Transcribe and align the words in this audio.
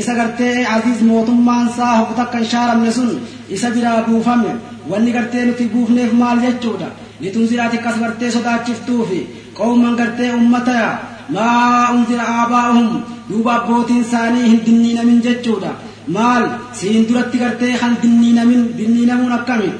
isa 0.00 0.12
gartee 0.18 0.66
aziz 0.74 0.98
mootummaan 1.10 1.68
isaa 1.72 1.92
hokku 1.98 2.14
takka 2.20 2.38
hin 2.42 2.48
shaaramne 2.52 2.90
sun 2.98 3.10
isa 3.56 3.70
biraa 3.76 4.02
buufame 4.08 4.52
wanni 4.90 5.12
gartee 5.16 5.44
nuti 5.48 5.64
buufneef 5.74 6.12
maal 6.20 6.38
jechuudha 6.44 6.88
litunziraati 7.24 7.76
akkas 7.80 7.96
gartee 8.04 8.30
sodaachiftuufi 8.36 9.20
qawman 9.58 9.94
gartee 10.00 10.30
ummataya 10.40 10.90
maa 11.36 11.90
unzira 11.96 12.24
aabaa'uhum 12.38 12.88
duuba 13.28 13.52
abbootiin 13.58 14.00
isaanii 14.06 14.44
hin 14.50 14.60
dinniinamin 14.66 15.20
jechuudha 15.28 15.70
maal 16.16 16.44
siin 16.80 17.06
duratti 17.08 17.38
gartee 17.44 17.72
kan 17.82 17.96
dinniinamin 18.02 18.62
dinniinamuun 18.78 19.32
akkami 19.38 19.70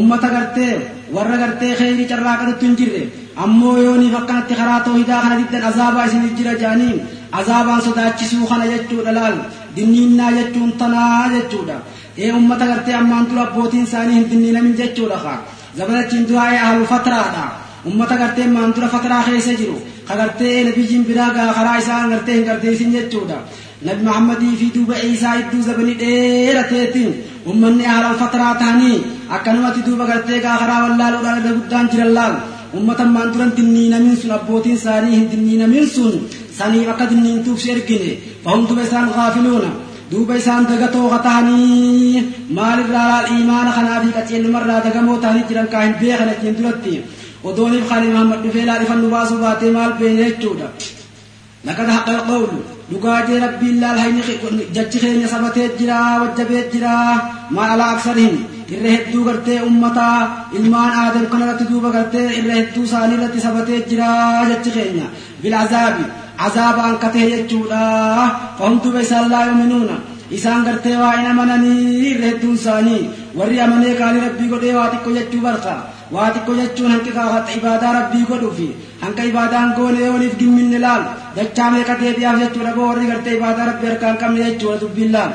ummata 0.00 0.28
gartee 0.36 0.74
warra 1.14 1.36
gartee 1.44 1.72
kheyrii 1.78 2.08
carraaqatutti 2.10 2.66
hin 2.66 2.76
jirre 2.80 3.00
ammoo 3.44 3.76
yooniif 3.86 4.14
akkanatti 4.18 4.54
karaa 4.60 4.80
toohidaa 4.88 5.22
kana 5.22 5.36
diddan 5.40 5.64
azaabaa 5.70 6.04
isinif 6.10 6.32
jira 6.40 6.52
jedhaniin 6.60 7.00
azaabaan 7.40 7.82
sodaachisuu 7.86 8.46
kana 8.52 8.64
jechuudha 8.72 9.12
laal 9.18 9.36
dinniinnaa 9.80 10.30
jechuun 10.38 10.72
tanaa 10.82 11.28
jechuudha 11.36 11.76
ee 12.24 12.32
ummata 12.40 12.66
gartee 12.72 12.94
ammaan 13.02 13.26
dura 13.30 13.42
abbootiin 13.48 13.84
isaanii 13.88 14.14
hin 14.18 14.26
dinniinamin 14.34 14.74
jechuudha 14.82 15.18
ka 15.24 15.32
zabanachiin 15.78 16.24
duraa'ee 16.28 16.60
ahlul 16.66 16.86
fataraadha 16.92 17.44
ummata 17.90 18.16
gartee 18.22 18.44
ammaan 18.50 18.72
dura 18.76 18.88
fataraa 18.94 19.22
keessa 19.28 19.52
jiru 19.62 19.76
ka 20.08 20.14
gartee 20.20 20.54
nabiyyiin 20.68 21.04
biraa 21.10 21.30
gaa 21.38 21.48
karaa 21.58 21.76
isaan 21.82 22.10
gartee 22.14 22.34
hin 22.38 22.44
garteessin 22.50 22.92
jechuudha 22.96 23.38
nabi 23.88 24.02
muhammadii 24.08 24.54
fi 24.62 24.66
duuba 24.74 24.96
isaa 25.12 25.34
idduu 25.42 25.62
zabanii 25.68 25.96
dheerateetiin 26.02 27.12
ummanni 27.52 27.84
ahlul 27.94 28.18
fataraa 28.22 28.54
tahanii 28.62 28.96
akkanumatti 29.36 29.80
duuba 29.86 30.04
gartee 30.10 30.40
gaa 30.46 30.56
karaa 30.62 30.80
wallaaluudhaan 30.84 31.38
irra 31.42 31.52
guddaan 31.60 31.88
jiran 31.92 32.12
laal 32.18 32.34
ummata 32.78 33.02
ammaan 33.08 33.32
duran 33.34 33.52
dinniinamin 33.58 34.16
sun 34.22 34.32
abbootiin 34.38 34.76
isaanii 34.80 35.14
hin 35.16 35.26
dinniinamin 35.32 35.86
sun 35.94 36.12
سني 36.60 36.80
وقد 36.88 37.10
ننتو 37.24 37.52
شركني 37.64 38.12
فهم 38.44 38.62
دو 38.68 38.74
بيسان 38.78 39.08
غافلون 39.16 39.64
دو 40.12 40.24
بيسان 40.28 40.62
دغتو 40.70 41.02
غتاني 41.12 42.22
مال 42.56 42.78
الرال 42.84 43.20
الإيمان 43.24 43.66
خنافي 43.76 44.10
كتين 44.16 44.44
مرة 44.54 44.76
دغمو 44.84 45.16
تاني 45.22 45.42
تلان 45.48 45.66
كاين 45.72 45.92
بيخنة 46.00 46.34
تندلتي 46.42 46.94
ودوني 47.44 47.78
بخالي 47.82 48.08
محمد 48.14 48.40
بفيلا 48.44 48.74
لفن 48.80 48.98
نباسو 49.04 49.36
باتي 49.42 49.70
مال 49.76 49.92
بيني 49.98 50.28
اتشودا 50.28 50.68
لقد 51.64 51.90
حق 51.90 52.08
القول. 52.08 52.48
دقاج 52.92 53.30
ربي 53.30 53.70
الله 53.70 53.90
الحين 53.94 54.20
جت 54.74 54.94
خيني 55.02 55.26
سبت 55.32 55.56
جرا 55.80 56.00
وجبت 56.20 56.70
جرا. 56.74 56.96
ما 57.50 57.62
على 57.62 57.84
أكثرهم 57.92 58.34
الرهت 58.72 59.04
دو 59.12 59.20
قرت 59.26 59.48
أمتا. 59.48 60.10
إلمان 60.56 60.90
آدم 61.04 61.24
كنا 61.32 61.52
رت 61.52 61.62
دو 61.70 61.80
بقرت 61.84 62.14
الرهت 62.14 62.68
دو 62.76 62.82
سالي 62.92 63.16
رت 63.22 63.36
سبت 63.46 63.68
جرا 63.90 64.10
جت 64.48 64.66
خيني 64.74 65.04
بالعذاب 65.42 65.96
duuba 68.82 69.00
isaan 69.06 69.30
laa 69.30 69.44
yuminuuna 69.50 69.96
isaan 70.38 70.64
gartee 70.64 70.96
waa 71.02 71.12
hin 71.16 71.26
amananii 71.30 72.10
irra 72.10 72.26
hedduun 72.30 72.54
isaanii 72.60 73.02
warri 73.38 73.60
amanee 73.66 73.94
kaanii 74.00 74.22
rabbii 74.26 74.48
godhee 74.52 74.74
waa 74.78 74.88
xiqqo 74.92 75.10
jechuu 75.16 75.40
barqa 75.46 75.74
waa 76.14 76.28
xiqqo 76.34 76.52
jechuun 76.60 76.90
hanqi 76.94 77.10
kaafata 77.18 77.52
ibaadaa 77.58 77.92
rabbii 77.98 78.24
godhuufi 78.30 78.68
hanqa 79.02 79.22
ibaadaan 79.30 79.74
goone 79.78 80.00
yooniif 80.06 80.34
gimminne 80.42 80.78
laal 80.86 81.02
dachaa 81.36 81.70
meeqa 81.74 81.94
deebi'aaf 82.02 82.38
jechuudha 82.42 82.72
boo 82.76 82.86
warri 82.90 83.06
gartee 83.10 83.34
ibaadaa 83.38 83.66
rabbii 83.70 83.88
harkaan 83.92 84.16
qabne 84.22 84.40
jechuudha 84.48 84.78
dubbiin 84.84 85.12
laal 85.16 85.32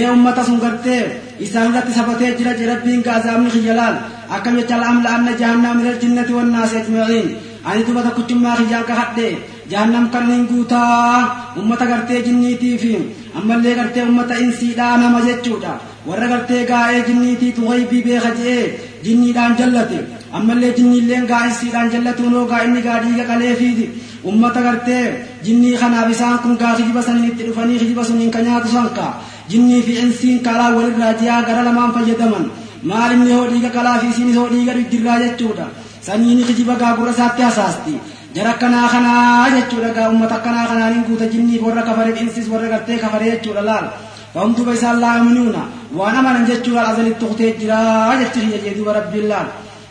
ee 0.00 0.04
ummata 0.16 0.42
sun 0.48 0.58
gartee 0.64 1.00
isaan 1.46 1.68
irratti 1.70 1.92
sabatee 2.00 2.30
jira 2.38 2.52
je 2.58 2.66
rabbiin 2.72 3.02
gaazaabni 3.08 3.50
kiyyalaal 3.54 3.96
akkam 4.36 4.54
jecha 4.60 4.76
la'amla 4.82 5.08
anna 5.16 5.32
jahannam 5.40 5.76
minal 5.80 5.98
jinnati 6.04 6.32
wannaasi 6.38 6.76
ajmaciin 6.82 7.28
ani 7.70 7.82
duba 7.88 8.00
tokkichummaa 8.06 8.56
kiyyaan 8.60 8.86
kahadhe 8.90 9.28
jahannam 9.70 10.06
kanneen 10.14 10.46
guutaa 10.50 11.54
ummata 11.60 11.86
gartee 11.90 12.20
jinniitii 12.26 12.76
fi 12.82 12.92
ammallee 13.40 13.74
gartee 13.80 14.02
ummata 14.10 14.38
insiidhaa 14.44 14.96
nama 15.02 15.20
jechuudha 15.26 15.72
warra 16.06 16.28
gartee 16.32 16.62
gaa'ee 16.70 17.02
jinniitii 17.08 17.52
tuhaybii 17.58 18.02
beeka 18.06 18.30
je'ee 18.38 18.64
jinniidhaan 19.04 19.56
jallate 19.60 19.98
ammallee 20.38 20.72
jinniilleen 20.78 21.26
gaa 21.32 21.42
insiidhaan 21.50 21.90
jallatuunoo 21.94 22.46
gaa 22.52 22.62
inni 22.68 22.82
gaa 22.86 22.98
dhiiga 23.04 23.24
qaleefiiti 23.30 23.86
ummata 24.32 24.60
gartee 24.66 25.04
jinnii 25.44 25.76
kanaaf 25.82 26.10
isaan 26.14 26.38
kun 26.46 26.56
gaa 26.62 26.74
kijiba 26.80 27.02
saniin 27.08 27.28
itti 27.30 27.44
dhufanii 27.50 27.78
kijiba 27.84 28.04
suniin 28.10 28.30
ka 28.34 28.42
nyaatu 28.48 28.68
sanka 28.74 29.06
jinnii 29.54 29.82
fi 29.86 29.92
insiin 30.06 30.40
kalaa 30.48 30.70
walirraa 30.76 31.12
jiyaa 31.22 31.42
gara 31.48 31.62
lamaan 31.68 31.92
fayyadaman 31.98 32.50
maal 32.90 33.12
inni 33.16 33.32
hoo 33.36 33.46
dhiiga 33.52 33.70
kalaa 33.78 33.98
fi 34.02 34.06
isiinis 34.12 34.36
hoo 34.40 34.48
dhiiga 34.52 34.72
dhiddirraa 34.78 35.18
jechuudha 35.24 35.66
saniini 36.08 36.44
kijiba 36.50 36.74
gaa 36.82 36.92
gurra 36.98 37.12
isaatti 37.16 37.42
hasaasti 37.48 37.94
jara 38.34 38.50
akkanaa 38.54 38.88
kanaa 38.94 39.50
jechuudha 39.56 39.90
gaa 39.96 40.08
ummata 40.14 40.34
akkanaa 40.38 40.66
kanaanin 40.70 41.04
guuta. 41.08 41.32
Jinnii 41.34 41.62
warra 41.66 41.82
kafaree 41.88 42.20
insis 42.22 42.48
warra 42.52 42.72
gartee 42.72 42.98
kafaree 43.04 43.30
jechuudha 43.34 43.68
laal. 43.70 43.86
فهم 44.34 44.52
دوبا 44.52 44.72
إسان 44.72 45.00
لا 45.00 45.16
يؤمنون 45.16 45.56
وأنا 45.96 46.20
من 46.22 46.44
جتشو 46.48 46.72
الأزل 46.72 47.06
التختي 47.06 47.50
جرا 47.60 48.14
جتشي 48.20 48.40
يجي 48.54 48.70
دوبا 48.78 48.92
ربي 48.98 49.18
الله 49.22 49.42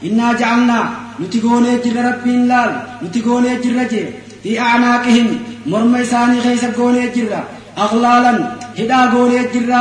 إنا 0.08 0.34
جعلنا 0.40 0.80
نتقوني 1.22 1.72
جر 1.84 1.98
ربي 2.10 2.32
الله 2.38 2.66
نتقوني 3.04 3.52
جر 3.64 3.78
في 4.44 4.52
أعناقهم 4.60 5.28
مرمى 5.72 6.02
إساني 6.02 6.42
خيس 6.46 6.64
قوني 6.78 7.08
جر 7.16 7.34
أغلالا 7.86 8.34
هدا 8.80 9.00
قوني 9.14 9.40
جر 9.54 9.72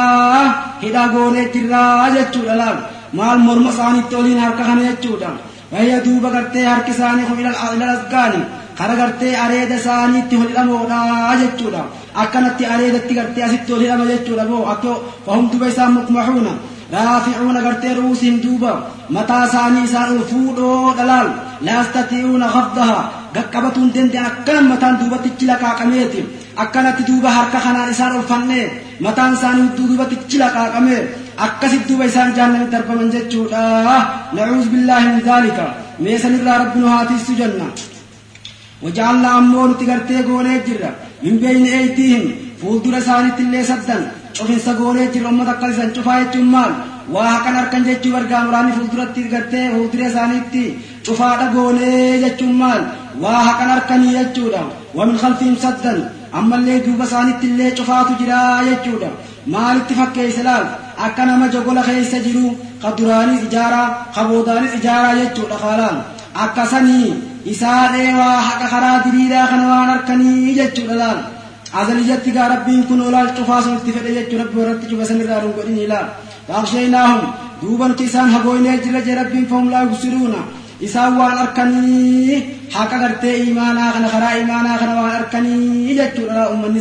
هدا 0.84 1.02
قوني 1.14 1.42
جر 1.54 1.72
جتشو 2.14 2.40
الألال 2.44 2.76
مال 3.18 3.38
مرمى 3.48 3.70
إساني 3.72 4.00
تولين 4.10 4.38
هركخان 4.44 4.78
جتشو 4.88 5.14
وهي 5.72 6.00
دوبا 6.00 6.28
قرتي 6.28 6.66
هرك 6.66 6.88
إساني 6.90 7.22
إلى 7.32 7.48
الأذقان 7.74 8.44
kara 8.80 8.94
gartee 8.96 9.36
areeda 9.44 9.74
isaaniitti 9.80 10.36
holidhamoodha 10.40 10.98
jechuudha 11.40 11.82
akkanatti 12.22 12.64
areedatti 12.74 13.14
gartee 13.18 13.44
asitti 13.46 13.72
holidhama 13.74 14.04
jechuudha 14.10 14.44
moo 14.50 14.62
akka 14.72 14.92
fahum 15.26 15.50
duba 15.52 15.66
isaan 15.72 15.92
mukmahuuna 15.96 16.52
raaficuuna 16.92 17.60
gartee 17.66 17.94
ruusiin 17.98 18.42
duuba 18.44 18.72
mataa 19.16 19.44
isaanii 19.48 19.84
isaan 19.88 20.12
ol 20.14 20.22
fuudhoo 20.30 20.94
dhalaal 20.98 21.28
laastati'uuna 21.68 22.48
khafdaha 22.54 22.98
gaqqabatuun 23.34 23.90
danda'an 23.96 24.26
akkanan 24.30 24.66
mataan 24.72 24.98
duubatti 25.00 25.50
laqaaqameeti 25.50 26.20
akkanatti 26.64 27.08
duuba 27.10 27.30
harka 27.36 27.58
kanaan 27.66 27.90
isaan 27.94 28.16
ol 28.18 28.26
fannee 28.32 28.66
mataan 29.06 29.34
isaanii 29.38 29.68
duubatti 29.78 30.38
laqaaqamee 30.44 31.00
akkasit 31.46 31.86
duuba 31.88 32.04
isaan 32.10 32.34
jahannamitti 32.36 32.74
darbaman 32.76 33.10
jechuudha. 33.14 33.62
Nacuuz 34.36 34.66
billaahi 34.72 35.06
min 35.12 35.22
dhaalika 35.28 35.64
meesanirraa 36.04 36.58
rabbi 36.62 36.78
nu 36.80 36.88
haatiissu 36.96 37.38
jenna. 37.42 37.68
وجعلنا 38.82 39.38
أمون 39.38 39.78
تقرتي 39.78 40.22
قولي 40.22 40.60
جرة 40.66 40.90
من 41.24 41.36
بين 41.42 41.66
أيديهم 41.66 42.24
فولدر 42.62 43.00
سانت 43.00 43.40
اللي 43.40 43.64
سدن 43.64 44.02
شوفين 44.36 44.58
سقولي 44.58 45.06
جرة 45.14 45.28
أمة 45.28 45.44
تقلسا 45.52 45.92
شفاية 45.96 46.30
جمال 46.34 46.72
وهكذا 47.12 47.58
أركن 47.60 47.82
جتشو 47.84 48.12
برقام 48.12 48.46
راني 48.54 48.72
فولدر 48.72 49.00
تقرتي 49.16 49.62
فولدر 49.72 50.00
سانت 50.16 50.54
شفاة 51.06 51.40
قولي 51.54 52.22
جتشمال 52.22 52.82
وهكذا 53.22 53.72
أركن 53.76 54.02
جتشودا 54.16 54.62
ومن 54.94 55.16
خلفهم 55.22 55.56
سدن 55.64 55.98
أما 56.38 56.56
اللي 56.56 56.78
دوب 56.84 57.04
سانت 57.04 57.40
اللي 57.44 57.76
شفاة 57.76 58.08
جرا 58.20 58.62
جتشودا 58.68 59.10
maal 59.20 59.20
itti 59.20 59.28
fakkeessa 59.28 59.29
laal 59.46 60.64
akka 61.06 61.24
nama 61.26 61.48
jogola 61.48 61.82
keessa 61.82 62.18
jiru 62.26 62.56
ka 62.82 62.90
duraanis 62.96 63.42
ijaaraa 63.48 64.12
ka 64.14 64.24
boodaanis 64.24 64.74
ijaaraa 64.80 65.14
jechuudha 65.20 65.56
haalaan 65.64 65.98
akkasanii 66.34 67.14
isaadhee 67.52 68.14
waa 68.14 68.40
haqa 68.48 68.68
karaa 68.68 69.02
diriiraa 69.04 69.46
kana 69.46 69.68
waan 69.68 69.88
harkanii 69.88 70.54
jechuudha 70.54 70.94
laal 71.02 71.18
azaliyyatti 71.72 72.30
gaa 72.36 72.48
rabbiin 72.48 72.84
kun 72.88 73.00
olaal 73.00 73.28
cufaa 73.36 73.62
sun 73.62 73.76
itti 73.76 73.92
fedhe 73.92 74.14
jechuu 74.18 74.38
rabbi 74.42 74.60
warratti 74.60 74.86
cufa 74.90 75.04
sanirraa 75.10 75.40
nun 75.42 75.52
godhini 75.58 75.86
laal 75.92 76.06
faaqsheenaahum 76.48 77.20
duuba 77.62 77.88
nuti 77.88 78.04
isaan 78.04 78.30
hagooynee 78.30 78.76
jee 80.80 80.88
rabbiin 80.88 80.88
isaan 80.88 81.18
waan 81.18 81.38
harkanii 81.38 82.68
haqa 82.72 82.98
gartee 82.98 83.36
imaanaa 83.50 83.92
kana 83.92 84.08
karaa 84.08 84.34
imaanaa 84.42 84.78
kana 84.78 84.94
waan 84.94 85.12
harkanii 85.12 85.96
jechuudha 85.98 86.50
ummanni 86.54 86.80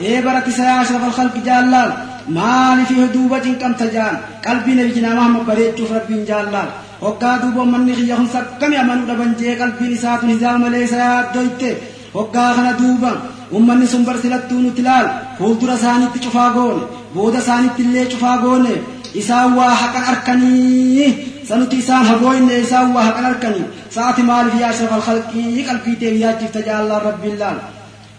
إيه 0.00 0.20
بركة 0.20 0.62
يا 0.62 0.82
أشرف 0.82 1.04
الخلق 1.04 1.36
جلال 1.46 1.92
مالي 2.28 2.84
في 2.86 3.06
دوبة 3.14 3.38
كم 3.60 3.72
تجان 3.72 4.18
قلبي 4.46 4.72
نبي 4.74 4.88
جنا 4.94 5.14
محمد 5.14 5.46
بريد 5.46 5.78
شوف 5.78 5.92
ربي 5.92 6.24
جلال 6.24 6.68
وقا 7.00 7.36
دوبة 7.36 7.64
من 7.64 7.86
نخي 7.86 8.10
يخن 8.10 8.26
سكم 8.34 8.72
يمنو 8.72 9.04
دبن 9.06 9.32
جي 9.38 9.54
قلبي 9.54 9.94
نسات 9.94 10.24
نظام 10.24 10.66
ليس 10.66 10.92
يا 10.92 11.30
دويته 11.34 11.74
وقا 12.14 12.52
خنا 12.56 12.72
دوبة 12.72 13.12
ummanni 13.56 13.86
sun 13.86 14.04
barsilattuu 14.08 14.58
nuti 14.62 14.82
laal 14.82 15.06
fuuldura 15.38 15.74
isaaniitti 15.78 16.18
cufaa 16.24 16.50
goone 16.56 16.82
booda 17.14 17.38
isaaniitti 17.44 17.82
illee 17.86 18.06
cufaa 18.12 18.38
goone 18.44 18.72
isaan 19.20 19.54
waa 19.58 19.74
haqan 19.82 20.04
arkanii 20.12 21.33
habooyne 22.10 22.54
isaan 22.64 22.94
waa 22.94 23.04
haqan 23.08 23.24
arkanii 23.32 23.64
sa'ati 23.96 24.22
maaliif 24.22 24.60
yaa 24.60 24.70
ashraf 24.74 24.92
alkhalqii 24.98 25.64
qalbii 25.68 25.96
ta'e 26.00 26.18
yaachifta 26.24 26.60
jaallaan 26.68 27.02
rabbiin 27.08 27.38
laal 27.38 27.58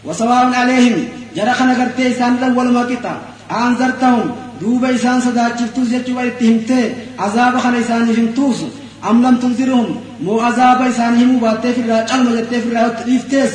وسواء 0.06 0.54
عليهم 0.54 1.08
جرى 1.36 1.54
خنا 1.54 1.74
غرتي 1.74 2.12
إسان 2.12 2.34
الأول 2.38 2.72
ما 2.72 2.84
كتا 2.84 3.14
أنذرتهم 3.52 4.32
دوبا 4.62 4.96
إسان 4.96 5.22
صدا 5.22 5.46
شفتوس 5.60 5.92
يجوا 5.92 6.28
اتهمتي 6.28 6.94
عذاب 7.20 7.58
خنا 7.58 7.80
إسان 7.80 8.14
فهمتوس 8.14 8.60
أم 9.10 9.26
لم 9.26 9.36
تنذرهم 9.38 9.96
مو 10.24 10.40
عذاب 10.40 10.82
إسان 10.82 11.14
هم 11.22 11.40
باتي 11.40 11.74
في 11.74 11.82
الرا 11.82 12.06
علم 12.12 12.28
جتي 12.38 12.62
في 12.62 12.68
الرا 12.70 12.88
تليفتيس 12.88 13.54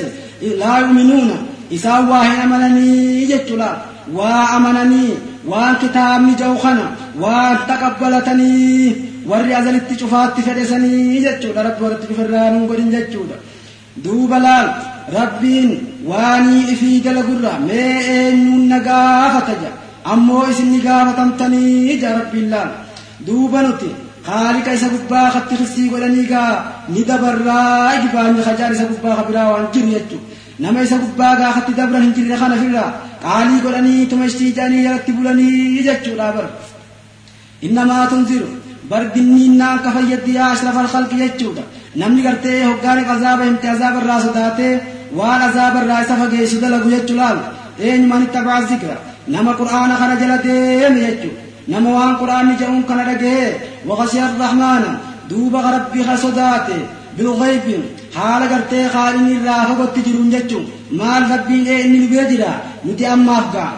لا 0.59 0.79
يؤمنون 0.79 1.31
إسان 1.75 2.09
واهي 2.09 2.45
أمنني 2.45 3.23
يجتلا 3.31 3.77
وأمنني 4.13 5.09
وان 5.47 5.75
كتاب 5.83 6.37
جو 6.41 6.55
خنا 6.59 6.87
وان 7.21 7.57
تقبلتني 7.69 8.95
warri 9.31 9.55
azalitti 9.61 9.95
cufaatti 10.01 10.43
fedhesanii 10.49 11.23
jechuudha 11.27 11.63
rabbi 11.69 11.83
warratti 11.85 12.07
cufirraa 12.11 12.51
nun 12.51 12.67
godhin 12.71 12.91
jechuudha 12.97 13.37
duuba 14.05 14.39
laal 14.47 14.69
rabbiin 15.19 15.71
waanii 16.11 16.63
ifii 16.75 17.01
dalagurra 17.07 17.53
mee 17.69 17.97
eenyuun 18.17 18.69
na 18.73 18.79
gaafata 18.89 19.55
ja 19.63 19.71
ammoo 20.13 20.45
isin 20.53 20.71
ni 20.75 20.81
gaafatamtanii 20.87 21.99
ja 22.05 22.15
rabbiin 22.21 22.49
laal 22.55 22.71
duuba 23.27 23.63
nuti 23.67 23.91
خالق 24.27 24.67
isa 24.77 24.89
gubbaa 24.93 25.31
katti 25.35 25.57
kissii 25.61 25.89
godhanii 25.93 26.27
gaa 26.33 26.53
ni 26.95 27.05
dabarraa 27.09 27.95
ijibaanyi 27.99 28.43
hajaan 28.49 28.73
isa 28.77 28.85
gubbaa 28.91 29.15
kabiraa 29.21 29.47
waan 29.53 29.69
jiru 29.75 29.89
jechu 29.95 30.19
nama 30.63 30.83
isa 30.87 30.99
gubbaa 31.05 31.35
gaa 31.41 31.53
katti 31.57 31.73
dabran 31.79 32.03
hin 32.05 32.13
jirre 32.17 32.37
kana 32.43 32.57
firraa 32.63 32.91
qaalii 33.25 33.61
godhanii 33.65 34.07
tuma 34.11 34.25
ishtii 34.31 34.53
jaanii 34.59 34.83
jalatti 34.87 35.13
bulanii 35.19 35.83
jechuudha 35.89 36.27
bar 36.37 36.47
innamaa 37.67 38.05
tunziru 38.13 38.49
barginniinnaan 38.91 39.79
ka 39.85 39.91
fayyaddi 39.97 40.33
yaa 40.39 40.51
ashrafal 40.55 40.89
khalqi 40.95 41.17
jechuudha 41.23 41.63
namni 42.01 42.23
gartee 42.27 42.59
hoggaaniif 42.69 43.09
azaaba 43.17 43.43
himte 43.49 43.67
azaaba 43.75 43.99
irraa 44.03 44.21
sodaatee 44.27 44.73
waan 45.19 45.41
azaaba 45.49 45.79
irraa 45.85 46.01
isa 46.05 46.15
fageessu 46.23 46.57
dalagu 46.65 46.89
jechuu 46.95 47.17
laal 47.21 47.39
eenyuman 47.89 48.23
ittabaa 48.27 48.61
zikra 48.71 48.97
nama 49.35 49.53
qur'aana 49.61 49.95
kana 50.01 50.15
jala 50.23 50.37
deeme 50.47 51.01
jechuu 51.07 51.33
nama 51.73 51.89
waan 51.97 52.15
qur'aanni 52.23 52.55
jedhuun 52.61 52.85
kana 52.91 53.03
dhagee 53.11 53.47
waqashiya 53.89 54.25
arrahmaana 54.31 54.91
duuba 55.31 55.59
rabbii 55.77 56.05
ka 56.09 56.15
sodaate 56.25 56.77
bilghaybi 57.17 57.75
haala 58.17 58.47
gartee 58.53 58.85
qaalini 58.97 59.31
irraa 59.39 59.63
fagotti 59.71 60.01
jiruun 60.07 60.29
jechuun 60.35 60.65
maal 61.01 61.23
rabbiin 61.33 61.67
ee 61.75 61.79
inni 61.85 61.99
nu 62.03 62.09
bira 62.13 62.25
jira 62.33 62.51
nuti 62.87 63.05
ammaaf 63.15 63.47
gaa 63.55 63.71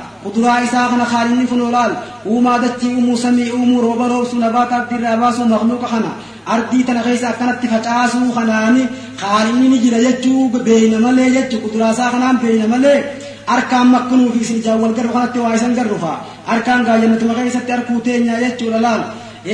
olaal 1.68 1.92
uumaa 2.26 2.58
dachii 2.64 2.94
uumuu 2.94 3.16
samii 3.16 3.50
uumuu 3.58 3.80
rooba 3.86 4.08
roobsuu 4.08 4.38
nabaata 4.44 4.76
abdiirraa 4.76 5.16
baasuu 5.22 5.44
makluuqa 5.54 5.88
kana 5.94 6.10
ardii 6.54 6.82
tana 6.88 7.02
keessa 7.06 7.28
akkanatti 7.32 7.66
facaasuu 7.72 8.30
kanaani 8.38 8.82
qaalinni 9.22 9.68
ni 9.72 9.78
jira 9.84 9.98
jechuu 10.06 10.48
beeyna 10.68 10.98
malee 11.04 11.30
jechuu 11.36 11.60
kuduraa 11.64 11.92
isaa 11.96 12.10
kanaan 12.14 12.38
beeyna 12.44 12.66
malee 12.74 12.98
harkaan 13.46 13.86
makkunuu 13.94 14.32
fi 14.34 14.38
isin 14.44 14.56
ijaan 14.62 14.80
wal 14.82 14.94
garru 14.98 15.12
kanatti 15.16 15.38
waa 15.44 15.54
isan 15.58 15.74
garrufa 15.78 16.12
harkaan 16.50 16.84
gaajannatuma 16.88 17.34
keessatti 17.38 17.72
harkuu 17.76 18.00
teenyaa 18.08 18.40
jechuudha 18.44 18.80
laal 18.86 19.02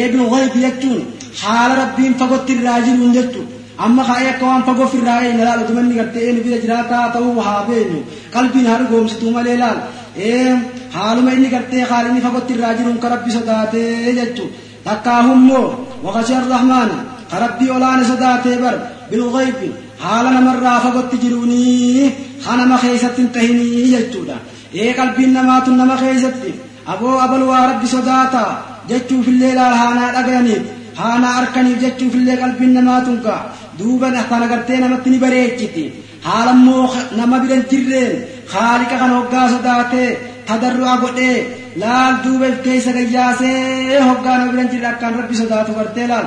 eebnu 0.00 0.30
ghaybi 0.34 0.58
jechuun 0.66 1.00
haala 1.44 1.74
rabbiin 1.82 2.14
fagotti 2.22 2.52
irraa 2.58 2.80
jiruun 2.86 3.12
jechuudha 3.18 3.57
amma 3.86 4.02
kaa'ee 4.08 4.28
akka 4.32 4.44
waan 4.50 4.62
fagoo 4.68 4.88
firraa 4.94 5.18
ee 5.26 5.32
laal 5.48 5.60
utumanni 5.64 5.94
gartee 6.00 6.22
eenyu 6.28 6.42
bira 6.46 6.58
jiraataa 6.64 7.04
ta'uu 7.16 7.34
haa 7.48 7.60
beenyu 7.68 8.00
qalbiin 8.34 8.66
haa 8.70 8.78
dhugoomsituu 8.82 9.30
malee 9.36 9.56
laal 9.62 9.78
ee 10.28 10.46
haaluma 10.96 11.30
inni 11.36 11.48
gartee 11.54 11.82
haalinni 11.90 12.20
fagotti 12.26 12.52
irraa 12.56 12.72
jiruun 12.78 12.98
ka 13.02 13.08
rabbi 13.14 13.30
sodaatee 13.36 14.14
jechuudha 14.18 14.56
takkaa 14.86 15.20
hummoo 15.28 15.66
waqashee 16.06 16.40
rahmaana 16.54 16.96
ka 17.30 17.36
rabbii 17.44 17.70
olaane 17.76 18.04
sodaatee 18.12 18.56
bar 18.64 18.74
bilghaybi 19.10 19.68
haala 20.04 20.30
namarraa 20.36 20.78
fagotti 20.86 21.16
jiruunii 21.24 22.06
hanama 22.46 22.76
keessatti 22.84 23.20
hin 23.22 23.30
tahinii 23.36 23.86
jechuudha 23.94 24.36
ee 24.82 24.90
qalbiin 24.98 25.32
namaatu 25.38 25.70
nama 25.82 25.96
keessatti 26.02 26.50
aboo 26.94 27.14
abal 27.26 27.42
waa 27.50 27.62
rabbi 27.70 27.86
sodaata 27.94 28.42
jechuufillee 28.90 29.54
laal 29.58 29.74
haanaa 29.82 30.10
dhagayaniif 30.16 30.64
haanaa 31.00 31.32
arkaniif 31.40 31.78
jechuufillee 31.84 32.36
qalbiin 32.42 32.72
namaatun 32.78 33.18
kaa 33.26 33.40
duuba 33.78 34.08
kana 34.30 34.46
gartee 34.52 34.78
namatti 34.82 35.08
ni 35.12 35.18
bareechiti 35.24 35.84
haalammoo 36.26 36.86
nama 37.18 37.36
biran 37.42 37.62
jirreen 37.70 38.12
haaliqa 38.54 38.96
kana 39.02 39.14
hoggaa 39.18 39.46
sodaatee 39.54 40.08
tadarru'a 40.48 40.94
godhee 41.02 41.36
laal 41.82 42.14
duuba 42.24 42.46
if 42.52 42.58
keessa 42.66 42.92
gayyaasee 42.98 44.00
hoggaa 44.08 44.36
nama 44.38 44.50
biran 44.54 44.68
jirre 44.72 44.88
akkaan 44.92 45.14
rabbi 45.20 45.34
sodaatu 45.42 45.72
gartee 45.78 46.06
laal 46.12 46.26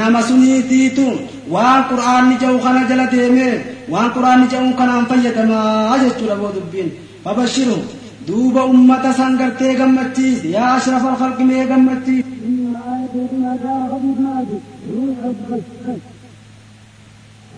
nama 0.00 0.20
suniitiitu 0.28 1.06
waan 1.54 1.80
qur'aanni 1.90 2.34
jedhu 2.42 2.58
kana 2.66 2.80
jala 2.90 3.06
deemee 3.14 3.54
waan 3.92 4.10
qur'aanni 4.16 4.46
jedhu 4.52 4.70
kanaan 4.80 5.06
fayyadamaa 5.10 5.98
jechuudha 6.02 6.36
boo 6.42 6.50
dubbiin 6.56 6.88
fabashiru 7.24 7.78
duuba 8.28 8.62
ummata 8.74 9.10
san 9.18 9.32
gartee 9.40 9.72
gammachiis 9.80 10.40
yaa 10.54 10.70
ashrafa 10.78 11.08
alkhalqi 11.12 11.44
mee 11.50 11.64
gammachiis 11.72 12.26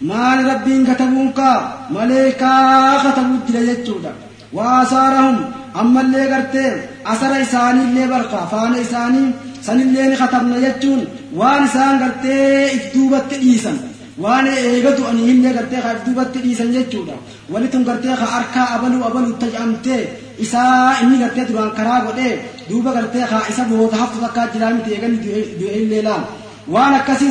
maal 0.00 0.38
rabbiin 0.50 0.86
katabuun 0.86 1.32
kaa 1.38 1.88
maleekaa 1.90 3.02
katabuu 3.04 3.40
jira 3.46 3.62
jechuudha 3.68 4.10
waasaarahum 4.56 5.38
ammallee 5.80 6.26
gartee 6.32 6.70
asara 7.12 7.38
isaaniillee 7.46 8.06
barqa 8.12 8.46
faana 8.52 8.78
isaanii 8.86 9.26
sanillee 9.66 10.06
ni 10.10 10.16
katabna 10.22 10.56
jechuun 10.66 11.00
waan 11.40 11.64
isaan 11.68 11.98
gartee 12.02 12.72
if 12.76 12.84
duubatti 12.94 13.36
dhiisan 13.42 13.76
waan 14.24 14.46
eegatu 14.54 15.02
ani 15.10 15.22
illee 15.32 15.52
gartee 15.58 15.80
ka 15.84 15.90
if 15.96 16.02
duubatti 16.06 16.38
dhiisan 16.44 16.70
jechuudha 16.76 17.16
walitun 17.52 17.84
gartee 17.88 18.16
ka 18.20 18.26
harkaa 18.34 18.66
abaluu 18.76 19.04
abaluu 19.10 19.36
taja'amtee 19.42 20.02
isaa 20.44 20.98
inni 21.02 21.18
gartee 21.22 21.44
duraan 21.48 21.70
karaa 21.78 22.00
godhee 22.06 22.34
duuba 22.70 22.90
gartee 22.98 23.26
ka 23.32 23.38
isa 23.50 23.64
booda 23.70 23.96
haftu 24.02 24.18
takkaa 24.24 24.46
jiraa 24.54 24.70
miti 24.76 24.90
eeganni 24.94 25.18
du'e 25.60 25.72
illee 25.82 26.02
laal 26.08 26.24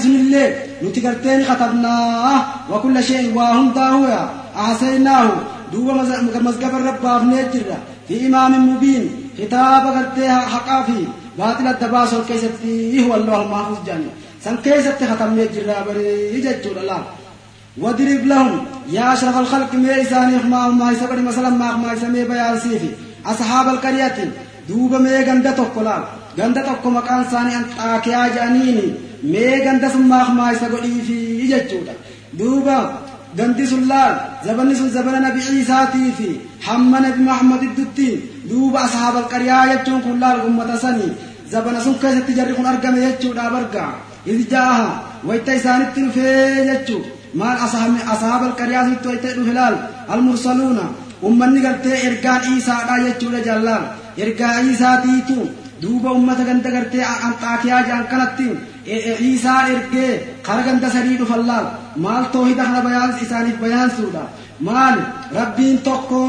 sunillee 0.05 0.79
nuti 0.81 1.01
gartee 1.01 1.37
ni 1.37 1.45
katabnaa 1.45 2.65
wa 2.69 2.79
kulla 2.81 3.01
shay'in 3.01 3.33
waa 3.37 3.53
hundaahu 3.57 4.05
ahsaynaahu 4.65 5.33
duuba 5.71 5.93
mazgaba 6.47 6.77
rabbaafnee 6.89 7.43
jirra 7.53 7.77
fi 8.07 8.13
imaamin 8.27 8.61
mubiin 8.69 9.05
kitaaba 9.37 9.91
gartee 9.97 10.27
haqaa 10.53 10.81
fi 10.87 10.97
baaxila 11.37 11.69
adda 11.75 11.87
baasoo 11.95 12.21
keessatti 12.29 13.03
huwallahu 13.03 13.49
mahfuz 13.53 13.79
jedhani 13.85 14.11
san 14.43 14.57
keessatti 14.65 15.05
katabnee 15.11 15.47
jirra 15.55 15.85
barii 15.87 16.41
jechuudha 16.47 16.89
laal 16.89 17.05
واضرب 17.81 18.25
لهم 18.25 18.65
يا 18.89 19.13
أشرف 19.13 19.37
الخلق 19.37 19.73
ما 19.73 20.01
إساني 20.01 20.37
ما 20.49 20.67
ما 20.67 20.91
يسبر 20.91 21.19
مثلا 21.21 21.49
ما 21.49 21.77
ما 21.77 21.93
يسمي 21.93 22.23
بيان 22.23 22.59
سيفي 22.59 22.89
أصحاب 23.25 23.67
القرية 23.69 24.31
دوبا 24.69 24.97
ما 24.97 25.21
غندا 25.21 25.55
توكلا 26.37 26.45
غندا 26.45 26.61
توكو 26.61 26.89
مكان 26.89 27.23
ثاني 27.23 27.55
أن 27.57 27.65
تاكيا 27.77 28.27
جانيني 28.35 28.93
ما 29.23 29.71
غندا 29.71 29.89
سما 29.89 30.29
ما 30.29 30.51
يسغدي 30.51 31.01
في 31.07 31.17
يجودا 31.53 31.93
دوبا 32.33 32.77
غندي 33.39 33.65
سلال 33.65 34.15
زبن 34.45 34.75
سن 34.75 34.89
زبن 34.89 35.15
نبي 35.21 35.41
عيسى 35.49 35.87
في 36.17 36.29
حمد 36.65 37.01
نبي 37.05 37.21
محمد 37.23 37.63
الدتين 37.63 38.19
دوبا 38.49 38.85
أصحاب 38.85 39.15
القرية 39.17 39.73
يجون 39.73 40.01
كلال 40.01 40.37
أمة 40.47 40.75
سني 40.83 41.09
زبن 41.51 41.75
سن 41.85 41.95
كيست 42.01 42.29
جري 42.37 42.53
كن 42.53 42.65
أرقم 42.65 42.95
يجودا 43.05 43.49
برقا 43.53 43.85
إذ 44.27 44.39
جاءها 44.51 44.89
ويتا 45.27 45.57
في 46.13 46.25
يجودا 46.71 47.17
maal 47.33 47.57
ashaab 48.13 48.41
alqaryaasitti 48.49 49.07
wayta 49.07 49.35
dhufe 49.37 49.53
laal? 49.59 49.75
Almursaluuna 50.13 50.85
ummanni 51.27 51.61
gartee 51.65 51.97
ergaan 52.07 52.41
iisaadha 52.51 52.95
jechuudha 53.05 53.39
jaallaan 53.47 53.83
ergaa 54.23 54.53
iisaatiitu 54.67 55.37
duuba 55.81 56.09
ummata 56.19 56.43
ganda 56.49 56.69
gartee 56.75 57.03
anxaakiyaa 57.27 57.81
jedhan 57.87 58.05
kanatti 58.13 58.47
iisaan 59.27 59.71
ergee 59.75 60.11
ganda 60.67 60.89
sadii 60.95 61.17
dhufan 61.21 61.43
laal 61.49 61.65
maal 62.05 62.23
toohida 62.35 62.63
kana 62.69 62.81
bayaan 62.87 63.11
isaaniif 63.25 63.57
bayaansuudha 63.63 64.23
maal 64.69 64.95
rabbiin 65.39 65.77
tokko 65.87 66.21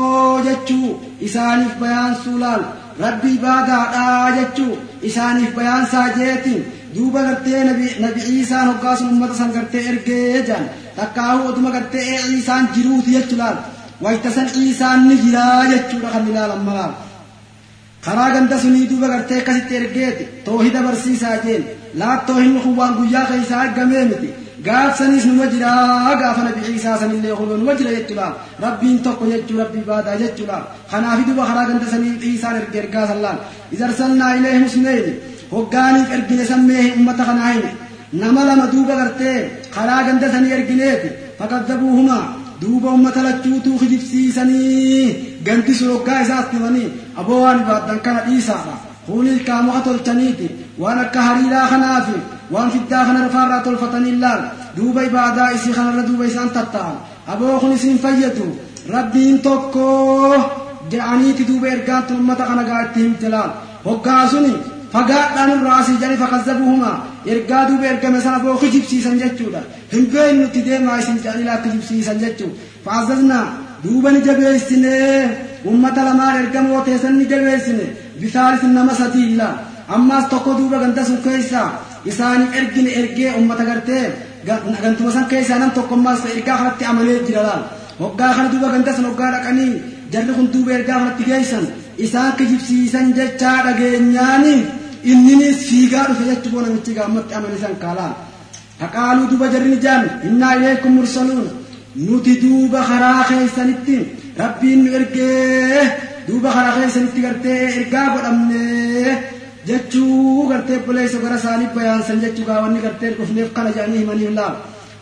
jechuu 0.48 0.88
isaaniif 1.28 1.74
bayaansuu 1.82 2.36
laal 2.44 2.62
rabbii 3.04 3.38
baadaadhaa 3.46 4.26
jechuu 4.38 4.72
isaaniif 5.10 5.54
bayaansaa 5.58 6.06
jeetiin 6.18 6.62
duuba 6.94 7.20
gartee 7.28 7.64
nabi 8.02 8.20
ciisaan 8.26 8.66
hoggaasun 8.70 9.08
ummata 9.14 9.34
san 9.40 9.50
gartee 9.56 9.82
ergee 9.92 10.22
jedhan 10.36 10.64
takkaahuu 10.96 11.48
oduma 11.50 11.70
gartee 11.76 12.06
ciisaan 12.28 12.68
jiruuti 12.76 13.10
jechu 13.16 13.36
laal 13.42 13.56
wayta 14.04 14.30
san 14.36 14.48
ciisaan 14.54 15.08
ni 15.08 15.16
jiraa 15.24 15.60
jechuudha 15.72 16.08
kan 16.14 16.28
ilaalan 16.32 16.62
malaal 16.68 16.92
karaa 18.08 18.28
ganda 18.34 18.56
sunii 18.64 18.88
duuba 18.90 19.08
gartee 19.14 19.38
akkasitti 19.44 19.74
ergeeti 19.80 20.24
toohida 20.50 20.80
barsiisaa 20.88 21.36
jeen 21.46 21.64
laattoo 22.02 22.36
hin 22.42 22.60
kun 22.66 22.76
waan 22.82 22.94
guyyaa 22.98 23.24
keessaa 23.30 23.60
argamee 23.64 24.04
miti 24.10 24.30
gaafsanis 24.66 25.24
numa 25.30 25.46
jira 25.54 25.72
gaafa 26.22 26.42
nabi 26.46 26.60
ciisaa 26.68 26.96
sanillee 27.02 27.34
kun 27.40 27.48
numa 27.60 27.74
jira 27.80 27.90
jechuudha 27.96 28.28
rabbiin 28.64 28.98
tokko 29.04 29.24
jechuu 29.32 29.58
rabbii 29.62 29.84
baadaa 29.90 30.16
jechuudha 30.22 30.58
kanaaf 30.92 31.20
duba 31.28 31.44
karaa 31.50 31.66
ganda 31.70 31.86
sanii 31.92 32.14
ciisaan 32.24 32.56
erge 32.62 32.78
ergaa 32.84 33.06
sallaan 33.12 33.38
izarsalnaa 33.76 34.32
ilee 34.38 34.56
musneen 34.64 35.06
hoggaaniif 35.52 36.10
ergine 36.16 36.44
sammee 36.50 36.82
ummata 36.98 37.24
kanaa 37.30 37.52
hime 37.52 37.70
nama 38.24 38.44
lama 38.48 38.66
duuba 38.74 38.94
gartee 39.02 39.36
karaa 39.76 40.02
ganda 40.08 40.32
sanii 40.34 40.52
ergineeti 40.58 41.08
fakaddabuuhumaa 41.38 42.24
duuba 42.62 42.88
ummata 42.98 43.22
lachuutuu 43.28 43.78
kijibsiisanii 43.82 45.27
ganti 45.46 45.74
sun 45.78 45.88
hoggaa 45.94 46.20
isaatti 46.26 46.56
himanii 46.56 46.88
aboo 47.20 47.40
waan 47.44 47.60
ibaaddan 47.64 48.00
kana 48.06 48.20
dhiisaadha 48.28 48.74
kunis 49.06 49.42
kaamuka 49.48 49.80
tolchaniiti 49.86 50.46
waan 50.82 50.98
akka 51.04 51.20
hariiraa 51.28 51.66
kanaafi 51.72 52.16
waan 52.54 52.70
fiddaa 52.74 53.04
kana 53.08 53.20
rafaarraa 53.26 53.60
tolfatanii 53.66 54.16
laal 54.24 54.42
duuba 54.76 55.00
ibaadaa 55.10 55.50
isii 55.58 55.72
kanarra 55.78 56.02
duuba 56.08 56.24
isaan 56.30 56.50
tatta'an 56.56 56.96
aboo 57.34 57.58
kun 57.60 57.72
isin 57.76 57.98
fayyadu 58.04 58.46
rabbiin 58.94 59.38
tokko 59.46 59.84
jedhaniiti 60.90 61.44
duuba 61.48 61.66
ergaan 61.74 62.02
tun 62.08 62.16
ummata 62.22 62.44
kana 62.50 62.62
gaa 62.70 62.82
itti 62.86 63.00
himte 63.06 63.28
laal 63.34 63.50
hoggaa 63.86 64.24
suni 64.32 64.52
fagaadhaan 64.92 65.50
irraa 65.54 65.76
asii 65.80 65.94
jedhanii 66.00 66.20
fakazzabuhuma 66.24 66.90
ergaa 67.32 67.62
duuba 67.68 67.86
ergame 67.92 68.20
sana 68.26 68.38
boo 68.44 68.56
kijibsiisan 68.62 69.16
jechuudha 69.22 69.60
hin 69.92 70.06
beeknutti 70.12 70.60
deemaa 70.68 70.98
isin 71.02 71.16
jedhanii 71.24 71.44
laa 71.50 71.58
kijibsiisan 71.64 72.18
jechuu 72.24 72.50
fa'azaznaa 72.84 73.44
duuba 73.82 74.10
ni 74.12 74.20
jabeessine 74.26 74.94
ummata 75.70 76.00
lamaan 76.08 76.36
ergamoo 76.42 76.80
teessan 76.86 77.14
ni 77.18 77.24
jabeessine 77.32 77.84
bisaalis 78.20 78.62
nama 78.78 78.94
sadiilla 79.00 79.48
ammaas 79.96 80.24
tokko 80.32 80.50
duuba 80.58 80.78
ganda 80.82 81.02
sun 81.08 81.18
keessaa 81.26 81.68
isaanii 82.10 82.48
ergine 82.58 82.90
ergee 83.00 83.30
ummata 83.40 83.64
gartee 83.70 84.04
gantuma 84.82 85.10
san 85.16 85.26
keessaa 85.32 85.58
nam 85.62 85.70
tokko 85.76 85.94
ammaas 85.98 86.20
ergaa 86.34 86.56
kanatti 86.60 86.84
amalee 86.90 87.18
jira 87.28 87.42
laal 87.48 87.62
hoggaa 88.00 88.32
kana 88.36 88.48
duuba 88.54 88.68
ganda 88.74 88.92
sun 88.96 89.06
hoggaa 89.10 89.30
dhaqanii 89.34 89.72
jarri 90.12 90.32
kun 90.38 90.48
duuba 90.54 90.70
ergaa 90.78 90.98
kanatti 91.00 91.24
geessan 91.30 91.64
isaan 92.06 92.32
kijibsiisan 92.38 93.06
jechaa 93.18 93.56
dhageenyaani 93.66 94.54
inninis 95.12 95.58
fiigaa 95.68 96.04
dhufe 96.08 96.24
jechuu 96.30 96.50
boo 96.52 96.62
namichi 96.66 96.92
gaammatti 96.98 97.34
amanisan 97.38 97.74
kaalaan 97.84 98.14
haqaaluu 98.82 99.26
duuba 99.30 99.46
jarri 99.54 99.70
ni 99.74 99.78
jaan 99.86 100.04
innaa 100.28 100.52
ileekum 100.58 100.92
mursaluuna 100.98 101.50
nuti 102.06 102.32
duuba 102.42 102.80
karaa 102.90 103.22
keessanitti 103.30 103.96
rabbiin 104.40 104.80
nu 104.84 104.90
ergee 104.98 105.82
duuba 106.28 106.50
karaa 106.56 106.74
keessanitti 106.78 107.20
gartee 107.26 107.60
ergaa 107.78 108.06
godhamne 108.14 108.62
jechuu 109.68 110.48
gartee 110.50 110.78
buleessa 110.86 111.18
gara 111.24 111.36
isaanii 111.40 111.68
bayaansan 111.76 112.20
jechuu 112.24 112.44
gaawanni 112.48 112.80
gartee 112.86 113.10
dhufneef 113.18 113.48
kana 113.56 113.70
jedhanii 113.76 114.00
himanii 114.02 114.30
laal 114.38 114.54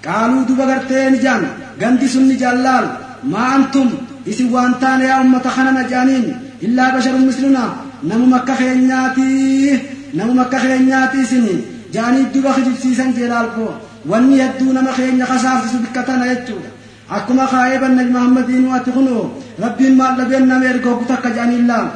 qaaluu 0.04 0.42
duuba 0.48 0.64
gartee 0.72 1.04
ni 1.10 1.18
jaan 1.24 1.44
gandi 1.80 2.08
sun 2.12 2.24
ni 2.28 2.36
jaallaal 2.42 2.86
maa 3.32 3.48
antum 3.56 3.88
isin 4.30 4.48
waan 4.54 4.74
taane 4.82 5.04
yaa 5.10 5.20
ummata 5.26 5.50
kana 5.56 5.70
na 5.76 5.82
jedhaniin 5.90 6.26
illaa 6.66 6.90
basharun 6.94 7.24
misluna 7.30 7.64
namuma 8.08 8.36
akka 8.40 8.54
keenyaati 8.60 9.26
namuma 10.18 10.42
akka 10.46 10.58
keenyaati 10.64 11.18
isin 11.26 11.46
jedhanii 11.94 12.24
duuba 12.34 12.50
kijibsiisan 12.56 13.10
jeelaal 13.18 13.48
koo 13.56 13.72
wanni 14.10 14.36
hedduu 14.42 14.72
nama 14.76 14.92
keenya 14.98 15.26
kasaarsisu 15.32 15.78
bikka 15.84 16.02
tana 16.08 16.24
jechuudha 16.32 16.70
akkuma 17.08 17.46
kaa'ee 17.52 17.78
bannabi 17.82 18.10
muhammadiin 18.16 18.64
waati 18.70 18.90
kunoo 18.98 19.25
rabbiin 19.64 19.94
maal 19.96 20.14
dhabeen 20.18 20.46
nama 20.50 20.64
erga 20.72 20.88
hoggu 20.90 21.04
takka 21.12 21.28
jedhanii 21.30 21.66
laal 21.72 21.88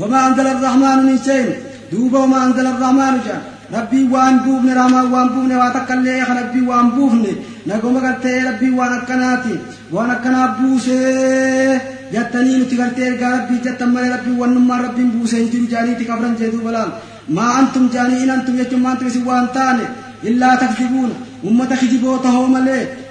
وما 0.00 0.26
أنزل 0.26 0.46
الرحمن 0.46 0.98
من 1.08 1.18
شيء 1.26 1.48
دوبا 1.92 2.18
وما 2.18 2.38
أنزل 2.46 2.66
الرحمن 2.66 3.14
جاء 3.26 3.40
ربي 3.74 4.00
وان 4.12 4.36
بوفني 4.44 4.72
راما 4.78 5.02
وان 5.12 5.28
بوفني 5.28 5.56
واتكلي 5.56 6.18
يا 6.18 6.26
ربي 6.40 6.60
وان 6.68 6.90
بوفني 6.90 7.32
نقوم 7.66 7.96
قلت 8.04 8.24
ربي 8.48 8.70
وان 8.78 8.92
أكناتي 8.98 9.56
وان 9.92 10.10
أكنا 10.10 10.42
بوسي 10.60 11.78
جتني 12.12 12.52
نتقلت 12.60 12.98
يا 12.98 13.28
ربي 13.34 13.56
جتم 13.64 13.96
ربي 14.14 14.32
وان 14.40 14.54
ما 14.68 14.76
ربي 14.84 15.04
بوسي 15.14 15.36
انتو 15.42 15.58
جاني 15.72 15.94
تكبرن 15.98 16.34
جدو 16.40 16.58
بلال 16.66 16.90
ما 17.36 17.46
أنتم 17.60 17.84
جاني 17.94 18.14
إن 18.24 18.30
أنتم 18.36 18.54
يجم 18.60 18.80
ما 18.84 18.92
أنتم 18.92 19.08
سوان 19.08 19.46
تاني 19.54 19.86
إلا 20.28 20.48
تكذبون 20.60 21.10
أمة 21.48 21.70
خجبوته 21.80 22.36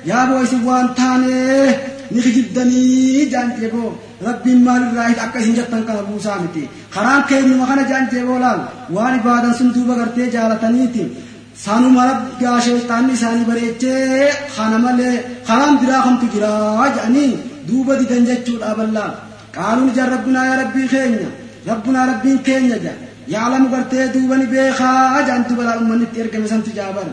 يا 0.06 0.20
بوي 0.30 0.46
سوان 0.52 0.86
تاني 0.98 1.36
نخجبدني 2.12 3.26
جانتي 3.26 3.68
بو 3.74 3.92
rabbiin 4.26 4.60
maalirraa 4.66 5.12
akka 5.26 5.38
isin 5.44 5.56
jettan 5.60 5.82
kana 5.88 6.02
buusaa 6.10 6.38
miti 6.44 6.64
karaan 6.94 7.24
keenyuma 7.30 7.66
kana 7.70 7.84
jaan 7.90 8.06
jeeboolaal 8.12 8.60
waan 8.96 9.14
ibaadan 9.20 9.54
sun 9.58 9.70
duuba 9.76 9.94
gartee 10.00 10.28
jaalataniiti 10.36 11.04
sanuma 11.66 12.02
rabbigaa 12.10 12.60
sheexaanni 12.66 13.14
isaanii 13.18 13.46
bareechee 13.50 14.30
kana 14.56 14.78
malee 14.86 15.16
karaan 15.48 15.76
biraa 15.82 16.02
kamtu 16.06 16.26
jiraa 16.34 16.86
jedhanii 16.96 17.32
duuba 17.68 17.94
didan 18.00 18.24
jechuudha 18.30 18.70
bal'aa 18.80 19.10
qaaluun 19.58 19.90
ijaan 19.94 20.10
rabbinaa 20.16 20.46
yaa 20.50 20.58
rabbii 20.64 20.88
keenya 20.94 21.30
rabbinaa 21.70 22.06
rabbiin 22.12 22.40
keenya 22.48 22.78
jedha 22.86 22.94
yaalamu 23.36 23.68
gartee 23.74 24.06
duuba 24.16 24.36
ni 24.42 24.46
beekaa 24.54 25.22
jaantu 25.30 25.52
balaa 25.60 25.78
ummanni 25.82 26.06
itti 26.08 26.18
ergame 26.24 26.48
santu 26.54 26.70
jaaban 26.80 27.10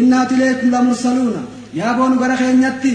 innaatu 0.00 0.32
ileekum 0.38 0.68
lamursaluuna 0.74 1.42
yaa 1.78 1.92
boonu 1.98 2.16
gara 2.22 2.36
keenyatti 2.42 2.92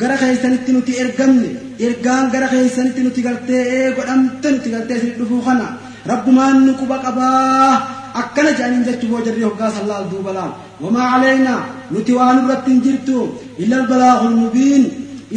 gara 0.00 0.16
keessanitti 0.22 0.70
nuti 0.76 0.92
ergamne 1.02 1.50
ergaan 1.86 2.24
gara 2.34 2.48
keessanitti 2.52 3.00
nuti 3.06 3.20
gartee 3.26 3.92
godhamte 3.96 4.48
nuti 4.54 4.68
gartee 4.74 4.96
isin 5.00 5.12
dhufuu 5.18 5.42
kana 5.46 5.66
rabbumaan 6.10 6.56
nu 6.66 6.72
quba 6.80 6.96
qabaa 7.04 7.72
akkana 8.20 8.50
jedhaniin 8.56 8.84
jechuu 8.88 9.08
boo 9.12 9.20
jarri 9.26 9.42
hoggaa 9.48 9.70
sallaal 9.76 10.04
duuba 10.10 10.32
laal 10.38 10.52
wamaa 10.82 11.06
caleynaa 11.12 11.60
nuti 11.92 12.12
waan 12.18 12.36
irratti 12.44 12.70
hin 12.72 12.80
jirtu 12.86 13.16
illa 13.62 13.76
albalaagul 13.82 14.36
mubiin 14.42 14.84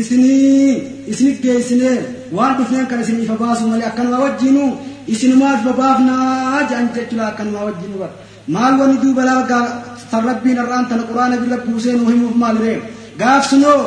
isinii 0.01 0.71
isinit 1.12 1.38
geessinee 1.45 1.98
waan 2.38 2.53
dhufneen 2.57 2.88
kana 2.89 3.01
isin 3.05 3.19
ifa 3.25 3.36
baasu 3.43 3.67
malee 3.71 3.88
akkanuma 3.91 4.19
wajjinu 4.25 4.65
isinumaa 5.13 5.53
ifa 5.60 5.71
baafnaa 5.79 6.62
jedhan 6.69 6.88
jechuudha 6.95 7.27
akkanuma 7.31 7.60
wajjinu 7.67 7.95
bara 8.01 8.13
maal 8.48 8.74
wanni 8.79 8.98
duuba 9.03 9.24
laa 9.29 9.62
san 10.12 10.24
rabbiin 10.29 10.57
irraan 10.63 10.86
tana 10.89 11.03
quraana 11.10 11.36
bira 11.43 11.57
buusee 11.65 11.93
nu 11.98 12.05
himuuf 12.12 12.36
maal 12.43 12.57
ree 12.63 12.77
gaafsunoo 13.19 13.81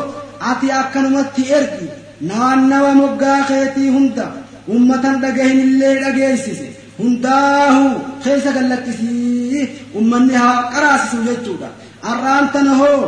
ati 0.50 0.66
akkanumatti 0.80 1.42
ergi 1.58 1.88
naannawa 2.28 2.90
moggaa 3.00 3.40
keetii 3.50 3.90
hunda 3.96 4.26
ummatan 4.74 5.20
dhagahin 5.22 5.60
illee 5.66 5.94
dhageessise 6.02 6.66
hundaahu 6.98 7.84
keessa 8.24 8.50
gallakkisii 8.56 9.68
ummanni 10.00 10.34
haa 10.42 10.56
qaraasisu 10.74 11.18
jechuudha 11.28 11.68
arraan 12.12 12.46
tana 12.54 12.74
hoo 12.80 13.00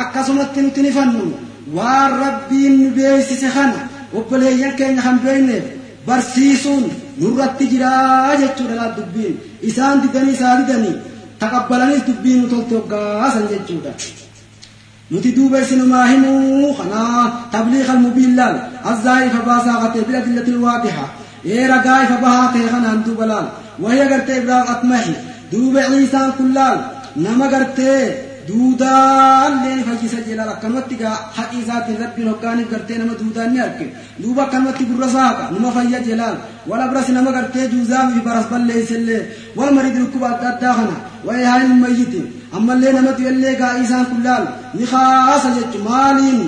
akkasumatti 0.00 0.60
nuti 0.64 0.80
ni 0.86 0.90
fannu 0.98 1.24
waan 1.76 2.10
rabbiin 2.24 2.74
nu 2.82 2.88
beeksise 2.98 3.48
kana 3.56 3.80
obboleeyyan 4.18 4.72
keenya 4.78 5.02
kan 5.06 5.18
beekneef 5.24 5.64
barsiisuun 6.06 6.84
nurratti 7.20 7.70
jiraa 7.72 8.36
jechuudha 8.42 8.88
dubbiin 8.96 9.34
isaan 9.70 10.02
didanii 10.02 10.34
isaa 10.38 10.56
didanii 10.60 10.96
taqabbalanis 11.38 12.02
dubbiin 12.08 12.42
nu 12.42 12.48
tolte 12.52 12.74
hoggaasan 12.78 13.48
jechuudha. 13.52 13.92
nuti 15.10 15.30
duuba 15.36 15.60
isinumaa 15.64 16.06
himuu 16.12 16.74
kanaa 16.78 17.48
tabliiqa 17.52 17.92
almubiin 17.96 18.38
azzaa'ifa 18.90 19.40
baasaa 19.48 19.80
qatee 19.82 20.04
biladillati 20.08 20.50
alwaadixa 20.56 21.04
ee 21.54 21.66
ragaa 21.72 21.98
ifa 22.04 22.16
bahaa 22.24 22.48
ta'e 22.54 22.68
kanaan 22.74 23.04
duuba 23.06 23.26
laal 23.32 23.46
wahii 23.82 24.02
agartee 24.06 24.38
ibraahim 24.42 24.72
atmahi 24.74 25.14
duuba 25.52 25.80
ciisaan 25.92 26.32
kun 26.38 26.54
laal 26.58 26.78
nama 27.24 27.46
gartee 27.54 28.31
duudaallee 28.48 29.74
ni 29.76 29.82
fayyisa 29.88 30.20
jedhaan 30.28 30.48
akkanumatti 30.54 30.96
gaa 31.02 31.16
haqi 31.36 31.56
isaatiin 31.62 31.98
rabbiin 32.04 32.28
hoggaaniif 32.32 32.70
gartee 32.72 32.98
nama 32.98 33.14
duudaan 33.20 33.52
ni 33.54 33.60
arge 33.66 33.86
duuba 34.22 34.42
akkanumatti 34.44 34.84
gurra 34.90 35.08
saaqa 35.16 35.44
nama 35.54 35.70
fayya 35.76 36.00
jedhaan 36.08 36.36
wala 36.70 36.88
biras 36.92 37.08
nama 37.16 37.32
gartee 37.36 37.66
juuzaamii 37.74 38.14
fi 38.16 38.20
baras 38.28 38.46
balleessellee 38.52 39.20
wal 39.58 39.70
marii 39.76 39.92
dhukkuba 39.98 40.28
adda 40.34 40.48
addaa 40.54 40.74
kana 40.80 40.96
wayii 41.28 41.44
haa 41.50 41.58
hin 41.64 41.76
mayyitin 41.84 42.26
ammallee 42.60 42.92
namatu 42.98 43.22
illee 43.32 43.54
gaa 43.62 43.72
isaan 43.84 44.06
kun 44.10 44.22
laal 44.26 44.44
ni 44.78 44.86
kaasa 44.92 45.50
jechu 45.58 45.78
maaliin 45.88 46.40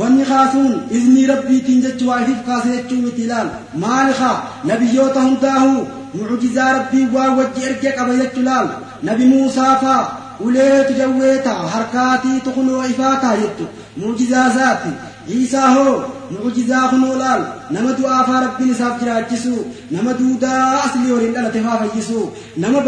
wanni 0.00 0.24
kaasuun 0.30 0.74
iznii 1.00 1.26
rabbiitiin 1.32 1.82
jechu 1.86 2.08
waa 2.10 2.20
ifiif 2.24 2.40
kaasa 2.48 2.68
jechuu 2.76 3.00
miti 3.04 3.26
laal 3.32 3.48
maali 3.84 4.12
kaa 4.20 4.36
nabiyyoota 4.70 5.20
hundaahu 5.28 5.74
mucjizaa 6.14 6.70
rabbii 6.78 7.06
waa 7.18 7.28
wajji 7.38 7.64
erge 7.68 7.92
qaba 7.98 8.14
jechu 8.22 8.42
laal 8.48 8.68
nabi 9.08 9.24
muusaa 9.32 9.74
faa 9.84 10.02
uleetu 10.46 10.92
jawweetaa 11.00 11.68
harkaatii 11.74 12.40
tukunoo 12.46 12.84
ifaataa 12.94 13.36
jettu 13.42 13.66
mucjizaasaati 13.96 14.88
Iisaa 15.36 15.70
hoo 15.76 15.94
mucjizaa 16.42 16.88
kunoo 16.90 17.16
laal 17.22 17.42
nama 17.74 17.90
du'aa 17.98 18.20
faa 18.28 18.40
rabbiin 18.44 18.70
isaaf 18.74 19.00
jiraachisu 19.00 19.54
nama 19.94 20.12
duudaa 20.20 20.60
aslii 20.84 21.12
waliin 21.14 21.34
dhalate 21.34 21.60
faa 21.66 21.78
fayyisu 21.82 22.20
nama 22.62 22.80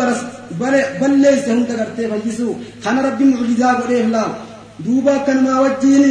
balleesse 1.01 1.51
hunda 1.53 1.75
gartee 1.81 2.09
fayyisu 2.13 2.47
kana 2.85 3.03
rabbiin 3.07 3.35
mucjizaa 3.41 3.75
godheef 3.81 4.09
laal 4.15 4.31
duuba 4.87 5.15
akkanumaa 5.19 5.59
wajjiin 5.65 6.07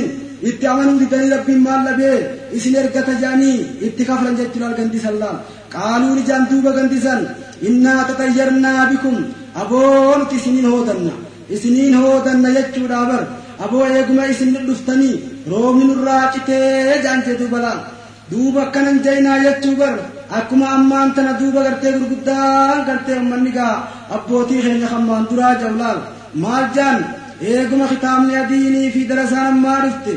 itti 0.51 0.67
amanuu 0.73 0.99
didanii 0.99 1.29
rabbiin 1.35 1.61
maal 1.67 1.81
dhabee 1.87 2.17
isin 2.59 2.75
ergata 2.81 3.13
jedhanii 3.23 3.57
itti 3.87 4.05
kaflan 4.11 4.37
jechuu 4.41 4.61
laal 4.65 4.75
gandisan 4.81 5.17
laal 5.23 5.37
qaaluun 5.77 6.21
ijaan 6.25 6.45
duuba 6.51 6.71
gandisan 6.77 7.25
innaa 7.71 7.97
tatayyarnaa 8.11 8.85
bikum 8.91 9.17
aboo 9.63 10.15
nuti 10.19 10.35
isiniin 10.41 10.69
hoodanna 10.75 11.13
isiniin 11.55 11.95
hoodanna 12.01 12.49
jechuudha 12.57 12.99
bar 13.11 13.23
aboo 13.65 13.85
eeguma 13.95 14.25
isin 14.33 14.51
dhuftanii 14.67 15.15
roobni 15.51 15.85
nurraa 15.89 16.23
citee 16.33 17.01
jaan 17.05 17.21
jedhu 17.27 17.47
balaan 17.53 17.79
duuba 18.31 18.61
akkanan 18.65 18.97
jaynaa 19.05 19.37
jechuu 19.45 19.75
bar 19.81 19.95
akkuma 20.37 20.67
ammaan 20.77 21.13
tana 21.15 21.33
duuba 21.39 21.61
gartee 21.67 21.91
gurguddaan 21.99 22.79
gartee 22.87 23.17
ummanni 23.21 23.51
gaa 23.57 23.75
abbootii 24.17 24.61
keenya 24.65 24.87
kammaan 24.93 25.25
duraa 25.29 25.53
jawlaal 25.61 25.99
maal 26.43 26.65
jaan 26.75 26.99
eeguma 27.53 27.87
kitaabni 27.93 28.35
adiinii 28.41 28.89
fi 28.95 29.01
darasaan 29.09 29.47
ammaa 29.53 29.77
dhufte 29.85 30.13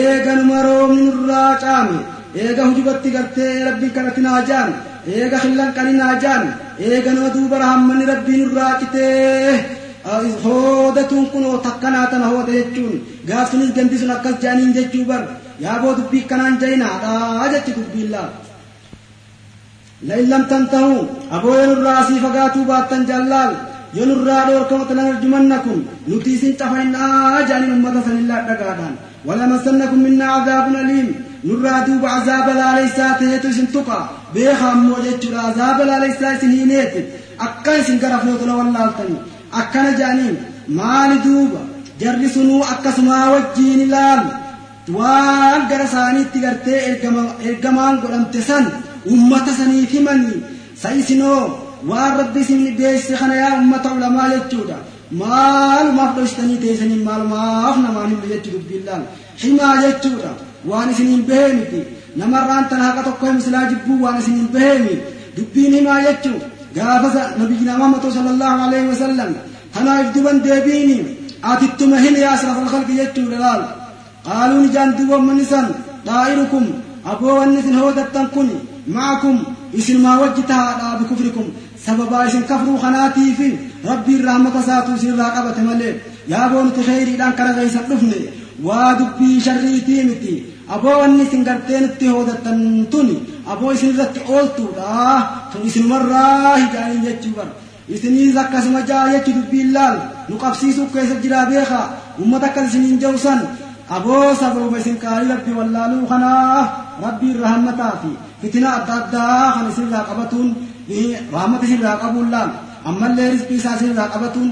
eeganuma 0.00 0.58
roobni 0.68 1.02
nurraa 1.10 1.50
caame 1.64 1.98
eega 2.42 2.62
hujubatti 2.68 3.10
gartee 3.16 3.52
rabbiin 3.66 3.92
kanatti 3.96 4.20
naa 4.26 4.40
jaan 4.50 4.70
eega 5.18 5.38
hillan 5.44 5.70
qani 5.76 5.92
naa 6.00 6.14
jaan 6.24 6.44
eeganuma 6.88 7.28
duuba 7.36 7.56
rahammanni 7.64 8.04
rabbiin 8.12 8.40
nurraa 8.44 8.72
citee 8.80 9.64
hoodatuun 10.44 11.26
kunoo 11.32 11.56
takkanaa 11.66 12.06
tana 12.12 12.26
hooda 12.34 12.52
jechuun 12.58 12.94
gaafsunis 13.28 13.74
gandi 13.76 13.98
sun 13.98 14.14
akkas 14.16 14.36
jaaniin 14.44 14.72
jechuu 14.78 15.04
bar 15.10 15.22
yaaboo 15.64 15.94
dubbii 15.98 16.24
kanaan 16.30 16.56
jayinaadha 16.62 17.52
jechi 17.56 17.76
dubbiin 17.80 18.10
laa 18.16 18.30
لئن 20.08 20.26
لم 20.30 20.42
تنتهوا 20.50 21.02
أبو 21.32 21.54
ينرى 21.54 21.96
سي 22.08 22.20
فقاتوا 22.20 22.64
باتن 22.64 23.02
جلال. 23.06 23.50
ينرى 23.94 24.38
دور 24.48 24.62
كمت 24.70 24.90
لنرجمنكم 24.92 25.78
نتيس 26.08 26.42
تفينا 26.58 27.04
جاني 27.48 27.66
أمة 27.74 27.96
سن 28.06 28.16
الله 28.22 28.38
دقادان 28.48 28.94
ولمسنكم 29.26 29.98
منا 30.04 30.26
عذاب 30.34 30.66
أليم. 30.82 31.08
نرى 31.44 31.74
دوب 31.86 32.04
عذاب 32.14 32.46
لا 32.58 32.68
ليس 32.78 32.98
تهيتو 33.18 33.50
سنتقى 33.58 34.00
بيخا 34.34 34.70
موجت 34.74 35.24
عذاب 35.46 35.78
لا 35.88 35.96
ليس 36.04 36.20
سنينيت. 36.40 36.94
أكاي 37.46 37.78
سنقرف 37.86 38.22
نوتنا 38.26 38.54
والله 38.58 38.84
التنين. 38.88 39.22
Akkana 39.60 39.90
jedhaniin 39.98 40.36
maali 40.78 41.16
duuba 41.24 41.60
jarri 42.02 42.28
sunuu 42.36 42.62
akkasumaa 42.74 43.24
wajjiin 43.34 43.80
ilaalu 43.86 44.30
waan 44.96 45.60
gara 45.70 45.84
isaaniitti 45.90 46.38
gartee 46.44 46.80
ergamaan 47.50 48.00
godhamte 48.02 48.40
san 48.48 48.64
ummata 49.16 49.52
saniif 49.58 49.90
himanii 49.96 50.40
sa 50.82 50.88
isinoo 51.00 51.42
waan 51.90 52.16
rabbi 52.20 52.40
isin 52.44 52.62
beesse 52.78 53.12
kana 53.20 53.34
yaa 53.42 53.52
ummata 53.62 53.92
ulamaa 53.98 54.28
jechuudha 54.34 54.76
maalumaaf 55.20 56.12
dhoysitanii 56.16 56.58
teessanii 56.64 57.00
maalumaaf 57.08 57.76
namaan 57.84 58.08
himne 58.12 58.28
jechuu 58.34 58.52
dubbiin 58.56 58.84
laal 58.88 59.02
himaa 59.42 59.74
jechuudha 59.84 60.30
waan 60.70 60.90
isiniin 60.94 61.22
bahee 61.30 61.52
miti 61.58 61.80
namarraan 62.22 62.64
tana 62.70 62.84
haqa 62.88 63.02
tokko 63.08 63.26
himsilaa 63.30 63.64
jibbuu 63.72 63.98
waan 64.04 64.18
isiniin 64.22 64.48
bahee 64.56 64.78
miti 64.84 64.98
dubbiin 65.36 65.74
himaa 65.78 66.00
jechuu 66.06 66.38
gaafasa 66.76 67.22
nabiyina 67.40 67.78
muhammad 67.78 68.04
sallallahu 68.16 68.58
alaihi 68.66 68.88
wasallam 68.92 69.30
tanaaf 69.74 70.06
duban 70.14 70.38
deebiini 70.46 70.98
atittuma 71.52 71.96
hin 72.04 72.16
yaa 72.24 72.34
asrafal 72.36 72.68
khalqi 72.74 72.98
jechuudha 73.00 73.38
laal 73.44 73.62
qaaluun 74.28 74.68
ijaan 74.68 74.94
duba 74.98 75.18
manni 75.28 75.46
san 75.52 75.66
daa'irukum 76.08 76.64
aboo 77.12 77.34
wanni 77.40 77.58
isin 77.62 77.76
hoodattan 77.82 78.26
kun 78.34 78.48
ma'akum 78.96 79.36
isin 79.80 79.98
maa 80.04 80.16
wajji 80.22 80.42
tahaadhaa 80.52 80.98
bikufrikum 81.00 81.46
sababaa 81.86 82.22
isin 82.30 82.44
kafruu 82.50 82.78
kanaatiif 82.84 83.40
rabbiin 83.90 84.24
rahmata 84.30 84.60
isaatu 84.64 84.94
isinirraa 84.98 85.34
qabate 85.36 85.62
malee 85.68 85.92
yaa 86.32 86.46
nuti 86.66 86.86
kheyriidhaan 86.88 87.36
kara 87.38 87.52
keeysan 87.58 87.84
dhufne 87.90 88.18
waa 88.68 88.90
dubbii 89.00 89.40
sharriitii 89.46 90.02
miti 90.10 90.34
aboo 90.74 90.96
wanni 91.02 91.22
isin 91.26 91.44
gartee 91.48 91.80
nutti 91.84 92.06
hoodattan 92.14 92.60
tun 92.92 93.08
aboo 93.52 93.72
isin 93.76 93.90
irratti 93.94 94.20
ooltuudha 94.34 94.92
tun 95.52 95.62
isinumarraa 95.68 96.56
hijaaniin 96.62 97.02
jechuu 97.06 97.34
bara 97.38 97.52
isiniis 97.94 98.36
akkasuma 98.42 98.80
jaa 98.90 99.04
jechu 99.12 99.32
dubbiin 99.38 99.70
laal 99.76 99.96
nu 100.28 100.36
qabsiisuu 100.42 100.86
keessa 100.94 101.14
jiraa 101.22 101.46
beeka 101.50 101.80
ummata 102.22 102.46
akkas 102.50 102.68
isiniin 102.70 102.98
jawsan 103.04 103.40
aboo 103.96 104.34
sababuma 104.40 104.78
isin 104.82 104.96
qaalii 105.04 105.30
rabbii 105.34 105.54
wallaaluu 105.60 106.06
kanaaf 106.12 106.68
rabbiin 107.04 107.38
rahmataa 107.44 107.94
fi 108.02 108.10
fitina 108.42 108.68
adda 108.78 108.94
addaa 109.00 109.46
kan 109.54 109.66
isinirraa 109.70 110.04
qabatuun 110.10 110.48
rahmata 111.34 111.64
isinirraa 111.66 111.96
qabuun 112.04 112.28
laal 112.34 112.50
ammallee 112.90 113.28
rizqii 113.34 113.58
isaa 113.62 113.74
isinirraa 113.78 114.08
qabatuun 114.14 114.48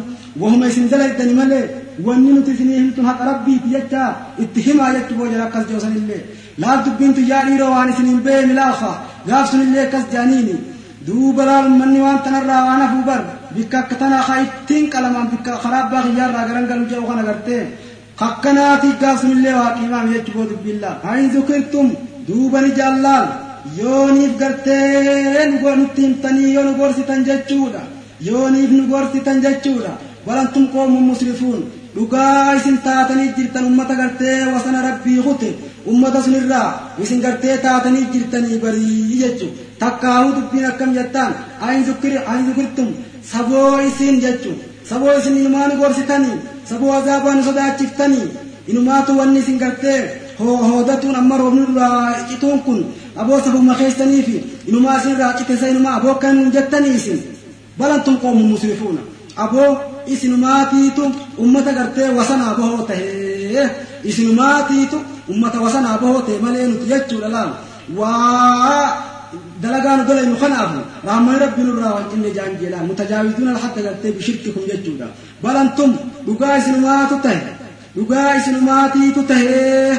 jechu 4.95 5.15
boo 5.19 5.27
jala 5.33 5.45
akkas 5.49 5.65
jawsanillee 5.71 6.23
laal 6.59 6.81
dubbiin 6.85 7.15
tuyyaa 7.15 7.43
dhiiroo 7.47 7.71
waan 7.75 7.91
isiniin 7.93 8.21
bee 8.27 8.41
milaafa 8.51 8.93
gaaf 9.29 9.51
sunillee 9.51 9.85
akkas 9.87 10.05
jaaniini 10.13 10.57
duuba 11.07 11.43
laal 11.49 11.67
ummanni 11.73 12.01
waan 12.07 12.19
tanarraa 12.25 12.63
waan 12.69 12.81
hafuu 12.85 13.05
bar 13.11 13.21
bikka 13.55 13.79
akka 13.83 13.95
tanaa 14.01 14.23
haa 14.29 14.41
ittiin 14.47 14.91
qalamaan 14.93 15.29
bikka 15.33 15.53
karaa 15.63 15.83
abbaa 15.87 16.03
kiyyaarraa 16.07 16.49
garan 16.49 16.67
galu 16.71 16.85
jedhu 16.91 17.07
kana 17.11 17.23
gartee 17.29 17.63
akkanaati 18.27 18.89
gaaf 19.01 19.21
sunillee 19.23 19.55
waa 19.61 19.71
qiimaam 19.77 20.13
jechuu 20.13 20.35
boo 20.37 20.47
dubbiillaa 20.51 20.97
hain 21.05 21.31
zukirtum 21.35 21.89
duuba 22.29 22.59
ni 22.65 22.71
jaallaal 22.79 23.27
yooniif 23.81 24.37
gartee 24.43 25.47
nutti 25.81 26.03
himtanii 26.03 26.55
yoo 26.55 26.65
nu 26.69 26.75
gorsitan 26.81 27.25
jechuudha 27.29 27.83
yooniif 28.29 28.71
nu 28.77 28.83
gorsitan 28.93 29.43
jechuudha 29.45 29.93
ولنتم 30.27 30.67
قوم 30.67 31.11
مسرفون. 31.11 31.61
دوغاي 31.97 32.59
سين 32.65 32.77
تاتني 32.85 33.27
جيرتن 33.37 33.65
امتا 33.65 33.95
غرتي 33.95 34.47
وسن 34.53 34.77
ربي 34.87 35.21
غوت. 35.21 35.43
امتا 35.89 36.21
سنرا. 36.21 36.63
وسين 36.99 37.21
غرتي 37.25 37.57
تاتني 37.57 38.01
جيرتني 38.13 38.59
بري 38.63 39.21
يچو 39.23 39.47
تاكاو 39.81 40.31
دبينا 40.31 40.71
كم 40.71 40.95
يتان. 40.99 41.33
أين 41.69 41.83
ذكر 41.83 42.13
أين 42.31 42.43
ذكرتم؟ 42.49 42.89
سبوي 43.33 43.91
سين 43.99 44.17
يچو 44.21 44.53
سبوي 44.91 45.21
سين 45.25 45.37
يمان 45.37 45.71
غورسيتاني 45.81 46.33
سبوا 46.71 47.01
زابان 47.07 47.43
سدا 47.43 47.77
چفتاني 47.79 48.23
انما 48.71 49.01
تو 49.07 49.13
وني 49.21 49.43
سين 49.43 49.59
غرتي. 49.63 50.09
هو 50.41 50.55
هو 50.55 50.83
داتون 50.83 51.15
أمر 51.15 51.49
ابن 51.49 51.65
الله 51.69 52.11
اتونكن 52.33 52.85
أبو 53.19 53.39
سبو 53.45 53.59
مخيستني 53.59 54.23
في. 54.23 54.41
إنما 54.69 54.99
سين 55.03 55.17
راچت 55.21 55.53
سين 55.61 55.83
ما 55.83 55.97
أبو 55.97 56.15
كان 56.15 56.51
جتني 56.51 56.99
سين 56.99 57.21
بل 57.79 57.91
أنتم 57.91 58.17
مسرفون. 58.53 58.99
أبو 59.39 59.77
isinumaatiitu 60.15 61.05
ummata 61.45 61.73
gartee 61.79 62.09
wasanaa 62.19 62.55
bahoo 62.61 62.83
tahee 62.91 63.65
isinumaatiitu 64.11 64.99
ummata 65.33 65.59
wasanaa 65.67 65.99
bahoo 66.03 66.23
ta'e 66.27 66.39
malee 66.45 66.67
nuti 66.71 66.87
jechuudha 66.93 67.29
laal 67.37 67.51
waa 67.99 68.85
dalagaa 69.63 69.97
nu 69.97 70.05
dalaynu 70.11 70.37
kanaafu 70.43 70.81
rahmani 71.09 71.39
rabbi 71.45 71.63
nurraa 71.69 71.93
wancinne 71.97 72.31
jaan 72.37 72.53
jedhaan 72.63 72.87
mutajaawizuuna 72.91 73.51
alhadda 73.57 73.83
gartee 73.87 74.13
bishirkikum 74.19 74.63
jechuudha 74.71 75.07
balantum 75.43 75.91
dhugaa 76.27 76.55
isinumaatu 76.61 77.17
tahe 77.27 77.41
dhugaa 77.97 78.29
isinumaatiitu 78.41 79.23
tahee 79.31 79.99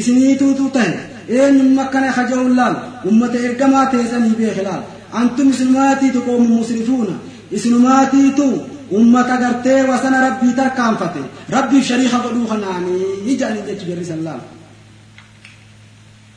isiniituutu 0.00 0.64
tahe 0.76 0.94
eenyumma 1.38 1.82
akkana 1.86 2.12
haja'uun 2.18 2.56
laal 2.60 2.74
ummata 3.10 3.38
ergamaa 3.48 3.86
teessanii 3.92 4.34
beeke 4.40 4.62
laal 4.68 4.82
antum 5.20 5.46
isinumaatiitu 5.54 6.20
qoomu 6.26 6.48
musrifuuna 6.58 7.14
isinumaatiitu 7.56 8.46
ummata 8.90 9.36
gartee 9.36 9.82
wasana 9.90 10.20
rabbii 10.26 10.54
tarkaanfate. 10.60 11.22
Rabbiif 11.56 11.86
shariika 11.90 12.18
godhuu 12.24 12.46
kanaanii 12.52 13.38
jedhanii 13.38 13.66
jechu 13.68 13.86
jarri 13.90 14.04
sallaam 14.12 14.42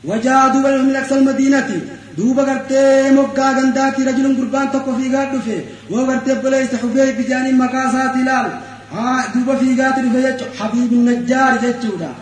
وجاء 0.04 0.48
دوبا 0.48 0.82
من 0.82 0.96
أقصى 0.96 1.18
المدينة 1.18 1.70
دوبا 2.18 2.42
قرتي 2.42 3.10
مقا 3.10 3.52
غنداتي 3.52 4.02
رجل 4.04 4.36
قربان 4.36 4.70
تقو 4.72 4.96
في 4.96 5.16
غاد 5.16 5.28
دفه 5.32 5.60
وقرتي 5.90 6.34
بليس 6.34 6.74
حبيب 6.82 7.16
بجاني 7.18 7.52
مقاسات 7.52 8.16
لال 8.16 8.46
ها 8.92 9.24
دوبا 9.34 9.54
في 9.56 9.82
غاد 9.82 9.94
دفه 10.04 10.46
حبيب 10.58 10.92
النجار 10.92 11.56
جتشودا 11.62 12.12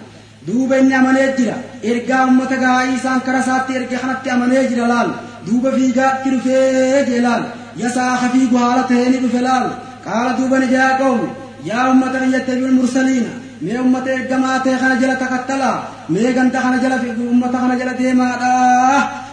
دوبا 0.48 0.78
إني 0.80 0.96
أمني 0.96 1.26
جرا 1.38 1.56
إرقا 1.84 2.24
أمتا 2.24 2.56
غايسان 2.62 3.20
كرساتي 3.26 3.76
إرقا 3.76 3.96
خنتي 4.02 4.32
أمني 4.32 4.66
جرا 4.70 4.86
لال 4.86 5.10
دوبا 5.46 5.70
في 5.70 5.86
غاد 5.96 6.16
دفه 6.24 7.02
جلال 7.08 7.42
يسا 7.76 8.16
خفيق 8.20 8.52
حالته 8.62 9.10
دفه 9.24 9.40
لال 9.40 9.85
قال 10.06 10.36
دوبا 10.36 10.58
نجا 10.58 10.96
قوم 11.00 11.20
يا 11.64 11.90
أمة 11.90 12.14
يتبع 12.36 12.66
المرسلين 12.72 13.26
mee 13.60 13.78
ummata 13.80 14.10
ergamaa 14.12 14.58
ta'e 14.64 14.76
kana 14.80 14.96
jala 15.00 15.14
takattala 15.16 15.70
mee 16.12 16.32
ganda 16.36 16.60
kana 16.64 16.78
jala 16.82 16.96
ummata 17.34 17.58
kana 17.62 17.78
jala 17.80 17.92
deemaadha 18.00 18.50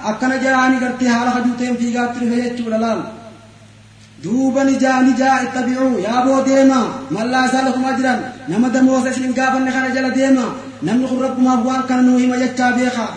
akkana 0.09 0.37
jalaani 0.43 0.77
gartee 0.83 1.09
haala 1.15 1.31
hajuuteen 1.35 1.75
fiigaatti 1.79 2.19
dhufe 2.21 2.37
jechuudha 2.45 2.79
laal 2.85 3.01
دوبا 4.23 4.63
نجا 4.63 5.01
نجا 5.07 5.29
اتبعوا 5.43 5.99
يا 6.07 6.15
بو 6.25 6.41
ديما 6.47 6.81
ما 7.11 7.21
لا 7.33 7.47
سالكم 7.47 7.85
أجرا 7.85 8.13
نما 8.49 8.67
دموس 8.75 9.05
اسلم 9.07 9.33
غافن 9.37 9.67
خنا 9.75 9.89
جل 9.95 10.07
ديما 10.17 10.45
نم 10.83 11.07
خر 11.07 11.21
رب 11.25 11.39
ما 11.45 11.55
بوان 11.55 11.81
كان 11.89 11.99
نوهي 12.05 12.27
ما 12.31 12.35
يجا 12.35 12.67
بيخا 12.71 13.07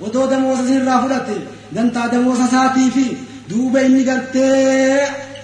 ودو 0.00 0.26
دموس 0.32 0.58
سن 0.68 0.82
رافلت 0.88 1.28
دنتا 1.74 2.06
دموس 2.12 2.40
ساتي 2.50 2.90
في 2.90 3.06
دوبا 3.50 3.86
إني 3.86 4.02
غرتي 4.08 4.46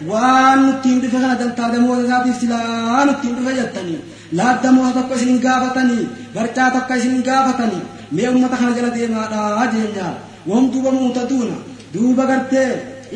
وان 0.09 0.59
نتين 0.69 1.01
دفنا 1.01 1.35
دنتا 1.41 1.69
دموس 1.73 2.07
ساتي 2.11 2.33
سلا 2.41 2.59
نتين 3.09 3.35
دفنا 3.37 3.53
جتني 3.59 3.97
لا 4.33 4.47
دموس 4.63 4.95
تكو 4.95 5.17
سن 5.23 5.41
غافتني 5.45 5.99
برتا 6.35 6.69
تكو 6.75 6.95
سن 7.03 7.15
غافتني 7.27 7.79
مي 8.13 8.29
امه 8.29 8.55
خنا 8.61 8.71
جل 8.77 8.91
ديما 8.97 9.23
دا 9.33 9.71
جينيا 9.73 10.09
وهم 10.47 10.71
دوبا 10.73 10.91
موتدون 10.91 11.51
دوبا 11.95 12.25
غرتي 12.31 12.67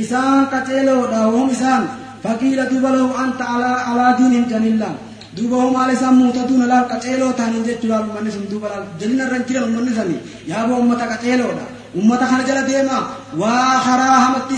إسان 0.00 0.46
كتيلو 0.52 1.06
داوهم 1.12 1.50
إسان 1.50 1.82
فقيل 2.24 2.58
دوبا 2.70 2.90
له 2.94 3.24
أنت 3.24 3.40
على 3.50 3.70
على 3.88 4.06
دين 4.18 4.44
جنيلا 4.50 4.90
دوبا 5.36 5.56
هم 5.64 5.76
على 5.82 5.96
سام 6.02 6.14
موتدون 6.20 6.62
لا 6.70 6.78
كتيلو 6.90 7.30
تاني 7.38 7.58
جت 7.66 7.84
لا 7.90 7.98
من 8.02 8.30
سم 8.34 8.44
دوبا 8.52 8.68
لا 8.72 8.78
جنين 9.00 9.20
رنجيل 9.32 9.64
من 9.74 9.88
سني 9.98 10.16
يا 10.50 10.58
بو 10.66 10.74
أمة 10.80 11.02
كتيلو 11.10 11.48
دا 11.58 11.66
أمة 11.98 12.22
خرج 12.30 12.50
ديما 12.68 12.98
وآخرا 13.40 14.08
همت 14.24 14.50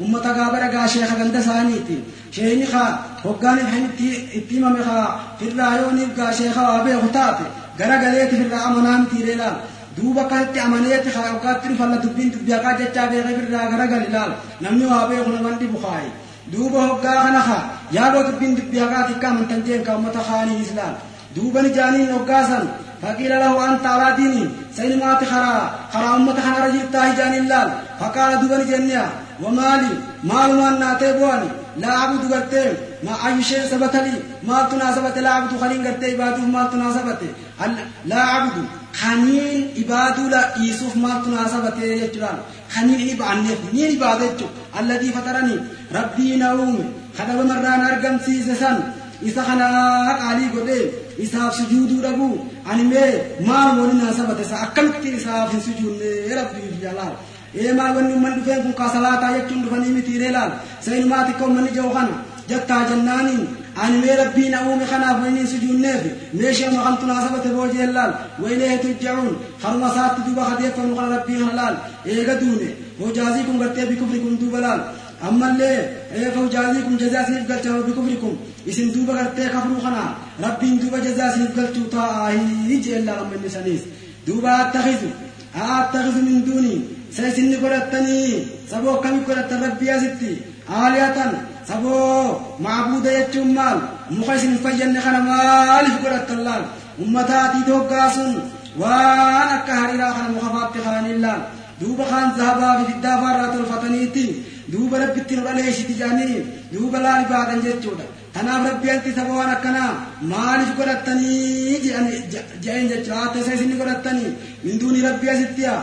سن 0.00 0.04
يامني 0.04 0.16
جيلكا 0.16 0.20
أمة 0.20 0.26
غابر 0.38 0.76
غا 0.76 0.86
شيخ 0.86 1.12
غند 1.14 1.40
سانيتي 1.40 1.98
شيخ 2.32 2.70
خا 2.70 2.98
هوغاني 3.26 3.62
حنتي 3.64 4.28
اتيما 4.34 4.68
مخا 4.68 5.20
في 5.38 5.48
الرايون 5.48 5.98
غا 6.18 6.30
شيخ 6.30 6.58
ابي 6.58 6.94
غتاتي 6.94 7.44
غرا 7.80 7.96
غليت 7.96 8.30
في 8.34 8.42
الرامنام 8.42 9.04
تيريلا 9.04 9.52
duuba 9.96 10.28
kanatti 10.28 10.58
amaneeti 10.60 11.10
kaatti 11.42 11.68
dhufalla 11.68 11.96
dubbiin 12.04 12.30
dubbii 12.32 12.54
akka 12.58 12.70
jechaa 12.78 13.06
beekee 13.10 13.36
birraa 13.38 13.66
garagal 13.72 14.02
ilaal 14.08 14.32
namni 14.60 14.84
waa 14.90 15.08
beeku 15.08 15.30
naman 15.32 15.54
dhibu 15.60 15.78
kaayi 15.84 16.10
duuba 16.52 16.80
hoggaa 16.88 17.22
kana 17.24 17.40
kaa 17.48 17.62
yaadoo 17.96 18.24
dubbiin 18.28 18.56
dubbii 18.58 18.82
akka 18.86 19.06
tikka 19.08 19.28
amantan 19.28 19.62
jeen 19.66 19.82
ka 19.86 19.96
ummata 19.98 20.20
kaanii 20.28 20.60
islaam 20.64 20.94
duuba 21.36 21.62
ni 21.62 21.70
jaaniin 21.78 22.12
hoggaasan 22.16 22.66
فقيل 23.02 23.30
له 23.30 23.52
أنت 23.68 23.86
على 23.86 24.16
ديني 24.16 24.48
سينمات 24.76 25.24
خرا 25.24 25.70
خرا 25.92 26.16
أمة 26.16 26.40
خنا 26.44 26.66
رجل 26.66 26.96
هجان 26.96 27.34
اللال 27.34 27.68
فقال 28.00 28.40
دوبني 28.40 28.64
جنيا 28.64 29.04
ومالي 29.42 29.88
مال 30.24 30.50
ما 30.56 30.70
ناتي 30.70 31.12
بواني 31.12 31.48
لا 31.78 31.96
أعبد 31.96 32.32
قرتي 32.32 32.72
ما 33.04 33.26
أي 33.26 33.42
شيء 33.42 33.60
ثبت 33.60 33.96
لي 33.96 34.12
ما 34.48 34.68
تناسبت 34.70 35.18
لا 35.18 35.28
أعبد 35.28 35.60
خلين 35.60 35.86
قرتي 35.86 36.12
عباده 36.12 36.42
ما 36.56 36.62
تناسبت 36.72 37.20
لا 38.06 38.18
أعبد 38.18 38.64
خنين 39.00 39.68
عبادو 39.78 40.28
لا 40.28 40.54
يوسف 40.56 40.96
ما 40.96 41.22
تناسبت 41.24 41.76
يجران 41.82 42.38
خنين 42.74 43.00
إني 43.00 43.14
بعنف 43.14 43.58
نين 43.74 44.02
عبادة 44.02 44.40
الذي 44.80 45.08
فطرني 45.12 45.56
ربي 45.94 46.36
نوم. 46.36 46.92
خدب 47.18 47.46
مران 47.46 47.80
أرقم 47.80 48.18
سيسسان 48.26 48.92
isa 49.22 49.42
kana 49.42 49.66
qaalii 50.20 50.50
godhee 50.54 50.92
isaaf 51.24 51.54
sujuuduu 51.56 52.00
dhabuu 52.04 52.36
ani 52.70 52.84
mee 52.84 53.12
maal 53.48 53.80
wani 53.80 53.94
naasabate 54.00 54.42
isa 54.42 54.56
akkamitti 54.66 55.08
isaaf 55.18 55.52
hin 55.52 55.62
sujuudne 55.68 56.10
maal 57.80 57.96
wanni 57.96 58.12
ummanni 58.18 58.40
dhufeen 58.40 58.62
kun 58.62 58.72
kaasalaataa 58.80 59.32
jechuun 59.36 59.62
dhufanii 59.64 59.92
mitiiree 59.98 60.30
laal 60.38 60.50
saynumaati 60.86 61.30
akka 61.34 61.44
ummanni 61.50 61.70
jiru 61.76 61.90
kana 61.98 62.14
jattaa 62.50 62.82
jennaaniin 62.90 63.46
ani 63.84 63.98
mee 64.02 64.16
rabbii 64.22 64.48
na 64.48 64.58
uume 64.66 64.86
kanaaf 64.92 65.22
wayni 65.22 65.46
sujuudneef 65.52 66.02
meeshee 66.40 66.70
makamtu 66.76 67.06
naasabate 67.06 67.48
boojee 67.56 67.86
laal 67.96 68.12
waylee 68.42 68.76
turjacuun 68.84 69.34
haruma 69.62 69.88
isaatti 69.92 70.20
duuba 70.26 70.44
kadeeffamu 70.50 70.96
kana 70.98 71.08
rabbii 71.16 71.38
kana 71.40 71.54
laal 71.60 71.76
eega 72.12 72.34
duune 72.42 72.68
hojaazii 73.00 73.44
kun 73.48 73.58
gartee 73.62 73.86
bikufrikum 73.90 74.38
duuba 74.42 74.60
laal 74.66 74.80
ammallee 75.28 75.76
fawjaaziikum 76.34 76.96
jazaa 77.02 77.22
isiniif 77.26 77.46
galcha 77.50 77.82
bikufrikum 77.88 78.34
isin 78.72 78.92
duuba 78.94 79.14
gartee 79.18 79.48
kafruu 79.54 79.80
kana 79.86 80.02
rabbiin 80.46 80.80
duuba 80.82 80.98
jazaa 81.06 81.30
isiniif 81.32 81.54
galchuu 81.58 81.86
taa'aahii 81.94 82.80
jeellaa 82.86 83.18
ammanni 83.24 83.50
saniis 83.56 83.82
duuba 84.26 84.56
attakizu 84.64 85.10
attakizu 85.78 86.22
min 86.28 86.44
duunii 86.46 86.80
sa 87.16 87.28
isinni 87.30 87.56
godhattanii 87.62 88.32
saboo 88.70 88.96
akkamii 88.96 89.26
godhattan 89.28 89.62
rabbii 89.66 89.90
asitti 89.96 90.32
aaliyatan 90.80 91.32
saboo 91.68 92.56
maabuuda 92.64 93.16
jechuun 93.18 93.54
maal 93.58 93.78
muka 94.16 94.34
isin 94.38 94.58
fayyanne 94.64 95.00
kana 95.06 95.20
maaliif 95.30 95.96
godhattan 96.04 96.44
laal 96.48 96.64
ummataatii 97.04 97.64
doggaa 97.70 98.10
waan 98.80 99.48
akka 99.56 99.72
hariiraa 99.80 100.12
kana 100.16 100.28
muka 100.34 100.48
faatti 100.56 100.84
kaaniin 100.86 101.20
laal 101.24 101.40
duuba 101.80 102.04
kaan 102.10 102.28
zahabaa 102.38 102.74
fi 102.78 102.84
fiddaa 102.92 103.16
faarraa 103.22 103.48
tolfataniitiin 103.54 104.36
duuba 104.72 105.00
rabbitti 105.02 105.36
nu 105.36 105.46
dhaleeshiti 105.46 105.98
jedhanii 106.00 106.44
duuba 106.72 107.02
laal 107.06 107.24
ibaadan 107.26 107.62
jechuudha 107.66 108.06
kanaaf 108.34 108.66
rabbi 108.68 108.90
anti 108.94 109.14
saba 109.18 109.38
waan 109.38 109.52
akkanaa 109.56 109.92
maaliif 110.32 110.72
godhattanii 110.78 111.80
jedheen 111.84 112.88
jechuudha 112.92 113.20
haa 113.20 113.32
ta'e 113.36 113.54
isin 113.56 113.76
godhattanii 113.80 114.32
min 114.64 114.80
duuni 114.82 115.06
rabbi 115.08 115.32
asittiya 115.34 115.74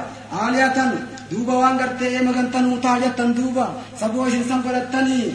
aaliyatan 0.41 0.91
duuba 1.31 1.53
waan 1.61 1.77
gartee 1.81 2.21
magantanuu 2.27 2.77
taa 2.85 2.97
jettan 3.03 3.31
duuba 3.37 3.65
saboo 3.99 4.27
isin 4.29 4.43
san 4.49 4.61
godhattanii 4.65 5.25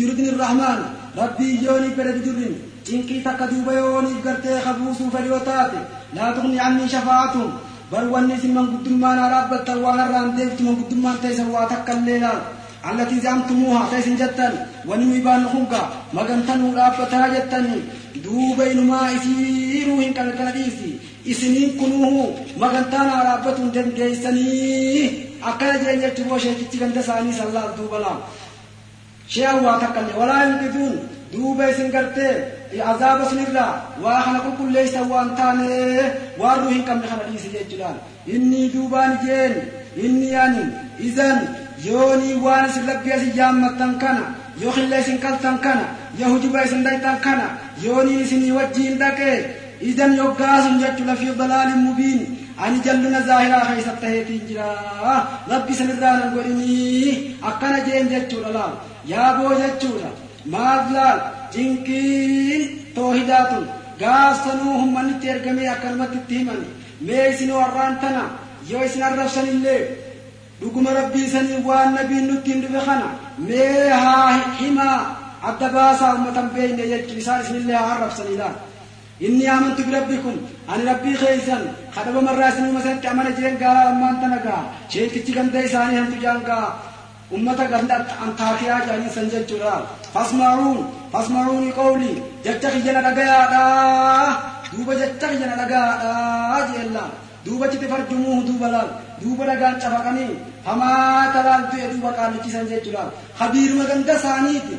yuridni 0.00 0.30
rahmaan 0.42 0.80
rabbii 1.20 1.54
yoonii 1.66 1.94
fedhe 1.96 2.12
dudurrin 2.18 2.54
cinqii 2.86 3.22
takka 3.26 3.46
duuba 3.52 3.72
yooniif 3.80 4.20
gartee 4.26 4.58
kabuusuu 4.66 5.10
fedhe 5.14 5.28
yoo 5.32 5.40
taate 5.48 5.78
laa 6.16 6.30
tuqni 6.36 6.58
annii 6.66 6.88
shafaa'atuun 6.94 7.50
bar 7.90 8.04
wanni 8.14 8.34
isin 8.38 8.52
manguddummaan 8.58 9.18
haa 9.22 9.30
dhaabbattan 9.34 9.78
waan 9.84 10.00
irraan 10.04 10.30
deeftu 10.38 10.62
manguddummaan 10.68 11.18
ta'e 11.22 11.44
waa 11.56 11.66
takka 11.74 11.92
illee 11.98 12.20
laal 12.26 12.40
التي 12.90 13.20
زعمتموها 13.20 13.82
تيسن 13.90 14.16
جتن 14.16 14.52
ونمي 14.88 15.20
بان 15.26 15.42
خنقا 15.52 15.82
مغنتن 16.14 16.60
ودابتا 16.66 17.28
جتن 17.34 17.66
دوبين 18.24 18.78
ما 18.86 19.00
إسيرو 19.16 19.94
هن 20.00 20.12
كان 21.28 21.36
كنديسي 21.36 21.48
إسنين 21.48 21.70
كنوه 21.80 22.34
مغنتان 22.58 23.08
رابطون 23.08 23.70
دنديسني 23.72 25.10
أكنا 25.44 25.76
جين 25.76 26.02
يتبو 26.02 26.38
شيء 26.38 26.54
كتير 26.60 26.88
دساني 26.88 27.32
صلى 27.32 27.48
الله 27.48 27.74
دوبلا 27.76 28.12
شيء 29.28 29.54
واتكن 29.64 30.06
ولا 30.18 30.42
ينقذون 30.44 31.08
دوبا 31.32 31.70
إسن 31.70 31.92
قرتي 31.96 32.30
عذاب 32.80 33.24
سنرا 33.30 33.68
وخلق 34.02 34.44
كل 34.58 34.72
ليس 34.72 34.94
وانتاني 34.94 36.00
واروهن 36.38 36.82
كم 36.88 37.00
خنديسي 37.10 37.48
جتلان 37.54 37.96
إني 38.28 38.68
دوبان 38.68 39.18
جين 39.24 39.52
إني 40.04 40.28
يعني 40.28 40.64
إذن 41.00 41.38
yoonii 41.84 42.34
waan 42.42 42.66
isin 42.68 42.86
rabbii 42.90 43.12
asin 43.12 43.32
jaammattan 43.38 43.98
kana. 43.98 44.34
Yoo 44.62 44.72
hilla 44.72 44.98
isin 44.98 45.18
qaltan 45.18 45.58
kana. 45.58 45.84
Yoo 46.18 46.30
hujuba 46.32 46.64
isin 46.66 46.82
dhaytan 46.84 47.20
kana. 47.20 47.46
Yoonii 47.84 48.20
isinii 48.24 48.52
wajjiin 48.52 48.98
dhaqee 48.98 49.36
dalaalin 51.38 51.78
mubiin 51.86 52.20
ani 52.58 52.80
jalluna 52.84 53.20
zaahiraa 53.22 53.64
keessatti 53.66 54.00
taheetiin 54.06 54.46
jira 54.48 54.66
rabbi 55.50 55.72
isinirraa 55.72 56.16
nan 56.20 56.32
godhinii 56.34 57.36
akkana 57.50 57.78
jeen 57.86 58.08
jechuudha 58.12 58.52
laal 58.56 58.74
yaaboo 59.12 59.52
jechuudha 59.62 60.10
maaf 60.54 60.90
laal 60.96 61.20
cinqiin 61.52 62.62
toohidaatun 62.94 63.64
gaafsanuu 64.00 64.74
hummannitti 64.80 65.28
ergamee 65.34 65.68
akkanumatti 65.74 66.18
itti 66.22 66.38
himani 66.38 66.68
mee 67.06 67.28
isin 67.34 67.52
warraan 67.58 67.98
tana 68.02 68.24
yoo 68.70 68.82
isin 68.88 69.02
arrabsanillee 69.08 69.80
dhuguma 70.60 70.90
rabbii 71.00 71.28
sanii 71.34 71.62
waan 71.68 71.94
nabiin 71.94 72.26
nutti 72.30 72.52
hin 72.52 72.62
dhufe 72.62 72.80
kana 72.86 73.08
mee 73.48 73.90
haa 74.04 74.30
himaa 74.60 74.98
adda 75.50 75.68
baasaa 75.76 76.14
ummatan 76.14 76.50
beeyne 76.56 76.86
jechuun 76.92 77.18
isaan 77.22 77.42
isinillee 77.46 77.76
haa 77.76 77.92
arrabsan 77.94 78.26
ilaal 79.20 79.26
inni 79.26 79.46
amantu 79.46 79.82
birabbikum 79.88 80.36
ani 80.72 80.82
rabbii 80.90 81.16
keeysan 81.22 81.62
kadhaba 81.94 82.20
marraa 82.28 82.50
isinuma 82.52 82.80
sanitti 82.84 83.06
amana 83.12 83.30
jiren 83.36 83.56
gaalaa 83.62 83.84
lammaan 83.90 84.16
tana 84.22 84.38
gaa 84.46 84.62
sheekichi 84.92 85.32
ganda 85.38 85.58
isaanii 85.68 85.98
hantu 86.00 86.18
jaan 86.24 86.40
gaa 86.48 86.66
ummata 87.36 87.64
ganda 87.72 87.94
antaakiyaa 88.24 88.80
jaanii 88.88 89.10
san 89.16 89.26
jechuudha 89.34 89.72
fasma'uun 90.14 90.78
fasma'uuni 91.12 91.72
qawlii 91.78 92.16
jecha 92.44 92.68
kiyyana 92.74 93.00
dhagayaadha 93.06 93.62
duuba 94.72 94.92
jecha 95.00 95.26
kiyyana 95.32 95.56
dhagayaadha 95.60 96.60
jeellaan 96.72 97.10
duuba 97.44 97.66
chiti 97.72 97.86
farjumuuhu 97.92 98.40
duuba 98.48 98.68
laal 98.74 98.88
duuba 99.22 99.42
dhagaan 99.50 99.76
cafaqanii 99.82 100.32
hamaa 100.68 101.32
talaal 101.34 101.62
du'e 101.72 101.86
duuba 101.92 102.10
qaallichisan 102.18 102.66
jechuudha 102.72 103.04
habiiruma 103.40 103.84
ganda 103.90 104.14
isaaniiti 104.20 104.76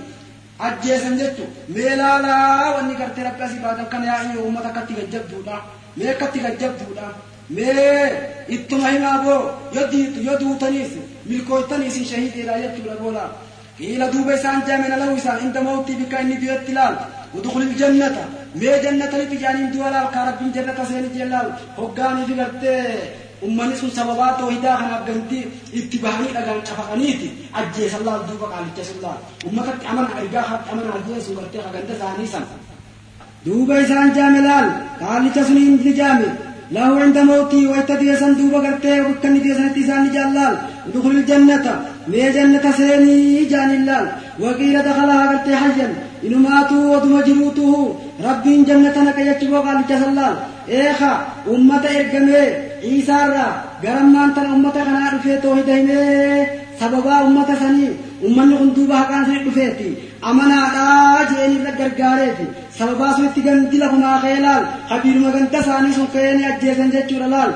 ajjeesan 0.69 1.19
jechu 1.19 1.47
mee 1.77 1.97
laalaa 2.01 2.75
wanni 2.77 2.99
gartee 3.01 3.25
rabbi 3.29 3.43
asii 3.47 3.63
baatan 3.67 3.87
kana 3.95 4.11
yaa'ii 4.11 4.43
uummata 4.43 4.69
akkatti 4.73 4.99
gajjabduudha 4.99 5.63
mee 5.97 6.11
akkatti 6.15 6.45
gajjabduudha 6.45 7.09
mee 7.57 8.05
ittuma 8.59 8.93
himaa 8.97 9.17
boo 9.25 9.41
yoo 10.27 10.39
duutaniis 10.45 10.93
milkooytaniis 11.33 11.99
hin 12.01 12.13
shahiideedha 12.13 12.63
jechuudha 12.67 13.01
boola 13.03 13.27
قيل 13.79 14.11
دوب 14.11 14.29
إسان 14.31 14.61
جامنا 14.67 14.97
له 15.01 15.17
إسان 15.17 15.37
عند 15.45 15.59
موتي 15.59 15.95
بك 16.01 16.15
إني 16.15 16.37
بيت 16.43 16.61
تلال 16.67 16.95
ودخل 17.35 17.63
الجنة 17.63 18.19
مي 18.61 18.71
جنة 18.85 19.13
لتجانين 19.21 19.71
دولا 19.73 19.99
الكارب 20.03 20.35
بن 20.41 20.53
جنة 20.57 20.79
سين 20.89 21.07
جلال 21.15 21.49
هقاني 21.79 22.27
في 22.27 22.35
ummanni 23.48 23.76
sun 23.82 23.92
sababaa 23.98 24.32
toohidaa 24.40 24.76
kanaaf 24.82 25.04
gantii 25.08 25.44
itti 25.80 25.98
bahanii 26.04 26.34
dhagaan 26.36 26.62
cafaqaniiti 26.70 27.28
ajjeesan 27.62 28.04
laal 28.08 28.22
duuba 28.30 28.48
qaalicha 28.54 28.84
sun 28.90 29.00
laal 29.06 29.20
ummatatti 29.50 29.86
amana 29.92 30.10
argaa 30.24 30.46
haatti 30.50 30.70
amana 30.74 30.90
ajjeesu 31.00 31.38
gartee 31.40 31.62
haganda 31.68 31.94
isaanii 31.98 32.30
san 32.34 32.46
duuba 33.46 33.82
isaan 33.86 34.14
jaame 34.20 34.40
laal 34.50 34.68
qaalicha 35.02 35.48
sun 35.50 35.60
hin 35.66 35.98
jaame 36.02 36.30
له 36.72 37.02
عند 37.02 37.18
موتي 37.18 37.68
ويتدي 37.68 38.16
صندوق 38.16 38.54
قرتي 38.66 39.02
وكن 39.02 39.42
دي 39.42 39.54
سنتي 39.54 39.84
سان 39.90 40.04
جلال 40.16 40.54
دخل 40.96 41.12
الجنة 41.12 41.66
مي 42.12 42.32
جنة 42.36 42.66
سيني 42.78 43.46
جان 43.52 43.72
الله 43.78 44.02
وقيل 44.40 44.76
دخلها 44.90 45.24
قرتي 45.30 45.56
حيا 45.62 45.88
إن 46.26 46.34
ماتوا 46.46 46.96
ودم 46.96 47.14
جروته 47.28 47.74
رب 48.28 48.46
جنة 48.70 48.96
نكيتشبو 49.08 49.58
قال 49.66 49.78
جسلال 49.90 50.34
إيخا 50.70 51.14
أمة 51.54 51.84
إرقمي 52.84 52.92
عيسى 52.92 53.12
را 53.12 53.48
قرمان 53.84 54.34
تن 54.36 54.46
أمة 54.46 54.70
كنا 54.70 55.12
رفيتو 55.14 55.54
هدهمي 55.54 56.48
سببا 56.80 57.22
أمة 57.22 57.50
سني 57.60 57.88
أمني 58.26 58.56
قندوبها 58.56 59.04
كان 59.10 59.26
سني 59.26 59.38
رفيتي 59.48 59.94
amanaadhaa 60.22 61.26
jeeni 61.32 61.56
irra 61.60 61.72
gargaareefi 61.80 62.46
sababaa 62.78 63.14
sun 63.16 63.26
itti 63.28 63.42
gandi 63.46 63.78
lafumaa 63.82 64.18
ka'ee 64.24 64.40
laal 64.46 64.64
qabiiluma 64.90 65.30
ganda 65.36 65.60
isaanii 65.64 65.94
sun 65.98 66.08
ka'ee 66.16 66.34
ni 66.38 66.44
ajjeesan 66.52 66.90
jechuudha 66.96 67.28
laal 67.34 67.52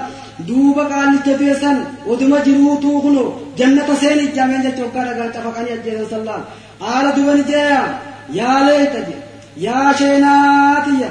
duuba 0.48 0.84
qaallicha 0.92 1.34
feesan 1.42 1.78
oduma 2.12 2.40
jiruutuu 2.46 3.02
kuno 3.06 3.24
jannata 3.60 3.96
seeni 4.04 4.24
ijjaameen 4.30 4.64
jecha 4.68 4.84
waggaa 4.86 5.06
dhagaan 5.10 5.34
cafaqanii 5.36 5.74
ajjeesan 5.78 6.08
san 6.14 6.24
laal 6.30 6.44
haala 6.84 7.10
duba 7.18 7.34
ni 7.40 7.44
jeeya 7.52 7.82
yaa 8.40 8.58
leeta 8.68 9.00
je 9.08 9.16
yaa 9.66 9.90
sheenaatiyya 10.04 11.10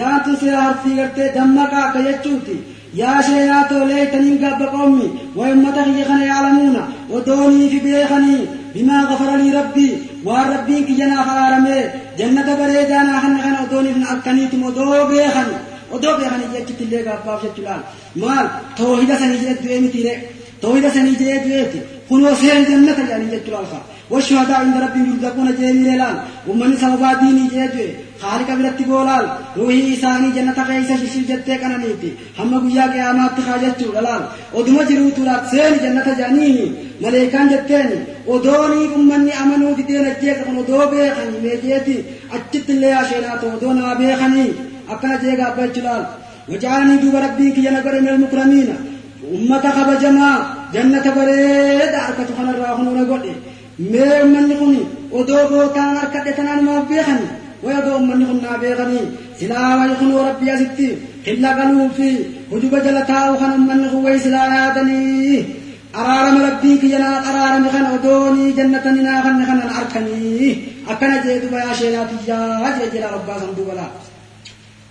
yaa 0.00 0.18
tun 0.24 0.36
sira 0.42 0.60
harfii 0.66 0.96
gartee 1.00 1.28
dammaqaa 1.38 1.84
akka 1.88 2.00
jechuuti 2.08 2.56
sheenaatoo 2.98 3.84
leeytaniin 3.90 4.38
gaabba 4.38 4.66
qawmi 4.76 5.06
wayimmata 5.36 5.84
kiyya 5.84 6.06
kana 6.06 6.24
yaalamuuna 6.24 6.82
odoonii 7.16 7.68
fi 7.72 7.78
beekanii 7.86 8.60
بما 8.74 9.04
غفر 9.04 9.36
لي 9.36 9.50
ربي 9.60 9.98
والربي 10.24 10.84
كي 10.86 10.94
جنا 10.94 11.22
فرارمي 11.22 11.80
جنة 12.18 12.48
بريدانا 12.58 13.20
خن 13.20 13.34
خن 13.44 13.54
أدوني 13.62 13.92
من 13.92 14.04
أكنيت 14.06 14.54
مدو 14.54 15.04
بيخن 15.10 15.48
ودو 15.92 16.16
بيخن 16.16 16.40
يجت 16.54 16.80
اللي 16.80 17.02
قابا 17.06 17.36
في 17.36 17.46
الجلال 17.50 17.80
مال 18.16 18.46
توحيد 18.76 19.10
سنجد 19.20 19.58
دويمي 19.64 19.88
تيري 19.88 20.14
توحيد 20.62 20.88
سنجد 20.88 21.18
دويتي 21.44 21.80
كنوا 22.10 22.34
سير 22.34 22.62
جنة 22.68 22.98
يعني 23.10 23.26
جت 23.32 23.46
الألخا 23.48 23.80
والشهداء 24.10 24.58
عند 24.62 24.76
ربهم 24.84 25.06
يرزقون 25.12 25.48
جيمي 25.60 25.96
لال 25.96 26.16
ومن 26.48 26.76
سببا 26.82 27.12
ديني 27.20 27.44
جيجوي 27.52 27.90
خالق 28.22 28.48
بلتي 28.58 28.84
بولال 28.84 29.26
روحي 29.56 29.94
إساني 29.94 30.30
جنة 30.36 30.58
قيسة 30.68 30.96
ششي 31.02 31.20
جتة 31.30 31.56
كنانيتي 31.62 32.10
هم 32.38 32.52
قيا 32.64 32.84
قيامات 32.92 33.36
خاجتو 33.46 33.92
لال 34.06 34.22
ودم 34.54 34.76
جروتو 34.88 35.22
لات 35.28 35.42
سين 35.50 35.74
جنة 35.84 36.08
جانيني 36.18 36.66
ملائكان 37.02 37.46
جتيني 37.52 37.98
ودوني 38.30 38.82
أمني 38.96 39.32
أمنوا 39.42 39.74
دين 39.88 40.06
الجيك 40.12 40.38
كن 40.46 40.56
ودو 40.58 40.78
بيخني 40.90 41.36
ميجيتي 41.44 41.96
أجت 42.36 42.66
اللي 42.74 42.92
عشينات 43.00 43.42
ودونا 43.44 43.94
بيخني 44.00 44.46
أكنا 44.92 45.16
جيك 45.22 45.40
أبا 45.40 45.66
جلال 45.74 46.04
وجعلني 46.48 46.96
دوب 47.02 47.14
ربي 47.24 47.50
كي 47.54 47.64
ينقر 47.66 47.94
من 48.00 48.08
المكرمين 48.08 48.68
أمة 49.34 49.64
خبجما 49.76 50.30
جنة 50.74 51.06
بريد 51.16 51.92
أركة 52.06 52.30
خنا 52.38 52.50
الراحون 52.50 52.86
ونقول 52.88 53.22
mee 53.80 54.22
ummanni 54.24 54.54
kun 54.60 54.74
odoo 55.18 55.44
gootaan 55.50 55.96
harkadhe 55.96 56.32
tanaan 56.38 56.64
maaf 56.64 56.84
beekani 56.88 57.28
kun 60.00 60.12
rabbii 60.28 60.50
asitti 60.56 60.86
hilla 61.26 61.50
galuu 61.58 61.88
fi 61.96 62.08
hujuba 62.50 62.78
jala 62.84 63.02
taa'u 63.12 63.32
kan 63.40 63.52
ummanni 63.58 63.88
kun 63.92 64.02
way 64.06 64.18
silaa 64.24 64.48
yaadanii 64.56 65.38
araarama 66.00 66.40
rabbii 66.48 66.76
kiyya 66.82 66.98
naa 67.04 67.18
araarame 67.30 67.68
kan 67.74 67.86
odoonii 67.96 68.52
jannatani 68.58 69.02
naa 69.08 69.20
kanne 69.26 69.44
kanan 69.50 69.70
arkanii 69.80 70.50
akkana 70.92 71.16
jee 71.24 71.40
duba 71.42 71.58
yaa 71.64 71.74
sheenaatiyyaa 71.80 72.70
jee 72.78 72.88
jira 72.94 73.08
rabbaa 73.16 73.40
san 73.42 73.52
duba 73.58 73.74
laa 73.80 73.92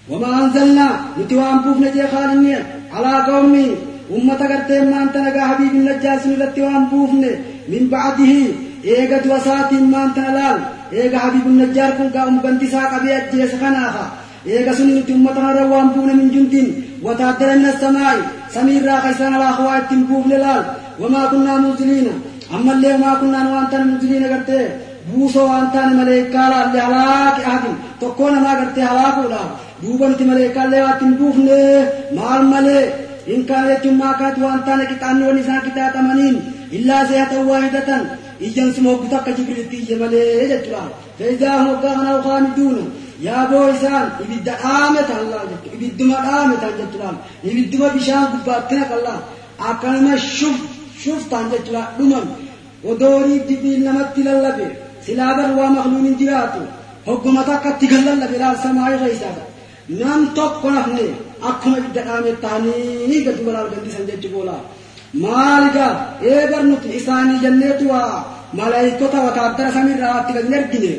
وما 0.09 0.29
أنزلنا 0.45 0.87
نتوان 1.19 1.57
بوفنا 1.63 1.89
جي 1.95 2.03
خالني 2.13 2.55
على 2.93 3.13
قومي 3.29 3.67
أمة 4.15 4.33
قرتين 4.33 4.83
ما 4.91 4.97
أنت 5.03 5.15
نقا 5.25 5.41
حبيب 5.49 5.71
النجاس 5.79 6.21
نلتوان 6.27 6.83
بوفنا 6.91 7.31
من 7.71 7.83
بعده 7.93 8.33
eega 8.93 9.17
du'a 9.23 9.37
isaatiin 9.41 9.85
maanta 9.93 10.23
laal 10.37 10.57
eega 10.97 11.17
habiibun 11.23 11.55
najjaar 11.61 11.91
kun 11.97 12.09
gaa 12.15 12.25
umuganti 12.31 12.65
isaa 12.69 12.87
qabee 12.93 13.15
ajjeesa 13.19 13.57
kanaafa 13.63 14.03
eega 14.55 14.71
suni 14.77 14.93
nuti 14.97 15.11
ummata 15.17 15.39
kanarra 15.41 15.65
waan 15.73 15.89
buune 15.95 16.13
min 16.19 16.29
jundin 16.35 16.67
wataaddara 17.05 17.55
min 17.59 17.67
assamaa'i 17.71 18.21
samiirraa 18.53 18.99
ka 19.03 19.09
isaan 19.15 19.33
alaa 19.39 19.55
waa 19.65 19.77
ittiin 19.81 20.03
buufne 20.09 20.37
laal 20.45 20.61
wamaa 21.01 21.25
kunnaa 21.31 21.57
munziliina 21.63 22.13
ammallee 22.55 22.93
wamaa 22.95 23.15
kunnaan 23.21 23.47
waan 23.53 23.67
tana 23.71 23.85
munziliina 23.89 24.27
gartee 24.33 24.65
buusoo 25.11 25.45
waan 25.51 25.67
taane 25.73 25.93
maleekaa 25.99 26.47
laalle 26.53 26.79
halaaki 26.85 27.41
ahadin 27.49 27.75
tokkoo 27.99 28.29
namaa 28.35 28.55
gartee 28.61 28.83
halaakuudhaaf 28.91 29.49
duuba 29.81 30.05
nuti 30.09 30.23
maleekaallee 30.31 30.81
waa 30.85 30.93
ittiin 30.95 31.15
buufne 31.19 31.59
maal 32.17 32.43
malee 32.53 32.83
in 33.33 33.41
kaana 33.49 33.67
jechuun 33.71 33.97
maakaati 34.01 34.41
waan 34.45 34.61
taane 34.67 34.83
qixaanni 34.91 35.23
wanni 35.27 35.41
isaan 35.45 35.61
qixaaxamaniin 35.65 36.35
illaa 36.77 37.03
seehatan 37.09 37.43
waahidatan 37.49 38.01
iyyan 38.47 38.69
suma 38.75 38.89
hoggu 38.93 39.07
takka 39.13 39.31
jibriiltti 39.37 39.77
iyye 39.83 39.95
malee 40.01 40.47
jechuudha 40.51 40.83
feeyidaa 41.17 41.57
hoggaa 41.67 41.93
kanaa 41.99 42.17
khaamiduuna 42.27 42.83
yaa 43.27 43.43
boo 43.51 43.65
isaan 43.75 44.07
ibidda 44.23 44.53
dhaame 44.63 45.01
taallaa 45.09 45.43
jechuudha 45.51 45.75
ibidduma 45.77 46.17
dhaame 46.27 46.55
taan 46.63 46.75
jechuudha 46.81 47.09
ibidduma 47.49 47.87
bishaan 47.95 48.25
gubbaatti 48.33 48.75
naqallaa 48.81 49.19
akkanuma 49.69 50.13
shuf 50.37 50.57
shuf 51.03 51.21
taan 51.31 51.45
jechuudha 51.53 51.83
dhuman 51.97 52.25
odoorii 52.91 53.39
jibriil 53.47 53.81
namatti 53.87 54.21
lallabe 54.27 54.67
silaa 55.05 55.31
bar 55.37 55.49
maqluun 55.77 56.05
hin 56.07 56.15
jiraatu 56.21 56.61
hogguma 57.07 57.41
takkatti 57.49 57.85
kan 57.91 58.01
lallabe 58.07 58.37
laal 58.43 58.57
samaa 58.65 58.89
irra 58.95 59.07
isaadha 59.15 59.43
nam 60.01 60.21
tokko 60.37 60.67
nafne 60.75 61.05
akkuma 61.49 61.75
ibidda 61.81 62.01
dhaame 62.07 62.31
taanii 62.43 63.19
gadi 63.27 63.41
balaal 63.47 63.67
gandisan 63.73 64.05
jechuu 64.09 64.31
boolaa 64.35 64.61
maaligaa 65.13 65.93
eegar 66.33 66.63
nuti 66.69 66.89
isaanii 66.99 67.39
jenneetu 67.45 67.89
waa 67.91 68.13
malaayikota 68.59 69.21
wataaddara 69.27 69.71
samiirraa 69.77 70.13
atti 70.19 70.33
gadi 70.37 70.53
ergine 70.59 70.91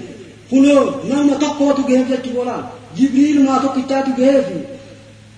kunoo 0.50 0.84
nama 1.10 1.34
tokkootu 1.44 1.82
geef 1.90 2.08
jechuu 2.12 2.32
boolaa 2.36 2.62
jibriiluma 2.96 3.58
tokkichaatu 3.64 4.10
geefi 4.20 4.58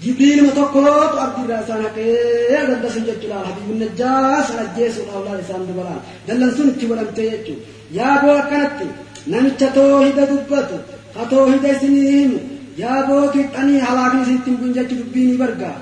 jibriiluma 0.05 0.53
tokkootu 0.61 1.17
abdiirraa 1.25 1.61
isaan 1.65 1.83
haqee 1.87 2.65
gaddasan 2.71 3.05
jechuudha 3.11 3.39
habiibun 3.49 3.79
najjaa 3.85 4.43
san 4.49 4.59
ajjeesuudhaaf 4.65 5.25
laal 5.29 5.41
isaan 5.45 5.69
dubaraan 5.69 6.01
dallan 6.29 6.53
sun 6.57 6.69
itti 6.73 6.87
godhamtee 6.91 7.29
jechuu 7.35 7.57
yaa 8.01 8.17
boo 8.25 8.35
akkanatti 8.43 8.87
namicha 9.33 9.69
toohida 9.79 10.25
dubbatu 10.35 10.77
ka 11.15 11.23
toohida 11.33 11.69
isinii 11.77 12.11
himu 12.17 12.39
yaa 12.83 13.01
boo 13.09 13.25
qixxanii 13.35 13.81
halaakni 13.87 14.23
isinitti 14.23 14.51
hin 14.51 14.59
bu'in 14.61 14.75
jechuu 14.79 14.99
dubbiinii 15.03 15.39
bargaa 15.43 15.77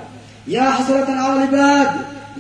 yaa 0.55 0.71
hasratan 0.79 1.19
alalibaad 1.27 1.91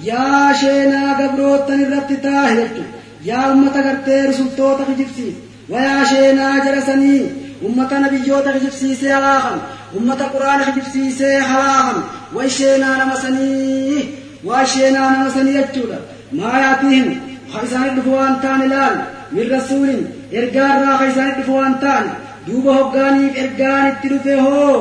yaa 0.08 0.54
sheenaa 0.62 1.14
gabroottan 1.20 1.80
irratti 1.86 2.16
taahe 2.26 2.54
jechu 2.60 2.84
yaa 3.30 3.46
ummata 3.54 3.82
gartee 3.86 4.20
rusultoota 4.30 4.84
kijibsiis 4.90 5.34
wayaa 5.72 6.04
sheenaa 6.12 6.54
jedhasanii 6.66 7.20
ummata 7.68 7.98
nabiyyoota 8.04 8.52
kijibsiisee 8.56 9.12
halaakan 9.16 9.58
ummata 10.00 10.24
quraana 10.34 10.64
kijibsiisee 10.68 11.38
halaakan 11.50 11.98
way 12.36 12.48
sheenaa 12.58 12.96
nama 13.02 13.16
sanii 13.24 14.04
waa 14.50 14.64
sheenaa 14.74 15.10
nama 15.16 15.30
sanii 15.36 15.56
jechuudha 15.58 15.98
maa 16.40 16.58
yaatihim 16.64 17.08
ha 17.52 17.58
isaanit 17.68 17.94
dhufu 17.98 18.12
waan 18.18 18.36
taane 18.46 18.66
laal 18.74 18.96
min 19.36 19.50
rasuulin 19.54 20.02
ergaarraa 20.42 20.96
ha 21.02 21.06
isaanit 21.12 21.36
dhufu 21.40 21.54
waan 21.60 21.74
taane 21.84 22.10
duuba 22.46 22.74
hoggaaniif 22.78 23.38
ergaan 23.44 23.88
itti 23.92 24.08
dhufe 24.14 24.34
hoo 24.46 24.76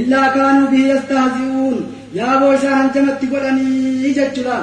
illaa 0.00 0.26
kaanuu 0.36 0.68
bihi 0.72 0.88
yastahzi'uun 0.94 1.78
yaaboo 2.14 2.52
isaan 2.58 2.78
hanjamatti 2.80 3.26
godhanii 3.32 4.14
jechuudha 4.18 4.56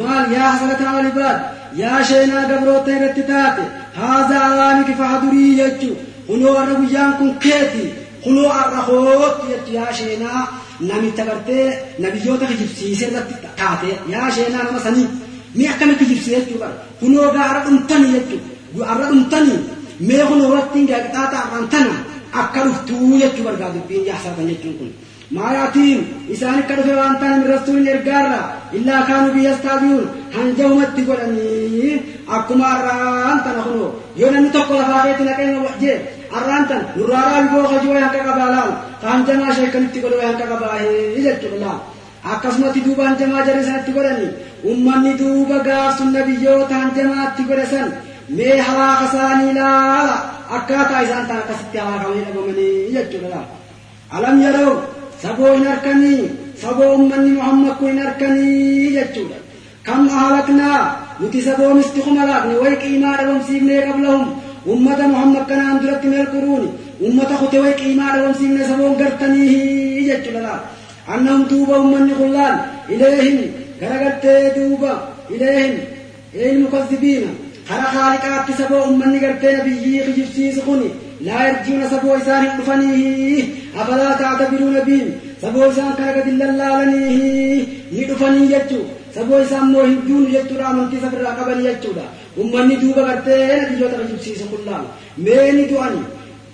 maal 0.00 0.32
yaa 0.36 0.50
hasrata 0.52 0.90
alibaad 0.98 1.38
yaa 1.82 2.02
sheenaa 2.10 2.44
gabroota 2.50 2.90
irratti 2.96 3.22
taate 3.30 3.62
haazaa 4.00 4.42
awaamiki 4.52 4.94
fahadurii 5.00 5.54
jechu 5.60 5.90
kunoo 6.26 6.56
arra 6.62 6.74
guyyaan 6.80 7.14
kun 7.20 7.30
keeti 7.46 7.84
kunoo 8.24 8.50
arra 8.62 8.80
hootti 8.88 9.46
jechu 9.52 9.72
yaa 9.78 9.92
sheenaa 10.02 10.42
namicha 10.90 11.24
gartee 11.30 11.64
nabiyyoota 12.04 12.46
kijibsiise 12.52 13.06
irratti 13.08 13.34
taate 13.62 13.96
yaa 14.14 14.30
sheenaa 14.36 14.62
nama 14.68 14.80
sanii 14.86 15.08
mi 15.54 15.68
akkami 15.72 15.94
kijibsiise 16.02 16.40
jechuudha 16.40 16.68
kunoo 17.00 17.32
gaa 17.38 17.48
arra 17.50 17.64
dhumtanii 17.66 18.12
jechu 18.18 18.38
arra 18.92 19.06
dhumtanii 19.10 19.58
mee 20.08 20.24
kunoo 20.30 20.54
rattiin 20.54 20.86
gaaqixaata 20.90 21.36
arraan 21.44 21.68
tana 21.74 21.94
akka 22.42 22.64
dhuftuu 22.66 23.18
jechuu 23.22 23.44
barbaadu 23.44 23.78
dubbiin 23.78 24.06
yaasatan 24.10 24.48
jechuun 24.50 24.74
kun 24.80 24.90
maayatiin 25.30 26.00
isaan 26.34 26.58
akka 26.60 26.76
dhufe 26.76 26.94
waan 27.00 27.16
ta'an 27.20 27.40
min 27.40 27.48
rasuulin 27.54 27.88
ergaarra 27.94 28.38
illaa 28.78 29.02
kaanuu 29.08 29.34
biyyastaabi'uun 29.36 30.06
hanjahumatti 30.36 31.02
godhanii 31.08 31.92
akkuma 32.36 32.66
arraan 32.74 33.40
tana 33.44 33.62
kunoo 33.66 33.90
yoo 34.20 34.30
namni 34.30 34.50
tokko 34.56 34.78
lafaa 34.78 35.02
keetti 35.04 35.24
naqee 35.28 35.48
jee 35.82 35.98
arraan 36.38 36.64
tan 36.68 36.82
nurraaraa 36.96 37.42
biboo 37.42 37.68
hojii 37.72 37.90
wayii 37.92 38.04
hanqa 38.06 38.24
qabaa 38.30 38.48
laal 38.54 38.72
ka 39.00 39.06
hanjamaa 39.12 39.54
sheekanitti 39.60 40.00
godhe 40.02 40.16
wayii 40.16 40.32
hanqa 40.32 40.46
qabaa 40.52 40.76
jechuudha 41.26 41.60
laal 41.64 41.78
akkasumatti 42.32 42.84
duuba 42.88 43.08
hanjamaa 43.08 43.46
jarri 43.46 43.64
sanatti 43.70 43.96
godhani 43.96 44.28
ummanni 44.72 45.16
duuba 45.22 45.58
gaafsun 45.70 46.12
nabiyyoota 46.18 46.74
hanjamaatti 46.82 47.48
godhe 47.48 47.66
san 47.72 47.88
mee 48.36 48.60
halaaka 48.68 49.04
isaanii 49.10 49.50
ilaala 49.54 50.16
akkaataa 50.56 51.02
isaan 51.06 51.26
tan 51.32 51.38
akkasitti 51.42 51.78
halaakamanii 51.78 52.24
dhabamanii 52.28 52.92
jechuudha 52.96 53.40
alam 54.18 54.40
yeroo 54.46 54.76
saboo 55.22 55.52
hin 55.54 55.66
harkanii 55.70 56.30
saboo 56.62 56.90
ummanni 56.98 57.30
muhammad 57.38 57.74
kun 57.78 57.90
hin 57.92 58.02
harkanii 58.06 58.92
jechuudha 58.96 59.38
kam 59.88 60.08
ahalaknaa 60.08 60.80
nuti 61.20 61.42
saboo 61.48 61.70
mistiquma 61.78 62.26
laaqne 62.30 62.54
way 62.62 62.74
qiimaa 62.84 63.16
dhabamsiifnee 63.20 63.80
qablahum 63.88 64.26
ummata 64.74 65.08
muhammad 65.14 65.44
kanaan 65.50 65.80
duratti 65.82 66.08
meel 66.14 66.28
quruuni 66.34 66.68
ummata 67.10 67.34
kute 67.42 67.58
way 67.64 67.74
qiimaa 67.82 68.12
dhabamsiifne 68.16 68.68
saboon 68.70 68.96
gartanii 69.02 70.06
jechuudha 70.08 70.42
laal 70.46 70.62
annahum 71.16 71.44
duuba 71.50 71.78
ummanni 71.84 72.14
kullaan 72.20 72.56
ileehim 72.96 73.38
garagartee 73.80 74.40
duuba 74.56 74.92
ileehim 75.34 75.76
ilmukazzibiina 76.48 77.30
kara 77.68 77.88
haaliqaatti 77.96 78.58
saboo 78.62 78.82
ummanni 78.90 79.18
gartee 79.26 79.52
nabiyyii 79.58 80.02
kijibsiisu 80.08 80.62
kuni 80.68 80.90
لا 81.20 81.48
يرجون 81.48 81.82
سبو 81.90 82.14
إسان 82.14 82.46
إدفنيه 82.46 83.44
أفلا 83.76 84.12
تعتبرون 84.12 84.80
به 84.80 85.02
سبو 85.42 85.70
إسان 85.70 85.92
كنكت 85.98 86.26
إلا 86.26 86.44
اللالنيه. 86.50 87.64
إدفني 87.92 88.42
يجو 88.54 88.80
سبو 89.14 89.34
إسان 89.42 89.64
موهجون 89.72 90.24
يجو 90.36 90.54
رامن 90.60 90.90
كي 90.90 90.96
سفر 91.02 91.20
راقبن 91.26 91.60
يجو 91.60 91.90
دا. 91.96 92.06
أمني 92.38 92.76
دوبا 92.76 93.02
كرتين 93.02 93.62
نتجو 93.62 93.86
ترجب 93.92 94.18
سيسم 94.24 94.50
الله 94.58 94.80
ميني 95.18 95.64
دواني. 95.70 96.02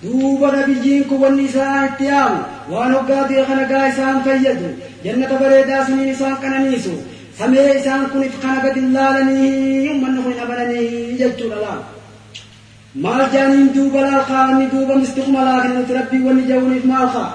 دوبا 0.02 0.48
نبيين 0.56 1.04
كوان 1.04 1.44
إسان 1.44 1.84
اتيام 1.84 2.34
وانو 2.70 2.98
قادي 2.98 3.44
خنقا 3.48 3.88
إسان 3.88 4.16
فيجو 4.24 4.70
جنة 5.04 5.32
بريدا 5.40 5.84
سنين 5.84 6.08
إسان 6.08 6.34
كنانيسو 6.42 6.96
سمي 7.38 7.76
إسان 7.78 8.00
كنف 8.12 8.34
خنقت 8.42 8.76
اللالنيه. 8.76 9.90
أمني 9.90 10.20
خنقبنني 10.24 10.80
يجو 11.20 11.46
لله 11.52 11.76
maal 13.02 13.26
jaaniin 13.34 13.74
duuba 13.74 14.00
laal 14.06 14.24
qaamni 14.30 14.66
duuba 14.72 14.94
mistiquma 15.02 15.40
laakin 15.48 15.72
nuti 15.76 15.92
rabbii 15.98 16.22
wanni 16.26 16.44
jawuniif 16.50 16.84
maal 16.92 17.08
qaa 17.14 17.30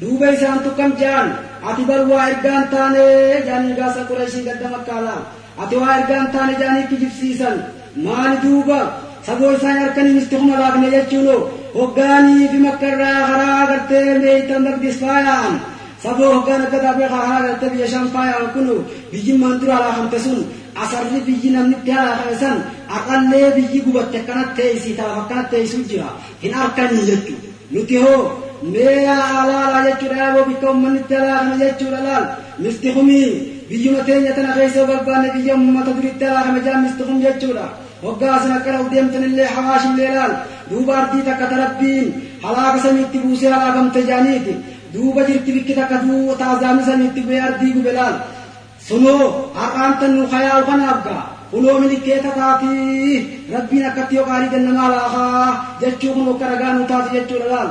duuba 0.00 0.26
isaan 0.36 0.58
tukkam 0.64 0.92
jaan 1.00 1.28
ati 1.68 1.82
bar 1.88 2.00
waa 2.10 2.28
ergaan 2.32 2.64
taane 2.72 3.02
jaanii 3.48 3.74
gaasa 3.78 4.00
qurashii 4.08 4.44
gadda 4.48 4.68
makkaalaa 4.74 5.20
ati 5.62 5.74
waa 5.82 5.96
ergaan 6.00 6.28
taane 6.34 6.52
jaanii 6.60 6.86
kijibsiisan 6.90 7.56
maali 8.04 8.36
duuba 8.44 8.78
saboo 9.26 9.52
isaan 9.58 9.78
harkanii 9.82 10.14
mistiquma 10.18 10.60
laakne 10.62 10.88
jechuuno 10.94 11.34
hoggaanii 11.78 12.48
fi 12.52 12.58
makkarraa 12.66 13.20
karaa 13.30 13.66
gartee 13.70 14.18
meeytan 14.22 14.62
maqdis 14.66 14.96
faayaan 15.02 15.54
saboo 16.04 16.30
hoggaan 16.34 16.62
akka 16.66 16.78
taabee 16.84 17.08
karaa 17.14 17.40
gartee 17.46 17.70
biyya 17.74 17.88
shan 17.92 18.06
faayaan 18.14 18.48
kunu 18.54 18.74
biyyi 19.12 19.32
mandura 19.42 19.74
halaakamte 19.78 20.18
sun 20.24 20.38
asarri 20.82 21.20
biyyi 21.28 21.48
namnitti 21.56 21.90
halaakame 21.98 22.36
san 22.42 22.56
aqallee 22.98 23.48
biyyi 23.56 23.80
gubatte 23.86 24.16
akkanat 24.22 24.50
teeysi 24.58 24.94
taaf 24.98 25.18
akkanat 25.22 25.50
teeysuu 25.50 25.84
jira 25.90 26.08
hin 26.42 26.52
harkanii 26.58 27.04
jechuu 27.10 27.38
nuti 27.70 27.96
hoo 28.04 28.20
mee 28.72 29.08
alaalaa 29.14 29.82
jechuudha 29.86 30.16
yaaboo 30.22 30.44
bikka 30.50 30.70
ummannitti 30.74 31.14
halaakame 31.14 31.56
jechuudha 31.64 32.00
laal 32.06 32.24
mistiqumii 32.66 33.30
biyyuma 33.68 34.02
teenya 34.08 34.32
tana 34.36 34.52
keessa 34.58 34.84
barbaanne 34.90 35.28
biyya 35.34 35.54
ummata 35.54 35.90
duritti 35.96 36.24
halaakame 36.28 36.60
jaan 36.68 36.80
mistiqum 36.86 37.18
jechuudha 37.26 37.66
hoggaasin 38.04 38.52
akkana 38.58 38.78
deemtan 38.94 39.24
illee 39.28 39.48
hawaashin 39.56 39.92
illee 39.94 40.14
laal 40.18 40.32
duuba 40.70 40.92
ardii 41.00 41.22
takka 41.28 41.46
tarabbiin 41.52 42.06
halaaka 42.46 42.78
samiitti 42.86 43.18
buusee 43.24 43.50
halaakamte 43.54 44.02
jaaniiti 44.10 44.54
duuba 44.94 45.20
jirti 45.28 45.52
bikki 45.56 45.74
takka 45.80 45.96
duu 46.06 46.34
taazaami 46.42 46.82
samiitti 46.90 47.20
bu'ee 47.28 47.40
ardii 47.48 47.72
gube 47.76 47.92
laal 47.98 48.14
sunoo 48.88 49.24
haqaantan 49.60 50.12
nu 50.18 50.26
kayaa'u 50.34 50.64
kanaaf 50.70 51.00
gaa 51.06 51.24
kunoo 51.50 51.80
milikkeeta 51.80 52.36
taatii 52.38 53.24
rabbiin 53.54 53.88
akkatti 53.90 54.16
yoo 54.16 54.28
qaarii 54.30 54.54
gannamaa 54.54 54.92
laakaa 54.94 55.48
jechuu 55.80 56.14
kun 56.14 56.30
akka 56.34 56.54
ragaa 56.54 56.72
nu 56.78 56.88
taati 56.92 57.16
jechuudha 57.16 57.50
laal? 57.56 57.70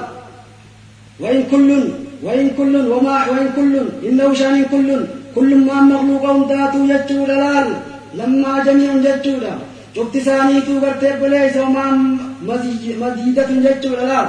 وإن 1.19 1.43
كل 1.51 1.69
وإن 2.23 2.49
كل 2.57 2.75
وما 2.75 3.15
وإن 3.31 3.49
كل 3.55 3.73
إنه 4.07 4.33
شان 4.33 4.65
كل 4.71 5.05
كل 5.35 5.55
ما 5.67 5.81
مخلوق 5.81 6.49
ذات 6.49 6.75
يجول 6.75 7.29
لال 7.29 7.67
لما 8.19 8.63
جميع 8.65 8.91
ججول 9.05 9.43
شفت 9.95 10.17
ثاني 10.17 10.61
تو 10.61 10.73
غرتي 10.83 11.11
بليس 11.21 11.57
وما 11.57 11.85
مزيدة 12.47 13.47
ججول 13.65 13.99
لال 14.09 14.27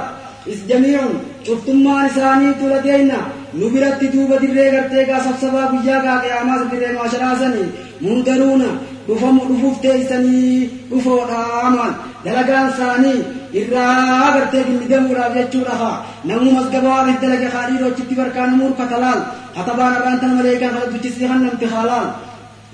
إس 0.51 0.59
جميع 0.69 0.99
شفت 1.47 1.69
ما 1.69 2.07
ثاني 2.07 2.53
تو 2.59 2.65
لدينا 2.71 3.19
نبرت 3.59 4.01
توبة 4.13 4.37
دري 4.37 4.69
غرتي 4.73 5.05
كا 5.05 5.19
سب 5.25 5.35
سبا 5.41 5.63
بيا 5.71 5.97
كا 6.05 6.13
قيامات 6.23 6.61
دري 6.71 6.93
معاشرة 6.95 7.35
سني 7.39 7.63
منذرون 8.01 8.63
dhufamu 9.07 9.41
dhufuuf 9.49 9.75
teeysanii 9.85 10.69
dhufoodhaaman 10.91 11.91
dalagaan 12.25 12.69
isaanii 12.73 13.19
irraa 13.59 13.91
agartee 14.27 14.63
gilligamuudhaaf 14.69 15.33
jechuudhafa 15.37 15.91
namumas 16.29 16.67
gabaabis 16.73 17.17
dalage 17.21 17.47
haadhiirochitti 17.55 18.15
barkaan 18.21 18.51
murkata 18.61 18.97
laal 19.03 19.21
katabaan 19.55 19.93
irraan 19.99 20.19
tan 20.23 20.33
maleekaan 20.39 20.73
kana 20.75 20.91
duchisi 20.93 21.25
hannamti 21.31 21.65
haalaal 21.75 22.07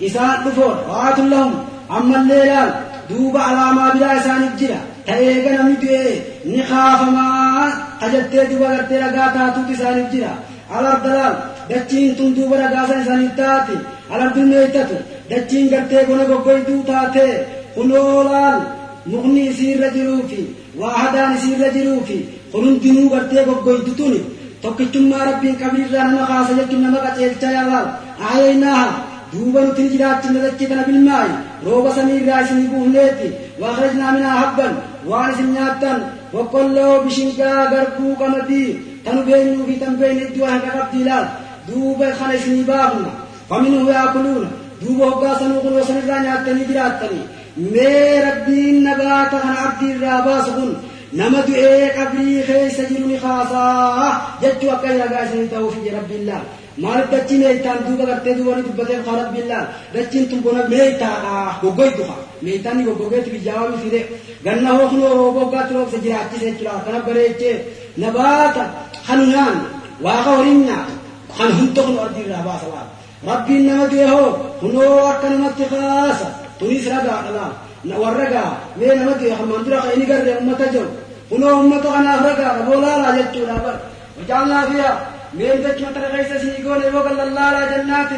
isaan 0.08 0.38
dhufoodha 0.46 0.84
waatun 0.94 1.28
lahum 1.34 1.54
ammallee 1.98 2.46
laal 2.54 2.72
duuba 3.10 3.40
alaamaa 3.50 3.90
biraa 3.96 4.16
isaaniif 4.22 4.54
jira 4.62 4.80
ta'ee 5.08 5.34
ganamni 5.46 5.76
du'e 5.84 6.04
ni 6.50 6.60
kaafamaa 6.70 7.68
tajattee 8.02 8.46
duuba 8.52 8.66
agartee 8.74 9.00
ragaa 9.06 9.30
taatuutu 9.38 9.72
isaaniif 9.78 10.08
jira 10.14 10.32
alardalaal 10.78 11.36
dachiin 11.70 12.16
tun 12.18 12.30
duuba 12.38 12.56
ragaasan 12.64 13.02
isaaniif 13.06 13.34
taate 13.42 13.76
meeytatu 14.52 14.96
dachiin 15.30 15.70
gartee 15.70 16.06
bona 16.08 16.26
goggoyduu 16.26 16.84
taate 16.84 17.26
kunoolaal 17.76 18.62
mukni 19.06 19.48
isiirra 19.52 19.90
jiruufi 19.96 20.42
waa 20.80 20.94
hadaan 21.04 21.38
isiirra 21.38 21.70
jiruufi 21.76 22.18
kun 22.52 22.66
hundinuu 22.66 23.10
gartee 23.10 23.44
goggoydu 23.46 23.92
tuni 24.00 24.22
tokkichummaa 24.62 25.26
rabbiin 25.30 25.56
qabrirraa 25.62 26.06
nama 26.08 26.28
kaasa 26.32 26.54
jechuun 26.60 26.84
nama 26.84 27.00
qaceelcha 27.06 27.52
yaalaal 27.56 27.88
aayaynaaha 28.30 28.88
duuba 29.34 29.62
nuti 29.66 29.82
ni 29.84 29.90
jiraachina 29.94 30.44
dachii 30.46 30.68
kana 30.72 30.84
bilmaayi 30.90 31.34
rooba 31.66 31.96
samiirraa 31.96 32.42
isinii 32.46 32.68
buufneeti 32.74 33.30
waakrajnaa 33.62 34.12
minaa 34.18 34.36
habban 34.42 34.74
waan 35.10 35.32
isin 35.34 35.50
nyaattan 35.56 36.00
boqqolloo 36.34 36.94
bishingaa 37.06 37.66
garbuu 37.74 38.14
qamadii 38.22 38.70
tanu 39.06 39.26
beenyuu 39.30 39.66
fi 39.70 39.80
tan 39.84 39.98
beeyne 40.02 40.24
iddoo 40.28 40.48
haqa 40.54 40.78
qabdii 40.78 41.06
laal 41.10 41.28
duuba 41.68 42.12
kana 42.20 42.40
isinii 42.40 42.68
baafna 42.72 43.10
faminuu 43.54 43.90
yaakuluuna 43.96 44.50
duuba 44.82 45.06
hoggaa 45.12 45.36
sanuu 45.40 45.62
kun 45.66 45.74
wasan 45.80 45.98
irraa 46.04 46.22
nyaattanii 46.26 46.66
jiraattanii 46.70 47.24
mee 47.74 48.22
rabbiin 48.28 48.78
nagaata 48.88 49.38
kana 49.44 49.58
abdii 49.66 49.92
irraa 49.96 50.22
baasu 50.28 50.52
kun 50.58 50.72
nama 51.20 51.40
du'ee 51.48 51.90
qabrii 51.98 52.40
keessa 52.48 52.84
jiru 52.90 53.06
ni 53.12 53.18
kaasaa 53.26 54.10
jechuu 54.42 54.72
akka 54.76 54.88
ragaa 55.02 55.26
isinii 55.28 55.50
ta'uuf 55.52 55.76
ija 55.82 55.92
rabbiin 55.98 56.24
laal 56.30 56.46
maaliif 56.86 57.12
dachii 57.12 57.38
meeytaan 57.44 57.80
duuba 57.88 58.06
gartee 58.10 58.34
duuba 58.40 58.56
ni 58.58 58.64
dubbateef 58.70 59.02
kaa 59.10 59.18
rabbiin 59.22 59.48
laal 59.52 59.68
dachiin 59.94 60.26
tun 60.32 60.42
bona 60.48 60.64
meeytaadha 60.74 61.36
goggoytu 61.62 62.04
haa 62.10 62.18
meeytaan 62.48 62.78
ni 62.78 62.84
goggogeetti 62.90 63.30
bijaawaami 63.36 63.78
fide 63.84 64.02
ganna 64.48 64.70
hoo 64.78 64.88
kunoo 64.96 65.14
rooba 65.20 65.40
hoggaatti 65.46 65.74
roobsa 65.78 65.98
jiraachise 66.08 66.46
jechuudha 66.50 66.80
kana 66.88 67.00
bareechee 67.08 67.56
nabaata 68.06 68.64
kanu 69.08 69.24
nyaan 69.34 69.58
waaqa 70.08 70.32
horiin 70.38 70.62
nyaata 70.68 70.94
kan 71.38 71.50
hunda 71.60 71.82
kun 71.88 71.98
ardii 72.08 72.24
irraa 72.28 72.44
baasa 72.50 72.68
laal 72.74 72.90
ربنا 73.28 73.74
مديه 73.84 74.10
هو 74.10 74.36
وكان 74.64 75.42
متخاسا 75.42 76.30
تونس 76.60 76.88
رجع 76.88 77.22
لا 77.86 77.98
ورجع 77.98 78.44
لين 78.80 79.06
مديه 79.06 79.36
ما 79.50 79.58
ندري 79.58 79.76
قاين 79.76 80.04
قرد 80.12 80.28
ما 80.48 80.54
تجو 80.60 80.86
هنا 81.32 81.52
هم 81.52 81.80
تغنى 81.80 82.16
رجع 82.30 82.62
بولا 82.68 82.98
لا 83.02 83.10
جت 83.18 83.36
ولا 83.38 83.54
بر 83.54 83.76
وجعلنا 84.20 84.62
فيها 84.70 84.94
من 85.34 85.46
ذك 85.64 85.82
ما 85.82 85.92
ترى 85.96 86.08
غيسا 86.14 86.38
سيقول 86.44 86.84
يبقى 86.84 87.12
الله 87.28 87.52
لا 87.52 87.78
جنات 87.78 88.10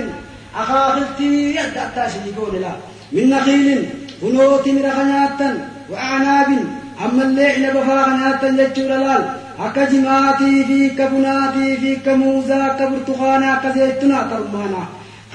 أخاخلتي 0.55 1.53
يهد 1.55 1.77
أتاش 1.77 2.11
يقول 2.27 2.61
لا 2.61 2.71
من 3.11 3.29
نخيل 3.29 3.85
هنوتي 4.23 4.71
من 4.71 4.85
خنات 4.97 5.39
وعناب 5.91 6.49
أما 7.05 7.23
الليحن 7.23 7.63
بفاغنات 7.75 8.43
يجور 8.43 8.89
لال 9.03 9.23
أكا 9.59 9.85
جماتي 9.91 10.65
فيك 10.67 11.01
بناتي 11.01 11.77
فيك 11.77 12.07
موزا 12.07 12.67
كبرتخانا 12.79 13.59
كزيتنا 13.63 14.27
ترمانا 14.31 14.83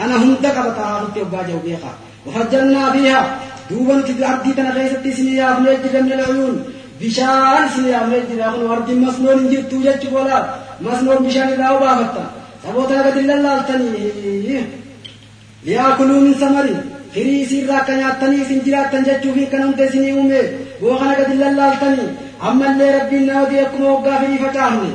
haafatti 0.00 1.20
waggaa 1.22 1.44
jiru 1.48 1.60
beekaa 1.66 1.94
wafajjannaa 2.26 2.90
fiihaa 2.92 3.24
duuba 3.70 3.94
nuti 3.96 4.24
ardii 4.32 4.54
tana 4.58 4.72
keessatti 4.76 5.08
isinii 5.14 5.36
yaafnee 5.42 5.76
jirramne 5.84 6.16
la'uyuun 6.20 6.56
bishaan 7.00 7.66
isinii 7.68 7.90
yaafnee 7.96 8.20
jira 8.30 8.52
kun 8.54 8.70
ardiin 8.76 9.00
masnoon 9.06 9.38
hin 9.40 9.50
jirtu 9.52 9.82
jechuu 9.86 10.10
boolaa 10.14 10.42
masnoon 10.86 11.20
bishaan 11.26 11.52
irraa 11.56 11.72
obaafatta 11.76 12.22
saboota 12.62 12.94
nagadi 12.96 13.22
lallaaltanii 13.32 14.64
liyaakuluu 15.66 16.20
min 16.26 16.34
samarin 16.40 16.80
firii 17.14 17.40
isiirraa 17.44 17.78
akka 17.82 17.92
nyaattanii 18.00 18.42
isin 18.46 18.60
jiraattan 18.66 19.04
jechuu 19.10 19.32
fi 19.38 19.46
kan 19.52 19.62
hunda 19.66 19.84
isinii 19.90 20.12
uume 20.22 20.40
boo 20.80 20.98
kana 20.98 21.14
gadi 21.20 21.34
lallaaltanii 21.44 22.08
ammallee 22.50 22.90
rabbiin 22.98 23.26
nama 23.30 23.46
du'e 23.50 23.62
akkuma 23.66 23.88
waggaa 23.94 24.18
firii 24.24 24.38
facaafne 24.44 24.90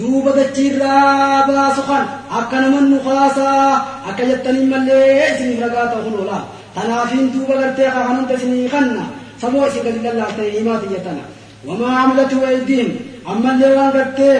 duuba 0.00 0.30
dachiirraa 0.38 1.44
baasu 1.48 1.82
kan 1.90 2.04
akka 2.38 2.56
naman 2.62 2.84
nu 2.92 2.98
kaasaa 3.06 3.66
akka 4.08 4.22
jettanii 4.30 4.66
mallee 4.72 5.28
isiniif 5.32 5.60
ragaa 5.64 5.86
ta'u 5.92 6.02
kun 6.06 6.16
oolaa 6.20 6.42
tanaafiin 6.74 7.26
duuba 7.34 7.54
gartee 7.62 7.90
kan 7.94 8.04
hunda 8.08 8.34
isinii 8.38 8.68
kanna 8.74 9.04
saboo 9.42 9.66
isin 9.68 9.82
gadi 9.86 10.00
lallaaftanii 10.06 10.54
himaa 10.58 10.78
tiyyatana 10.82 11.24
wamaa 11.68 11.94
amilatu 12.02 12.36
waydiin 12.44 12.88
ammallee 13.32 13.72
waan 13.78 13.92
gartee 13.98 14.36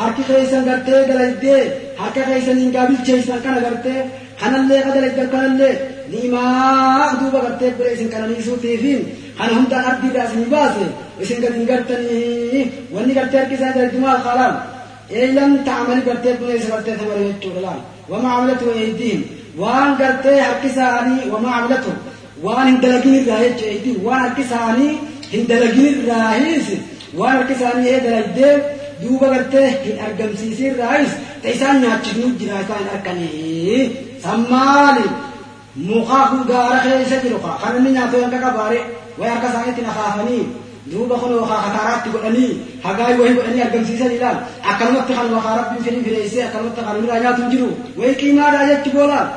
harki 0.00 0.22
keessan 0.28 0.64
gartee 0.68 1.00
dalaydee 1.08 1.62
harka 2.00 2.20
keessaniin 2.28 2.72
gaabilcheessan 2.76 3.40
kana 3.44 3.60
gartee 3.66 4.00
kanallee 4.40 4.80
ka 4.84 4.90
dalaydan 4.94 5.28
kanallee 5.34 5.74
ni'imaa 6.12 7.16
duuba 7.20 7.38
gartee 7.46 7.70
bira 7.78 7.90
isin 7.96 8.08
kananiisuutiifiin 8.14 9.00
kana 9.38 9.52
hundaan 9.58 9.84
ardiidhaa 9.90 10.24
isinii 10.28 10.50
baase 10.54 10.86
isin 11.22 11.38
gadi 11.42 11.56
hin 11.58 11.68
gartanii 11.72 12.62
wanni 12.94 13.12
gartee 13.18 13.38
harki 13.40 13.54
isaa 13.60 13.72
dalaydumaa 13.76 14.14
alqaalaam 14.16 14.54
gartee 15.12 16.34
buna 16.40 16.54
isa 16.54 16.68
gartee 16.74 16.96
tamare 16.96 17.22
jechuudha 17.32 17.60
laal 17.66 17.80
wamaa 18.10 18.34
amilatu 18.38 18.64
waydiin 18.68 19.20
waan 19.62 19.96
gartee 20.00 20.40
harki 20.40 20.66
isaanii 20.72 21.30
wamaa 21.32 21.54
amilatu 21.60 21.90
waan 22.44 22.66
hin 22.68 22.78
dalagin 22.84 23.14
irraa 23.20 23.40
jechuudha 23.40 23.70
eeydiin 23.72 23.98
waan 24.06 24.20
harki 24.26 24.42
isaanii 24.42 24.92
hin 25.32 25.48
dalagin 25.48 25.86
irraahis 25.92 26.66
waan 27.18 27.36
harki 27.36 27.52
isaanii 27.58 27.88
ee 27.94 28.00
dalaydee 28.06 28.54
duuba 29.02 29.26
gartee 29.34 29.66
hin 29.84 29.96
argamsiisin 30.06 30.66
irraahis 30.72 31.12
ta 31.42 31.48
isaan 31.56 31.76
nyaachisnu 31.84 32.26
jira 32.40 32.60
isaan 32.64 32.80
hin 32.84 32.90
arganii 32.96 33.82
sammaali 34.24 35.04
mukaa 35.90 36.24
kun 36.32 36.42
gaara 36.50 36.78
keessa 36.88 37.16
jiru 37.22 37.38
kaa 37.46 37.56
kan 37.62 37.76
inni 37.78 37.90
nyaatu 37.98 38.16
yanka 38.24 38.38
qabaare 38.46 38.80
way 39.18 39.28
harka 39.34 39.48
isaaniitti 39.52 39.82
nakaafanii 39.88 40.42
duuba 40.90 41.14
kun 41.22 41.32
wakaa 41.40 41.60
kataaraatti 41.66 42.08
godhanii 42.14 42.50
hagaay 42.84 43.14
wahii 43.20 43.34
godhanii 43.38 43.62
argamsiisan 43.66 44.12
ilaal 44.18 44.38
akkanumatti 44.70 45.12
kan 45.18 45.28
wakaa 45.36 45.54
rabbiin 45.60 45.84
fedhii 45.86 46.04
fideessee 46.06 46.44
akkanumatti 46.48 46.80
kan 46.86 46.96
irraa 47.04 47.20
nyaatu 47.24 47.40
hin 47.42 47.50
jiru 47.54 47.68
way 48.02 48.12
qiimaadha 48.22 48.60
jechi 48.70 48.90
boolaan 48.96 49.28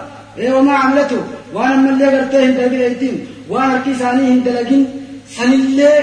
ee 0.43 0.51
wamaa 0.57 0.79
amlatu 0.85 1.17
waan 1.55 1.73
ammallee 1.77 2.11
gartee 2.15 2.41
hin 2.45 2.55
dalagin 2.59 3.15
waan 3.55 3.69
harki 3.71 3.91
isaanii 3.97 4.27
hin 4.31 4.41
dalagin 4.47 4.81
sanillee 5.37 5.97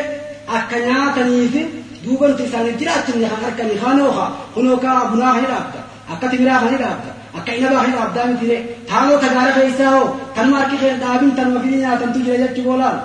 akka 0.59 0.77
nyaataniifi 0.89 1.63
duubanti 2.05 2.43
isaanii 2.51 2.75
jiraachifne 2.83 3.29
kan 3.33 3.41
harkanii 3.47 3.79
kaanooha 3.83 4.27
kunoo 4.55 4.77
kaa 4.85 5.01
bunaa 5.11 5.33
kan 5.35 5.43
hidhaabda 5.45 5.81
akka 6.15 6.27
timiraa 6.35 6.61
kan 6.63 6.71
hidhaabda 6.75 7.11
akka 7.41 7.53
inabaa 7.59 7.81
kan 7.83 7.91
hidhaabdaa 7.91 8.27
mitire 8.31 8.57
taanoo 8.93 9.19
tagaara 9.25 9.53
keessaa 9.59 9.91
hoo 9.97 10.07
tanuma 10.39 10.57
harki 10.63 10.77
kee 10.85 10.95
dhaabin 11.03 11.31
tanuma 11.41 11.61
fidii 11.67 11.81
nyaatantu 11.85 12.19
jira 12.27 12.39
jechuu 12.45 12.65
boolaan 12.69 12.99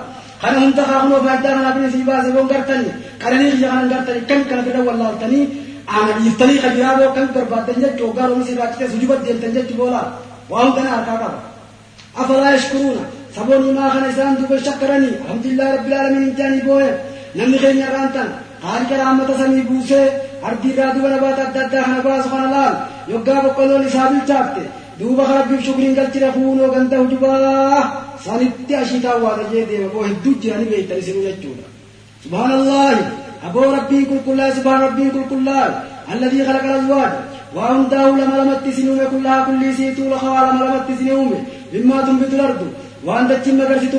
هل 0.43 0.63
أنت 0.63 0.79
خاهم 0.79 1.11
وفاك 1.11 1.39
دارنا 1.43 1.69
بنا 1.75 1.89
سيباز 1.89 2.25
وانقرتني 2.35 2.89
كرنيخ 3.21 3.53
جغان 3.61 3.77
انقرتني 3.77 4.19
كم 4.29 4.41
كان 4.49 4.59
في 4.63 4.69
الأول 4.69 4.99
لالتني 4.99 5.41
أنا 5.89 6.11
بيستني 6.17 6.55
خبيرا 6.63 7.07
وكم 7.07 7.27
كرباتني 7.33 7.85
جوغار 7.99 8.31
ومسي 8.31 8.55
باكتا 8.55 8.87
سجوبة 8.91 9.15
ديلتني 9.25 9.61
جبولا 9.69 10.01
وانتنا 10.49 10.89
أركابا 10.97 11.29
أفلا 12.17 12.55
يشكرون. 12.55 12.97
سبوني 13.35 13.71
ما 13.71 13.89
خان 13.89 14.03
إسان 14.03 14.35
دوبا 14.35 14.57
شكرني. 14.67 15.11
الحمد 15.21 15.45
لله 15.45 15.75
رب 15.75 15.87
العالمين 15.87 16.23
انتاني 16.29 16.59
بوه. 16.61 16.99
نمي 17.35 17.57
خيني 17.57 17.85
رانتن 17.95 18.29
قال 18.63 18.81
كرامة 18.89 19.29
سمي 19.37 19.61
بوسي 19.61 20.09
أردي 20.45 20.69
رادو 20.77 20.99
ونباتا 21.05 21.43
دادا 21.55 21.81
خنباز 21.87 22.23
خنالال 22.31 22.73
يوغا 23.07 23.39
بقلو 23.45 23.77
لسابل 23.77 24.21
چابتي 24.29 24.65
duuba 24.99 25.23
rabbiif 25.37 25.61
shukriin 25.65 25.95
galchire 25.95 26.31
fuunoo 26.31 26.69
ganda 26.75 26.97
hujubaa 26.97 27.81
sanitti 28.25 28.75
ashiitaa 28.75 29.15
waata 29.23 29.43
jee 29.51 29.65
deema 29.69 29.89
boo 29.93 30.03
hedduu 30.09 30.33
jiranii 30.41 30.69
beektan 30.73 30.99
isinuu 31.03 31.23
jechuudha 31.29 31.65
subhaanallahi 32.23 33.01
aboo 33.47 33.67
rabbiin 33.77 34.05
qulqullaa'e 34.11 34.51
subhaan 34.57 34.81
rabbiin 34.87 35.11
qulqullaa'e 35.15 35.69
alladii 36.13 36.43
khalaqa 36.47 36.67
alazwaaj 36.73 37.13
waa 37.55 37.69
hundaa'u 37.73 38.11
lama 38.21 38.35
lamatti 38.41 38.69
isin 38.73 38.89
uume 38.89 39.05
kullahaa 39.13 39.45
kullii 39.47 39.73
siituu 39.79 40.09
lafa 40.13 40.29
waa 40.35 40.45
lama 40.49 40.65
lamatti 40.65 40.91
isin 40.97 41.11
uume 41.19 41.39
mimmaa 41.73 42.01
tunbitu 42.07 42.35
lardu 42.41 42.67
waan 43.07 43.25
dachiin 43.31 43.57
magarsitu 43.61 43.97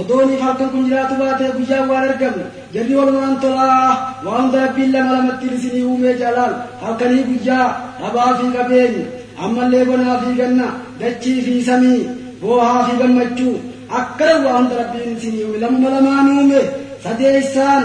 odooniif 0.00 0.40
halkan 0.46 0.68
kun 0.72 0.84
jiraatu 0.88 1.14
baatee 1.22 1.50
guyyaan 1.56 1.88
waan 1.90 2.04
argamu 2.10 2.42
jarri 2.74 2.94
walumaan 2.98 3.34
tolaa 3.44 3.88
waa 4.24 4.36
hunda 4.40 4.58
rabbiin 4.66 4.92
lama 4.94 5.12
lamatti 5.16 5.46
isinii 5.56 5.82
uumee 5.90 6.14
jaalaal 6.22 6.54
halkanii 6.82 7.24
guyyaa 7.30 7.66
dhabaa 8.00 8.30
fi 8.38 8.46
qabeenya 8.56 9.04
ammallee 9.44 9.84
bonaa 9.90 10.16
fi 10.22 10.30
ganna 10.40 10.66
dachii 11.00 11.38
fi 11.46 11.54
samii 11.68 12.00
boohaa 12.42 12.80
fi 12.86 12.92
gammachuu 13.02 13.54
akkana 13.98 14.36
waa 14.46 14.56
hunda 14.58 14.74
rabbiin 14.82 15.16
isinii 15.18 15.44
uume 15.48 15.58
lamuma 15.64 15.88
lamaan 15.96 16.28
uume 16.36 16.60
sadeessaan 17.04 17.84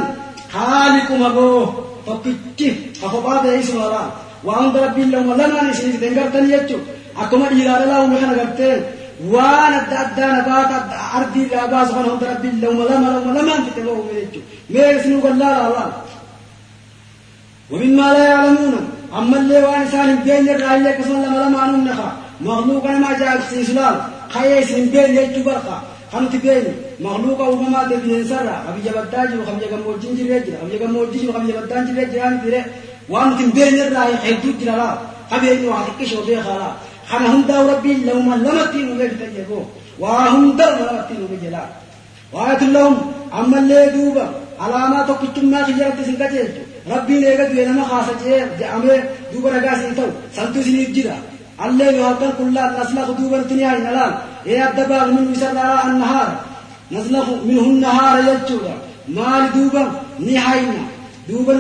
haaliquma 0.56 1.30
boo 1.38 1.60
tokkichi 2.06 2.70
ka 3.02 3.08
kophaa 3.14 3.40
ta'e 3.44 3.58
isuma 3.64 3.86
laa 3.94 4.08
waa 4.48 4.60
hunda 4.62 4.80
rabbiin 4.86 5.10
lamuma 5.16 5.36
lamaan 5.42 5.70
isiniif 5.74 6.00
dengartanii 6.04 6.52
jechuu 6.56 6.80
akkuma 7.22 7.46
dhiiraa 7.52 7.80
dhalaa 7.82 8.02
uume 8.04 8.18
kana 8.22 8.34
gartee 8.40 8.76
waan 9.34 9.74
adda 9.80 9.96
addaa 10.06 10.32
nabaata 10.38 10.78
ardii 11.20 11.46
irraa 11.48 11.68
baasu 11.74 11.92
kana 11.94 12.08
hunda 12.12 12.28
rabbiin 12.34 12.62
lamuma 12.62 12.86
lama 12.90 13.08
lamuma 13.14 13.34
lamaan 13.38 13.66
fixe 13.66 13.82
boo 13.88 13.98
uume 14.02 14.14
jechuu 14.20 14.44
mee 14.70 14.90
isinuu 14.98 15.22
gallaalaa 15.26 15.74
laa 15.78 15.92
ومما 17.72 18.14
لا 18.14 18.26
يعلمون 18.32 18.90
أما 19.18 19.38
اللي 19.40 19.58
وان 19.64 19.82
إنسان 19.82 20.16
بين 20.24 20.50
الرأي 20.50 20.94
كسم 20.94 21.14
لما 21.24 21.38
لما 21.38 21.68
نمنخا 21.68 22.12
مخلوق 22.42 22.86
ما 22.86 23.20
جاء 23.20 23.38
في 23.38 23.64
سلال 23.64 23.96
خيس 24.30 24.72
بين 24.72 25.18
يجو 25.18 25.44
برقا 25.44 25.78
خمت 26.14 26.36
بين 26.36 26.66
مخلوق 27.00 27.40
وما 27.42 27.84
تبين 27.84 28.24
سرا. 28.32 28.56
أبي 28.70 28.80
جبتاج 28.86 29.30
وخم 29.40 29.58
جم 29.72 29.82
موجين 29.86 30.16
جريج. 30.20 30.46
أبي 30.64 30.78
جم 30.80 30.92
موجين 30.92 31.30
وخم 31.30 31.48
جبتان 31.48 31.84
جريج. 31.88 32.14
يعني 32.14 32.38
ترى 32.44 32.62
وان 33.10 33.52
بين 33.56 33.76
الرأي 33.86 34.18
حيدو 34.24 34.52
جلالا 34.62 34.98
أبي 35.32 35.48
إنه 35.54 35.76
عتك 35.76 36.00
شو 36.10 36.26
بيه 36.26 36.40
خلا 37.10 37.20
خنا 37.20 37.36
هم 37.36 37.42
داو 37.42 37.70
ربي 37.72 37.94
لو 37.94 38.20
ما 38.20 38.36
لما 38.36 38.66
تينو 38.72 38.94
بيتجيبو 39.00 39.60
وهم 40.00 40.58
داو 40.58 40.72
لما 40.80 41.06
تينو 41.10 41.26
بيجلا 41.32 41.64
وآية 42.34 42.64
لهم 42.76 42.96
أما 43.40 43.60
اللي 43.60 43.90
دوبا 43.96 44.26
علامات 44.60 45.10
كتما 45.22 45.64
خجرت 45.64 45.98
سنكتيجو 46.08 46.64
rabbiin 46.90 47.24
eega 47.24 47.46
du'e 47.52 47.66
nama 47.66 47.84
haasacee 47.92 48.40
je'amee 48.60 49.00
duuba 49.32 49.50
nagaas 49.56 49.80
hin 49.86 49.96
ta'u 49.98 50.12
santu 50.36 50.60
isiniif 50.64 50.92
jira 50.98 51.16
allee 51.66 51.92
yoo 51.98 52.06
halkan 52.10 52.32
kullaan 52.40 52.72
naslaku 52.80 53.14
duuba 53.20 53.38
nuti 53.42 53.56
ni 53.60 53.64
hayna 53.72 53.92
laal 53.98 54.14
ee 54.52 54.60
adda 54.68 54.84
baalu 54.92 55.12
minhu 55.18 55.32
isarraa 55.38 55.76
annahaara 55.88 56.36
naslaku 56.96 57.34
minhu 57.50 57.72
nahaara 57.84 58.22
jechuudha 58.30 58.74
maali 59.18 59.48
duuba 59.56 59.84
ni 60.26 60.36
hayna 60.48 60.84
duuba 61.28 61.54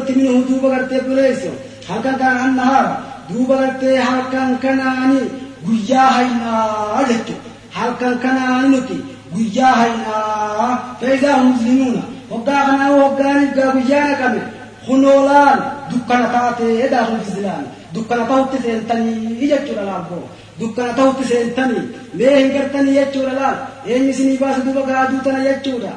duuba 3.29 3.55
buleeyso 3.61 3.97
halkan 4.09 4.57
duuba 4.57 4.57
kanaani 4.63 5.21
guyyaa 5.65 6.09
haynaa 6.17 7.03
jechuudha 7.09 7.51
halkan 7.77 8.19
kanaani 8.25 8.69
nuti 8.75 8.97
guyyaa 9.33 9.75
haynaa 9.81 10.95
fe'isaa 10.99 11.37
muslimuuna 11.47 12.03
waggaa 12.31 12.61
kanaa 12.69 12.91
waggaaniif 13.01 13.53
gaa 13.57 13.71
guyyaa 13.77 14.05
naqame 14.09 14.41
kunoolaan 14.87 15.59
dukkana 15.91 16.27
taatee 16.35 16.89
daakuu 16.95 17.21
islaam 17.27 17.63
dukkana 17.95 18.25
tahutti 18.31 18.57
seentanii 18.65 19.49
jechuudha 19.53 19.85
laalboo 19.89 20.25
dukkana 20.59 20.93
tahutti 20.99 21.29
seentanii 21.31 21.83
mee 22.21 22.35
hin 22.39 22.51
gartanii 22.57 22.95
jechuudha 22.99 23.33
laal 23.39 23.57
eenyu 23.85 24.09
isinii 24.15 24.37
baasa 24.43 24.65
duba 24.67 24.81
gaaduu 24.91 25.23
tana 25.29 25.43
jechuudha 25.49 25.91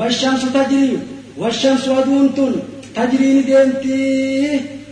washamsu 0.00 0.50
tajrii 0.56 0.98
washamsu 1.44 1.98
aduun 2.00 2.32
tun 2.38 2.54
tajrii 2.98 3.34
ni 3.34 3.42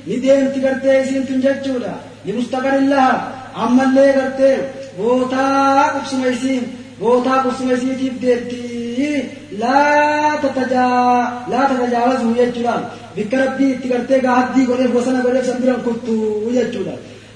deemti 0.06 0.20
ni 0.20 0.22
deemti 0.22 0.60
gartee 0.60 1.02
isiin 1.02 1.26
tun 1.26 1.42
jechuudha 1.42 1.92
limustaqarin 2.24 2.90
laha 2.90 3.32
ammallee 3.54 4.12
gartee 4.12 4.56
bootaa 4.96 5.90
qubsuma 5.94 6.26
isiin 6.26 6.78
bootaa 7.00 7.42
qubsuma 7.42 7.72
isiitiif 7.72 8.20
deemti 8.22 9.30
laa 9.58 10.36
tatajaawazu 10.42 12.34
jechuudhaan 12.36 12.84
bikka 13.16 13.36
rabbii 13.36 13.70
itti 13.72 13.88
gartee 13.88 14.20
gaa 14.20 14.34
haddii 14.34 14.66
godheef 14.66 14.92
bosona 14.92 15.20
godheef 15.22 15.46
san 15.46 15.60
biran 15.62 15.80
kuttu 15.80 16.14
jechuudha 16.52 16.92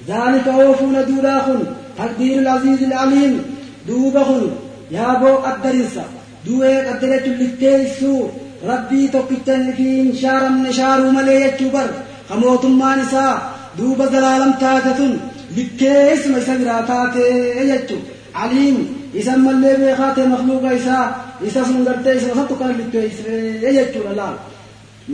zaalika 0.07 0.51
oofuuna 0.51 1.01
duudhaa 1.07 1.39
kun 1.39 1.67
taqdiirul 1.97 2.47
aziizil 2.47 2.93
aliim 2.93 3.39
duuba 3.87 4.23
kun 4.23 4.69
isa 21.47 21.61
sattu 22.35 22.55
kana 22.59 22.73
litteessee 22.79 23.73
jechuudha 23.77 24.13
laal 24.19 24.35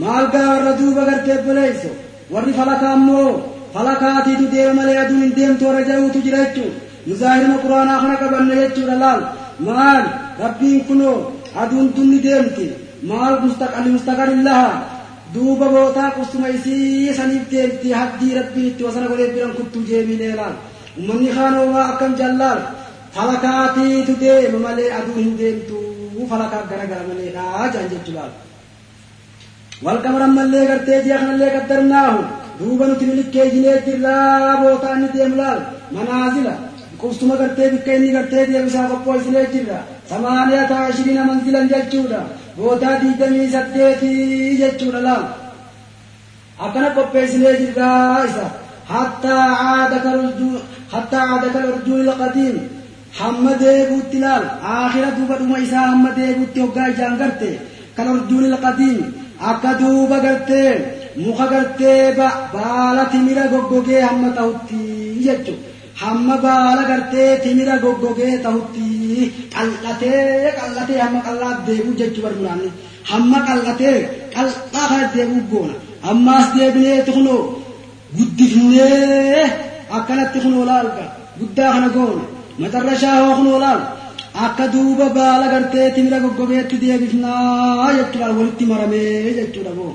maal 0.02 0.24
gaa 0.34 0.48
warra 0.52 0.72
duuba 0.80 1.04
gartee 1.08 1.38
boleeyso 1.46 1.90
warri 2.30 2.52
falakaa 2.58 2.92
ammoo 2.98 3.30
falakaatiitu 3.74 4.46
deema 4.54 4.74
malee 4.78 4.98
aduun 5.04 5.22
hin 5.22 5.36
deemtu 5.38 5.66
warra 5.68 5.82
ja'uutu 5.90 6.24
jira 6.26 6.40
jechuun 6.44 6.72
nuzaahirina 7.06 7.56
quraanaa 7.64 8.00
kana 8.02 8.16
qabanna 8.22 8.54
jechuudha 8.62 8.96
laal 9.04 9.22
maal 9.68 10.02
rabbiin 10.42 10.84
kunoo 10.88 11.16
aduun 11.62 11.88
tunni 11.96 12.18
deemti 12.26 12.66
maal 13.12 13.34
mustaqalli 13.44 13.90
mustaqalillaha 13.96 14.68
duuba 15.36 15.66
bootaa 15.74 16.10
qustuma 16.16 16.48
isii 16.56 17.14
saniif 17.18 17.44
deemti 17.52 17.92
haddii 18.00 18.32
rabbiin 18.38 18.68
itti 18.70 18.86
wasana 18.88 19.12
godhee 19.12 19.30
biran 19.34 19.54
kuttuu 19.58 19.84
jeemiinee 19.90 20.32
laal 20.40 20.56
ummanni 20.98 21.36
kaanoo 21.36 21.68
waa 21.74 21.86
akkam 21.92 22.16
jallaal 22.22 22.60
falakaatiitu 23.16 24.18
deema 24.24 24.64
malee 24.66 24.90
aduu 24.98 25.20
hin 25.22 25.38
deemtu 25.42 25.84
falakaa 26.32 26.66
garagara 26.72 27.08
maleedha 27.12 27.70
jaan 27.76 27.88
jechuudha 27.94 28.26
والقمر 29.84 30.26
ملي 30.26 30.66
غرتي 30.66 31.02
جي 31.04 31.14
اخنا 31.14 31.32
اللي 31.34 31.50
قدرناه 31.50 32.14
دوبا 32.60 32.86
نتي 32.86 33.06
لكي 33.06 33.48
جنيه 33.52 33.84
جرا 33.86 34.54
بوتا 34.60 34.92
اني 34.92 35.08
ديملال 35.14 35.60
منازل 35.92 36.48
قوستما 37.00 37.34
غرتي 37.40 37.68
بكيني 37.72 38.08
غرتي 38.16 38.44
دي 38.48 38.58
مسا 38.64 38.82
قبو 38.90 39.20
سنه 39.24 39.42
جرا 39.52 39.80
ثمانية 40.10 40.72
عشرين 40.84 41.18
منزلا 41.28 41.60
جچودا 41.70 42.20
بوتا 42.20 42.45
دي 42.58 43.10
دمي 43.20 43.50
سديتي 43.50 44.56
جچودا 44.60 45.00
لا 45.00 45.16
أكنا 46.60 46.88
قبو 46.88 47.26
سنه 47.26 47.52
جرا 47.52 48.24
إسا 48.24 48.50
حتى 48.88 49.32
عاد 49.32 49.92
كالرجول 50.04 50.58
حتى 50.92 51.16
عاد 51.16 51.44
كالرجول 51.54 52.08
القديم 52.08 52.56
حمد 53.18 53.62
بوتلال 53.90 54.42
آخرة 54.62 55.10
دوبا 55.18 55.36
دوما 55.38 55.62
إسا 55.62 55.80
حمد 55.80 56.18
بوتي 56.38 56.60
وقاي 56.60 56.92
جان 56.92 57.14
غرتي 57.20 57.58
كالرجول 57.96 58.44
القديم 58.44 59.12
akka 59.38 59.74
duuba 59.78 60.18
gartee 60.20 60.84
muka 61.16 61.46
gartee 61.52 62.14
baala 62.16 63.04
timira 63.12 63.48
goggogee 63.52 64.00
hamma 64.00 64.32
ta'utti 64.36 65.20
jechuudha. 65.24 65.75
hamma 66.02 66.36
baala 66.44 66.82
gartee 66.90 67.30
timira 67.44 67.74
goggogee 67.84 68.34
tahutti 68.44 68.86
qal'atee 69.54 70.52
qal'atee 70.58 70.98
hamma 71.04 71.20
qal'aaf 71.26 71.58
deebuu 71.66 71.94
jechuu 72.00 72.22
barbaadne 72.26 72.68
hamma 73.10 73.38
qal'atee 73.48 73.98
qal'aa 74.34 74.86
kana 74.90 75.06
deebuu 75.14 75.42
goona 75.52 75.74
ammaas 76.10 76.46
deebinee 76.56 76.98
tuqnoo 77.06 77.40
guddifnee 78.16 79.44
akkanatti 79.96 80.38
kunoo 80.44 80.64
laalga 80.70 81.04
guddaa 81.38 81.70
kana 81.74 81.88
goona 81.96 82.24
matarra 82.60 82.94
shaahoo 83.02 83.34
kunoo 83.38 83.58
laal 83.64 83.80
akka 84.44 84.64
duuba 84.74 85.06
baala 85.16 85.46
gartee 85.52 85.88
timira 85.94 86.18
goggogeetti 86.24 86.76
deebifnaa 86.82 87.92
jechuudhaan 87.96 88.36
walitti 88.38 88.64
maramee 88.70 89.34
jechuudha 89.38 89.72
goo 89.78 89.92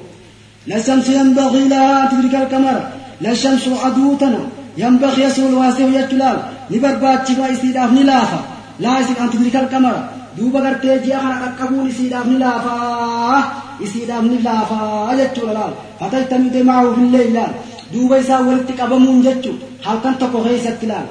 lasamsi 0.69 1.11
yanbaqii 1.17 1.67
lahaa 1.73 1.99
an 2.01 2.09
tudrika 2.11 2.37
alkamara 2.43 2.83
lashamsu 3.23 3.71
aduutana 3.87 4.41
ينبغي 4.81 5.23
يسول 5.23 5.53
واسع 5.61 5.87
يجلال 5.99 6.37
نبربات 6.71 7.19
شبا 7.27 7.45
استيداف 7.53 7.89
نلافا. 7.97 8.39
لا 8.83 8.91
يسك 8.99 9.19
أن 9.23 9.29
تدرك 9.33 9.55
القمر. 9.63 9.95
دوبا 10.37 10.59
غرتي 10.65 10.99
جي 11.03 11.11
أخنا 11.17 11.35
ركبون 11.45 11.87
استيداف 11.91 12.25
نلافا. 12.33 12.77
استيداف 13.83 14.23
نلافا. 14.31 14.81
يجلال 15.19 15.53
لال 15.57 15.73
فتجتمد 15.99 16.55
معه 16.69 16.85
في 16.95 17.01
الليل. 17.05 17.37
دوبا 17.93 18.15
يسا 18.17 18.39
ولتك 18.47 18.79
أبمون 18.85 19.17
جتو. 19.25 19.53
هل 19.85 19.97
كان 20.03 20.13
تقو 20.19 20.39
غيست 20.47 20.81
لال 20.89 21.07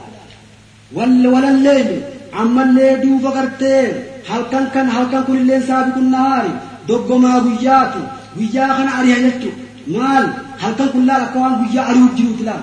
ولا 1.34 1.50
الليل. 1.54 1.90
ammallee 2.32 3.02
duuba 3.02 3.30
gartee 3.36 3.94
halkan 4.28 4.70
kan 4.74 4.86
halkan 4.96 5.22
kunillee 5.26 5.60
saabiqun 5.68 6.10
nahaari 6.14 6.52
doggomaa 6.88 7.40
guyyaatu 7.46 8.00
guyyaa 8.36 8.76
kana 8.78 8.90
ari'a 9.00 9.18
jechu 9.24 9.50
maal 9.94 10.24
halkan 10.62 10.88
kun 10.92 11.06
laal 11.08 11.22
akka 11.26 11.38
waan 11.42 11.56
guyyaa 11.62 11.86
ari'uuf 11.90 12.12
jiruuti 12.18 12.44
laal 12.48 12.62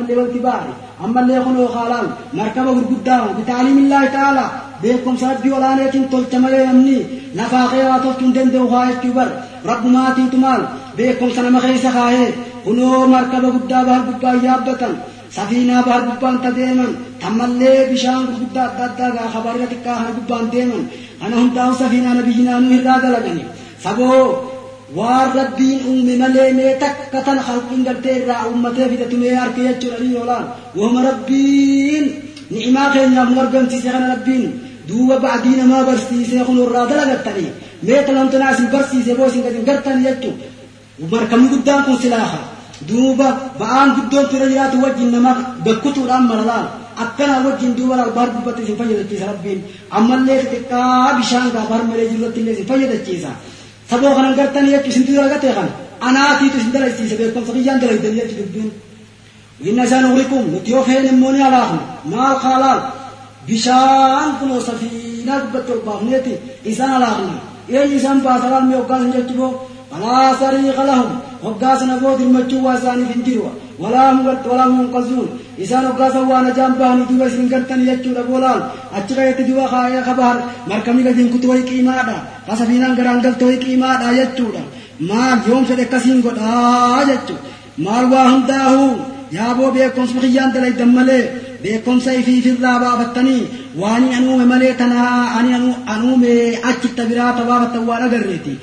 اللي 0.00 0.16
والكبار 0.16 0.62
أما 1.04 1.20
اللي 1.20 1.34
يخلو 1.36 1.66
خالان 1.68 2.06
مركبة 2.34 2.70
قدام 2.90 3.24
بتعليم 3.38 3.78
الله 3.78 4.04
تعالى 4.16 4.46
بيكم 4.82 5.16
سربي 5.22 5.50
ولا 5.54 5.74
نيتين 5.74 6.10
تلتم 6.10 6.44
يمني 6.46 6.98
لفا 7.34 7.66
خيرات 7.72 8.04
تندن 8.20 8.48
دو 8.54 8.68
خايت 8.72 8.98
كبر 9.04 9.28
رب 9.70 9.84
ما 9.94 10.02
تمال 10.32 10.62
بيكم 10.96 11.28
سنم 11.36 11.56
خيس 11.64 11.86
خايت 11.96 12.34
كنو 12.64 13.06
مركبة 13.14 13.48
قدام 13.56 13.84
بهر 13.86 14.02
قدام 14.10 14.36
يابتن 14.44 14.92
سفينة 15.36 15.76
بهر 15.86 16.00
قدام 16.10 16.34
تديمن 16.44 16.92
tammallee 17.20 17.88
bishaan 17.90 18.26
gurguddaa 18.26 18.66
adda 18.70 18.84
addaa 18.88 19.10
gaa 19.16 19.28
habaarira 19.34 19.66
xiqqaa 19.72 19.96
kana 19.98 20.16
gubbaan 20.16 20.50
deeman 20.52 20.82
ana 21.24 21.36
hundaa'u 21.40 21.74
safiinaa 21.80 22.14
nabiyyinaa 22.18 22.60
nu 22.60 22.74
irraa 22.78 22.98
dalagani 23.04 23.44
saboo 23.84 24.20
waan 24.97 25.29
rabbiin 25.39 25.79
uume 25.89 26.13
malee 26.21 26.49
mee 26.59 26.73
takka 26.83 27.19
tan 27.27 27.39
halqiin 27.47 27.83
gartee 27.87 28.15
irraa 28.19 28.41
uummatee 28.49 28.87
fidatu 28.91 29.17
mee 29.23 29.35
harka 29.41 29.61
jechuudha 29.67 29.99
ni 30.03 30.09
yoolaan 30.15 30.45
wahuma 30.77 31.01
rabbiin 31.09 32.05
ni'imaa 32.53 32.89
keenyaaf 32.93 33.29
nu 33.33 33.39
argamsiise 33.43 33.89
kana 33.95 34.07
rabbiin 34.13 34.43
duuba 34.89 35.15
ba'adii 35.25 35.55
namaa 35.61 35.83
barsiisee 35.89 36.43
kun 36.47 36.57
irraa 36.65 36.85
dalagattanii 36.91 37.49
mee 37.87 38.01
talantanaa 38.07 38.51
isin 38.55 38.67
barsiise 38.73 39.11
boo 39.17 39.27
isin 39.31 39.43
gadin 39.45 39.65
gartan 39.69 39.97
jechuu 40.05 40.33
markabni 41.13 41.47
guddaan 41.53 41.83
kun 41.85 41.97
silaaha 42.03 42.39
duuba 42.89 43.27
ba'aan 43.59 43.89
guddoon 43.97 44.25
fira 44.31 44.45
jiraatu 44.51 44.77
wajjin 44.83 45.09
nama 45.15 45.31
bakkutuudhaan 45.65 46.23
malalaan 46.31 46.65
akkana 47.03 47.35
wajjin 47.45 47.71
duuba 47.77 47.95
albaar 48.05 48.29
dubbatti 48.35 48.61
isin 48.65 48.77
fayyadachiisa 48.81 49.25
rabbiin 49.31 49.59
ammallee 49.97 50.37
xixiqqaa 50.43 51.13
bishaan 51.19 51.47
gaafaar 51.55 51.81
malee 51.89 52.07
jirratti 52.11 52.39
illee 52.41 52.53
isin 52.57 52.67
fayyadachiisa 52.71 53.31
سبو 53.91 54.13
خلن 54.15 54.33
قلتن 54.39 54.67
يا 54.67 54.77
کي 54.83 54.91
سنتي 54.91 55.13
لغات 55.15 55.43
يا 55.43 55.53
خلن 55.57 55.69
انا 56.03 56.39
تي 56.39 56.49
تشندرا 56.53 56.87
استي 56.87 57.07
سبي 57.11 57.31
كم 57.31 57.45
سقيان 57.47 57.79
دليد 57.79 58.03
يا 58.03 58.25
جي 58.29 58.35
دن 58.55 58.69
ينه 59.65 59.85
زانو 59.85 60.13
غليكم 60.13 60.41
متيو 60.53 60.83
فهنموني 60.83 61.43
على 61.43 61.61
خالل 61.67 61.83
نار 62.11 62.35
خالل 62.43 62.79
بيشان 63.47 64.31
كنوسافي 64.39 64.89
نغبتو 65.27 65.73
بامني 65.85 66.19
تي 66.25 66.33
انسان 66.67 66.91
راغي 67.03 67.37
يي 67.69 67.95
نظام 67.95 68.19
با 68.25 68.39
سلامي 68.43 68.75
او 68.75 68.83
گان 68.89 69.11
چي 69.27 69.33
بو 69.33 69.47
بالا 69.91 70.35
سريخ 70.39 70.79
لهم 70.79 71.19
فگاس 71.43 71.83
نغو 71.83 72.09
ولا 72.59 72.91
هم 72.91 73.07
فيدرو 73.13 73.51
ولا 73.79 74.65
هم 74.65 74.95
قزون 74.95 75.27
isaan 75.63 75.85
hoggaasan 75.89 76.25
waa 76.31 76.41
najaan 76.47 76.73
bahanii 76.79 77.07
duuba 77.09 77.25
isin 77.31 77.47
gartanii 77.53 77.87
jechuudha 77.91 78.23
boolaan 78.29 78.61
achi 78.97 79.13
qayetti 79.17 79.43
duuba 79.49 79.65
kaayee 79.73 80.01
kabahar 80.09 80.37
markabni 80.71 81.03
gadiin 81.07 81.29
kutu 81.33 81.47
wayi 81.51 81.63
qiimaadha 81.69 82.15
kasafiinaan 82.47 82.95
garaan 82.99 83.21
galte 83.25 83.43
wayi 83.49 83.57
qiimaadha 83.65 84.09
jechuudha 84.19 84.61
maal 85.11 85.39
yoom 85.49 85.63
fedhe 85.69 85.83
akkasiin 85.87 86.19
godhaa 86.25 87.05
jechuudha 87.09 87.43
maal 87.85 88.05
waa 88.13 88.27
hundaa'u 88.33 88.83
yaaboo 89.37 89.71
beekumsa 89.77 90.19
kiyyaan 90.23 90.51
dalaydan 90.55 90.91
malee 90.97 91.23
beekumsa 91.63 92.11
ifiifirraa 92.19 92.77
baafattanii 92.83 93.41
waan 93.81 94.03
anuume 94.17 94.45
malee 94.53 94.73
tanaa 94.81 95.15
ani 95.39 95.51
anuume 95.95 96.31
achitta 96.71 97.03
biraa 97.09 97.33
tabaafattan 97.39 97.83
waan 97.89 98.03
agarreeti 98.07 98.53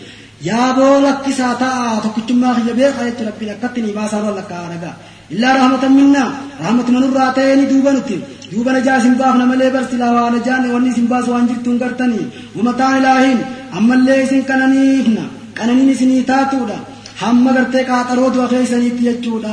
yaaboo 0.49 0.95
lakkisaa 1.07 1.55
ta'a 1.63 2.01
tokkichummaa 2.05 2.55
kiyya 2.59 2.75
beekaa 2.81 3.05
jechuudha 3.09 3.31
rabbiin 3.31 3.53
akkatti 3.55 3.81
ni 3.87 3.93
baasaa 3.99 4.21
roon 4.25 4.37
lakkaa 4.41 4.65
dhagaa 4.73 4.95
illaa 5.35 5.55
rahmatan 5.61 5.93
minna 5.99 6.23
rahmatuma 6.65 7.01
nurraa 7.05 7.31
ta'ee 7.39 7.57
ni 7.61 7.65
duuba 7.73 7.91
nuti 7.97 8.17
duuba 8.53 8.71
najaa 8.77 8.99
isin 9.01 9.15
baafna 9.21 9.45
malee 9.51 9.71
barsilaa 9.77 10.13
waa 10.17 10.29
najaan 10.37 10.65
wanni 10.75 10.91
isin 10.95 11.07
baasu 11.13 11.29
waan 11.35 11.49
jirtuun 11.51 11.79
gartanii 11.83 12.27
umataan 12.61 12.95
ilaahiin 13.01 13.41
ammallee 13.79 14.21
isin 14.27 14.43
qananiifna 14.51 15.25
qananiin 15.59 15.91
isinii 15.95 16.23
taatuudha 16.31 16.79
hamma 17.23 17.51
gartee 17.57 17.85
qaaxaroo 17.91 18.31
du'a 18.35 18.47
keessaniitti 18.55 19.03
jechuudha 19.09 19.53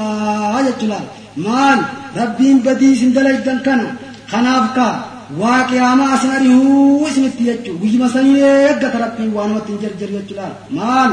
jechuudha 0.68 1.00
maal 1.48 1.80
rabbiin 2.20 2.58
badii 2.66 2.92
isin 2.98 3.12
dalaydan 3.18 3.60
kana 3.68 3.88
kanaaf 4.32 4.66
kaa 4.78 4.94
waa 5.42 5.60
qiyaamaa 5.70 6.10
asin 6.16 6.32
arihuu 6.38 7.08
isinitti 7.10 7.44
jechuudha 7.50 7.80
guyyuma 7.84 8.08
sanii 8.16 8.38
eeggata 8.52 8.98
rabbiin 9.06 9.32
waa 9.38 9.48
namatti 9.50 9.72
hin 9.74 9.82
jarjar 9.86 10.10
jechuudha 10.16 10.48
maal 10.80 11.12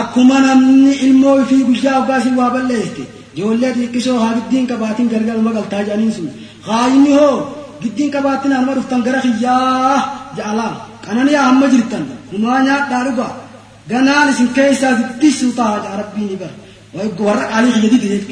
akkuma 0.00 0.36
namni 0.46 0.92
ilmoo 1.06 1.36
fi 1.50 1.56
guyyaa 1.68 1.94
hoggaasii 1.98 2.34
waa 2.40 2.50
balleesse 2.56 3.04
يقول 3.36 3.60
لك 3.60 3.76
كشو 3.94 4.16
ها 4.16 4.28
جدين 4.38 4.66
كباتين 4.66 5.08
غرغر 5.12 5.38
ما 5.46 5.50
غلطا 5.56 5.82
جانين 5.88 6.12
سو 6.16 6.24
غايني 6.66 7.10
هو 7.18 7.30
جدين 7.82 8.10
كباتين 8.14 8.52
أنا 8.52 8.66
مرفت 8.68 8.92
غرخ 9.06 9.26
يا 9.44 9.56
جالا 10.36 10.68
أنا 11.10 11.30
يا 11.30 11.40
هم 11.50 11.62
جرتن 11.72 12.04
وما 12.32 12.62
نيا 12.64 12.76
دارغا 12.90 13.28
غنا 13.90 14.14
لسن 14.26 14.48
كيسا 14.56 14.88
ستيس 14.98 15.40
وتا 15.44 15.62
عربي 15.92 16.22
نبا 16.30 16.48
واي 16.94 17.08
غور 17.18 17.38
علي 17.54 17.70
جدي 17.82 17.98
ديتك 18.02 18.30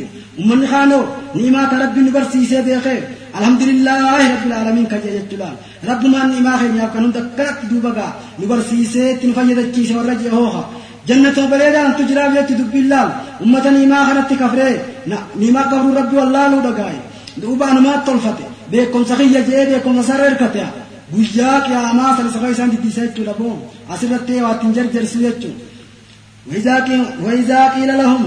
من 0.48 0.62
خانو 0.70 1.00
نيما 1.36 1.62
تربي 1.70 2.00
نبر 2.06 2.24
سي 2.32 2.40
سي 2.50 2.62
بيخي 2.66 2.98
الحمد 3.38 3.62
لله 3.70 3.98
رب 4.32 4.44
العالمين 4.50 4.86
كجيت 4.92 5.26
تلا 5.30 5.48
رب 5.88 6.02
ما 6.12 6.20
نيما 6.30 6.52
خي 6.60 6.68
نيا 6.74 6.86
كنن 6.92 7.12
دكرت 7.16 7.60
دوبغا. 7.70 8.08
نبر 8.40 8.58
سي 8.68 8.84
سي 8.92 9.04
تنفيدك 9.20 9.68
كيس 9.74 9.90
ورجي 9.96 10.28
هوها 10.36 10.62
أن 11.10 11.96
تجرى 11.98 12.24
بيت 12.34 12.52
دب 12.60 12.74
الله 12.82 13.04
أمة 13.42 13.66
نما 13.70 13.98
خنت 14.06 14.30
كفره 14.40 14.78
نما 15.40 15.62
كفر 15.62 15.90
ربي 15.98 16.16
والله 16.16 16.48
لو 16.48 16.60
دقاي 16.60 16.96
دوبا 17.42 17.66
نما 17.76 17.92
طلفته 18.06 18.46
بكم 18.72 19.04
سخية 19.04 19.40
جيه 19.48 19.76
بكم 19.78 19.92
نصرر 19.98 20.34
كتيا 20.42 20.68
guyyaa 21.12 21.60
qiyaamaa 21.64 22.16
sana 22.16 22.30
safaa 22.34 22.50
isaan 22.54 22.70
diddiisaa 22.72 23.06
jechuudha 23.06 23.34
boo 23.40 23.54
asirratti 23.94 24.42
waatiin 24.44 24.74
jarjarsu 24.76 25.18
jechuudha 25.24 26.76
wayizaa 27.24 27.66
qiila 27.74 27.96
lahum 28.02 28.22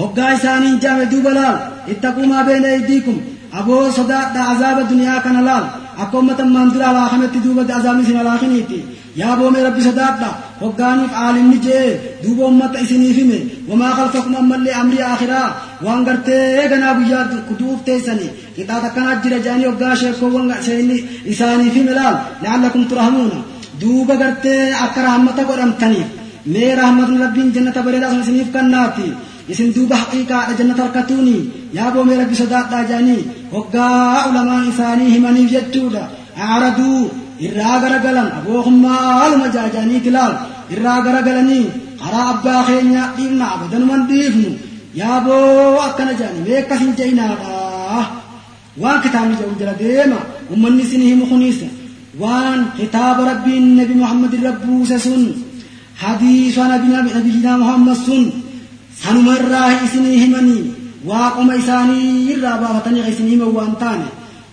hoggaa 0.00 0.30
isaaniin 0.36 0.76
jaame 0.84 1.06
duuba 1.12 1.32
laal 1.38 1.56
ittaquu 1.94 2.26
maa 2.32 2.44
beena 2.48 2.68
aydiikum 2.76 3.16
aboo 3.60 3.80
sodaadha 3.98 4.46
azaaba 4.52 4.82
duniyaa 4.92 5.20
kana 5.26 5.42
laal 5.48 5.64
akka 6.02 6.18
ummatan 6.22 6.52
maanduraa 6.56 6.92
waa 6.98 7.08
kanatti 7.14 7.44
duuba 7.46 7.66
azaabni 7.78 8.02
isin 8.06 8.20
alaakiniiti 8.22 8.78
yaa 9.22 9.36
boome 9.40 9.62
rabbi 9.66 9.82
sodaadha 9.88 10.30
hoggaaniif 10.62 11.12
aalimni 11.24 11.58
jee 11.66 11.86
duuba 12.22 12.42
ummata 12.52 12.78
isiniif 12.84 13.16
hime 13.20 13.38
wamaa 13.68 13.92
khalfakum 13.98 14.34
ammallee 14.42 14.74
amrii 14.82 15.04
akhiraa 15.12 15.48
waan 15.84 16.02
gartee 16.08 16.68
ganaa 16.72 16.94
guyyaa 16.98 17.24
duuf 17.60 17.80
teessani 17.88 18.28
qixaat 18.56 18.84
akkanaa 18.88 19.16
jira 19.24 19.38
jaanii 19.46 19.68
hoggaa 19.70 19.94
sheekkoowwan 20.02 20.52
seeni 20.66 20.96
isaaniif 21.32 21.74
hime 21.78 21.92
laal 21.98 22.16
la'allakum 22.42 22.84
turhamuuna 22.90 23.38
duuba 23.80 24.14
gartee 24.22 24.62
akka 24.84 25.00
rahmata 25.08 25.42
godhamtaniif 25.50 26.08
mee 26.52 26.72
rahmatni 26.82 27.18
rabbiin 27.24 27.52
jannata 27.56 27.82
bareedaa 27.86 28.10
sun 28.14 28.22
isiniif 28.26 28.50
kannaati 28.56 29.06
isin 29.52 29.74
duuba 29.76 29.96
haqiiqaadha 30.02 30.52
jannata 30.58 30.82
harkatuuni 30.86 31.36
yaa 31.76 31.90
boomee 31.94 32.18
rabbi 32.22 32.36
sodaadhaa 32.42 32.84
jaanii 32.90 33.22
hoggaa 33.54 34.26
ulamaan 34.30 34.68
isaanii 34.72 35.10
himaniif 35.14 35.50
jechuudha 35.56 36.02
aaraduu 36.48 37.00
irraa 37.46 37.76
garagalan 37.84 38.28
aboohummaa 38.38 39.00
haaluma 39.18 39.48
jaajaaniiti 39.56 40.10
laal 40.16 40.34
irraa 40.74 40.98
garagalanii 41.06 41.64
karaa 42.02 42.26
abbaa 42.34 42.60
keenya 42.68 43.02
dhiifna 43.16 43.46
abadanuman 43.54 44.02
dhiifnu 44.10 44.50
yaa 45.00 45.18
boo 45.26 45.78
akkana 45.86 46.12
jaani 46.20 46.40
mee 46.46 46.58
akkasin 46.62 46.92
jeynaadha 47.00 48.04
waan 48.82 49.00
kitaabni 49.04 49.34
jedhu 49.40 49.54
jira 49.60 49.74
deema 49.82 50.18
ummanni 50.54 50.82
isin 50.86 51.02
himu 51.08 51.24
kunis 51.32 51.58
waan 52.22 52.60
kitaaba 52.78 53.22
rabbiin 53.30 53.66
nabi 53.80 53.94
muhammadin 54.02 54.42
rabbuuse 54.48 54.98
sun 55.06 55.22
hadiisa 56.02 56.62
nabiyinaa 56.72 57.56
muhammad 57.62 57.98
sun 58.06 58.24
sanuma 59.02 59.32
irraa 59.40 59.68
isinii 59.86 60.18
himanii 60.24 60.62
waaquma 61.10 61.54
isaanii 61.62 62.30
irraa 62.34 62.56
baafatanii 62.62 63.04
isin 63.12 63.26
himan 63.32 63.50
waan 63.58 63.74
taane 63.82 64.06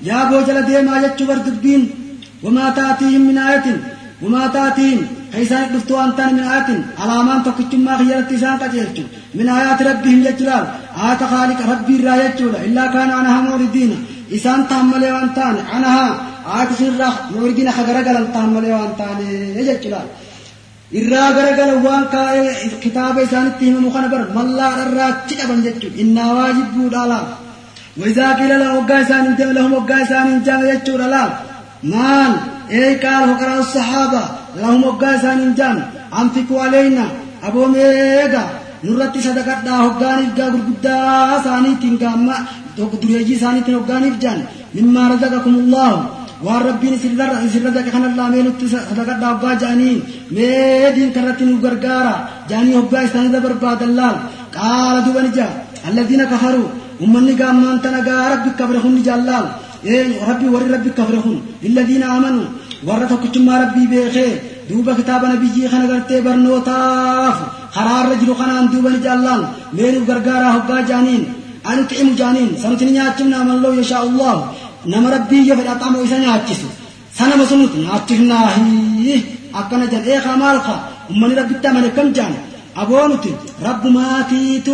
yaa 0.09 0.23
boo 0.29 0.41
jala 0.47 0.61
deemaa 0.69 0.99
jechuu 1.03 1.27
bar 1.29 1.39
wamaa 2.43 2.71
taatiihim 2.79 3.23
min 3.29 3.37
aayatin 3.45 3.79
wamaa 4.23 4.47
taatiihim 4.59 5.01
كيسان 5.33 5.65
دفتو 5.73 5.95
أنتان 6.05 6.33
من 6.35 6.43
آيات 6.53 6.69
علامان 7.01 7.39
تكتم 7.45 7.79
ما 7.87 7.93
خيالت 7.99 8.31
إسان 8.37 8.55
قجلتو 8.61 9.03
من 9.37 9.47
آيات 9.59 9.79
ربهم 9.89 10.19
يجلال 10.29 10.65
آيات 11.03 11.21
خالق 11.31 11.59
ربي 11.71 11.95
را 12.07 12.15
يجلال 12.23 12.55
إلا 12.67 12.83
كان 12.93 13.09
عنها 13.19 13.39
موردين 13.49 13.91
إسان 14.35 14.59
تحمل 14.69 15.03
وانتان 15.15 15.55
عنها 15.73 16.05
آيات 16.55 16.69
سنرا 16.79 17.09
موردين 17.33 17.67
خغرقل 17.77 18.17
تحمل 18.35 18.65
وانتان 18.77 19.17
يجلال 19.69 20.07
irraa 20.99 21.29
garagala 21.37 21.75
waan 21.85 22.05
kaa'ee 22.13 22.69
kitaaba 22.83 23.19
isaanitti 23.25 23.63
himamu 23.67 23.89
kana 23.95 24.07
bar 24.13 24.23
mallaa 24.37 24.71
irraachi 24.83 25.35
qaban 25.39 25.59
jechuudha 25.65 26.01
innaa 26.03 26.31
waajibbuudha 26.37 27.03
laal 27.11 27.27
wayizaa 27.99 28.33
qiila 28.39 28.55
la 28.63 28.67
hoggaa 28.75 28.99
isaanii 29.05 29.37
jame 29.39 29.53
lahum 29.57 29.71
hoggaa 29.77 30.01
isaanii 30.05 30.41
jame 30.47 30.65
jechuudha 30.71 31.07
laal 31.13 31.31
maal 31.83 32.33
ee 32.81 32.91
qaala 33.03 33.25
hoqaraa 33.31 33.63
sahaaba 33.75 34.21
lahum 34.61 34.81
hoggaa 34.87 35.13
isaanii 35.19 35.53
jame 35.59 35.83
anfiqu 36.21 36.55
aleyna 36.65 37.05
aboomeega 37.47 38.43
nurratti 38.85 39.19
sadaqadhaa 39.27 39.79
hoggaaniif 39.85 40.31
gaa 40.37 40.49
gurguddaa 40.53 41.37
isaaniitiin 41.39 41.95
gaamma 42.03 42.35
dureeyyii 42.77 43.37
isaaniitiin 43.39 43.77
hoggaaniif 43.79 44.15
jaan 44.23 44.39
mimmaa 44.75 45.07
razaqakumullahu 45.13 45.97
waan 46.45 46.61
rabbiin 46.69 46.93
isin 46.97 47.13
razaqe 47.67 47.91
kanarraa 47.95 48.29
mee 48.33 48.43
nutti 48.47 48.65
sadaqadhaa 48.73 49.31
hoggaa 49.33 49.55
ja'anii 49.63 49.95
mee 50.35 50.93
diin 50.95 51.11
kanarratti 51.15 51.43
nu 51.49 51.57
gargaara 51.65 52.13
ja'anii 52.49 52.75
hoggaa 52.79 53.03
isaanirra 53.07 53.41
barbaadan 53.47 53.91
laal 53.99 54.17
qaala 54.57 54.99
duba 55.05 55.21
ni 55.25 55.31
jaa 55.37 55.51
alladhiina 55.87 56.25
kafaruu 56.33 56.67
ummanni 57.03 57.33
gaammaan 57.41 57.77
tana 57.83 57.99
gaa 58.09 58.23
rabbi 58.33 58.49
kafre 58.59 58.79
hun 58.83 58.93
ni 58.97 59.01
rabbi 59.83 60.45
warri 60.53 60.69
rabbi 60.75 60.89
kafre 60.99 61.17
hun 61.25 61.37
lilladhiina 61.63 62.07
amanuu 62.17 62.45
warra 62.87 63.05
tokkichummaa 63.11 63.59
rabbii 63.63 63.87
beekee 63.93 64.31
duuba 64.69 64.95
kitaaba 64.95 65.27
nabiyyii 65.33 65.69
kana 65.69 65.85
gartee 65.91 66.21
barnootaaf 66.21 67.37
karaarra 67.75 68.15
jiru 68.21 68.35
kanaan 68.41 68.69
duuba 68.71 68.89
ni 68.93 68.99
jaallaan 69.05 69.41
mee 69.73 69.91
nuuf 69.93 70.05
gargaaraa 70.09 70.51
hoggaa 70.57 70.81
ja'aniin 70.89 71.23
anu 71.69 71.81
xi'imu 71.89 72.11
ja'aniin 72.19 72.49
sanuti 72.61 72.85
ni 72.85 72.91
nyaachifna 72.97 73.35
amalloo 73.43 73.73
yashaa 73.79 74.01
allahu 74.07 74.41
nama 74.91 75.07
rabbii 75.15 75.43
yoo 75.49 75.57
fedha 75.59 75.75
qaama 75.81 75.97
isa 76.05 76.17
nyaachisu 76.25 76.67
sanama 77.17 77.43
sunuti 77.51 77.77
nyaachifnaahi 77.85 79.15
akkana 79.59 79.85
jedhee 79.93 80.19
kamaalka 80.27 80.73
ummanni 81.11 81.35
rabbitti 81.39 81.67
amane 81.71 81.89
kam 81.97 82.07
jaan 82.17 82.33
aboonuti 82.81 83.31
rabbumaatiitu 83.67 84.73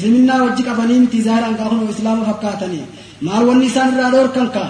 ziminnaa 0.00 0.42
wajji 0.44 0.62
qabanii 0.68 0.98
miti 1.04 1.18
zaahiraan 1.26 1.56
qaahunoo 1.60 1.90
islaama 1.94 2.24
fakkaatanii 2.30 2.84
maal 3.26 3.42
wanni 3.48 3.66
isaan 3.70 3.88
irraa 3.94 4.10
dhoorkan 4.14 4.48
ka 4.56 4.64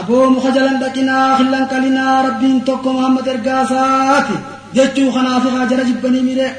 aboo 0.00 0.24
muka 0.34 0.50
jalan 0.56 0.76
dhaqinaa 0.82 1.28
hillan 1.40 1.64
qalinaa 1.72 2.16
rabbiin 2.26 2.60
tokko 2.68 2.88
muhammad 2.96 3.26
ergaasaati 3.34 4.36
jechuu 4.76 5.10
kanaafi 5.16 5.48
haa 5.54 5.66
jara 5.70 5.84
jibbanii 5.90 6.22
miidhee 6.28 6.50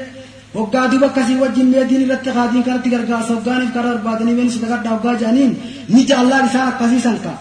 hoggaa 0.56 0.86
duba 0.92 1.06
akkasii 1.10 1.36
wajjin 1.42 1.66
meediin 1.72 2.02
irratti 2.06 2.30
haadiin 2.36 2.64
kanatti 2.66 2.88
gargaarsa 2.94 3.30
hoggaaniif 3.36 3.70
karaa 3.76 3.92
barbaadanii 3.94 4.34
ween 4.38 4.50
sadaqadhaa 4.56 4.92
hoggaa 4.96 5.14
jedhaniin 5.20 5.52
ni 5.94 6.00
jaallaan 6.10 6.46
isaan 6.50 6.68
akkasiisan 6.72 7.18
ka 7.24 7.32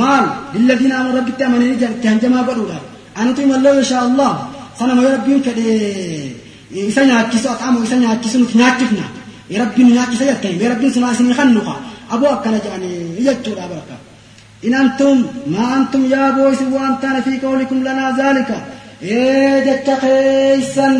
maal 0.00 0.24
lilladiina 0.54 0.94
amanu 1.00 1.16
rabbitti 1.18 1.42
amananii 1.48 1.76
itti 1.90 2.06
hanjamaa 2.12 2.44
godhuudha 2.48 2.78
anutu 3.20 3.40
imalloo 3.46 3.74
insha 3.82 3.98
allah 4.06 4.30
sana 4.78 4.92
mayoo 4.98 5.12
rabbiin 5.16 5.40
fedhe 5.46 5.66
isa 6.90 7.02
nyaachisu 7.10 7.48
aqaamu 7.54 7.78
isa 7.86 7.96
nyaachisu 8.04 8.36
nuti 8.42 8.54
nyaachifna 8.60 9.04
rabbiin 9.62 9.86
nu 9.88 9.94
nyaachisa 9.96 10.24
jettani 10.30 10.56
mee 10.60 10.68
rabbiin 10.72 10.92
sinaa 10.94 11.12
isinii 11.14 11.36
kannuka 11.40 11.74
aboo 12.14 12.30
akkana 12.36 12.58
jedhanii 12.64 13.24
jechuudha 13.26 13.64
barka 13.72 13.96
in 14.66 14.74
antum 14.82 15.18
maa 15.54 15.70
antum 15.78 16.02
yaa 16.14 16.28
booysi 16.36 16.64
waan 16.76 16.94
taana 17.02 17.20
fi 17.26 17.32
qawlikum 17.44 17.78
lanaa 17.86 18.12
zaalika 18.20 18.56
ee 19.16 19.56
jecha 19.66 19.94
keeysan 20.02 20.94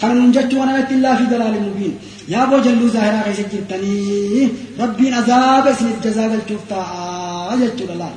kan 0.00 0.12
nun 0.18 0.30
jechuu 0.36 0.58
kana 0.60 0.78
itti 0.82 0.94
illaa 0.98 1.16
fi 1.20 1.24
dalaalin 1.32 1.64
mubiin 1.68 1.94
yaa 2.32 2.44
boo 2.50 2.60
jalluu 2.66 2.88
zaahiraa 2.94 3.24
keessa 3.26 3.44
jirtanii 3.52 4.44
rabbiin 4.82 5.14
azaaba 5.20 5.68
isiniif 5.74 5.98
jazaa 6.06 6.28
galchuuf 6.32 6.62
ta'a 6.72 7.54
jechuudha 7.62 7.94
laal 8.02 8.16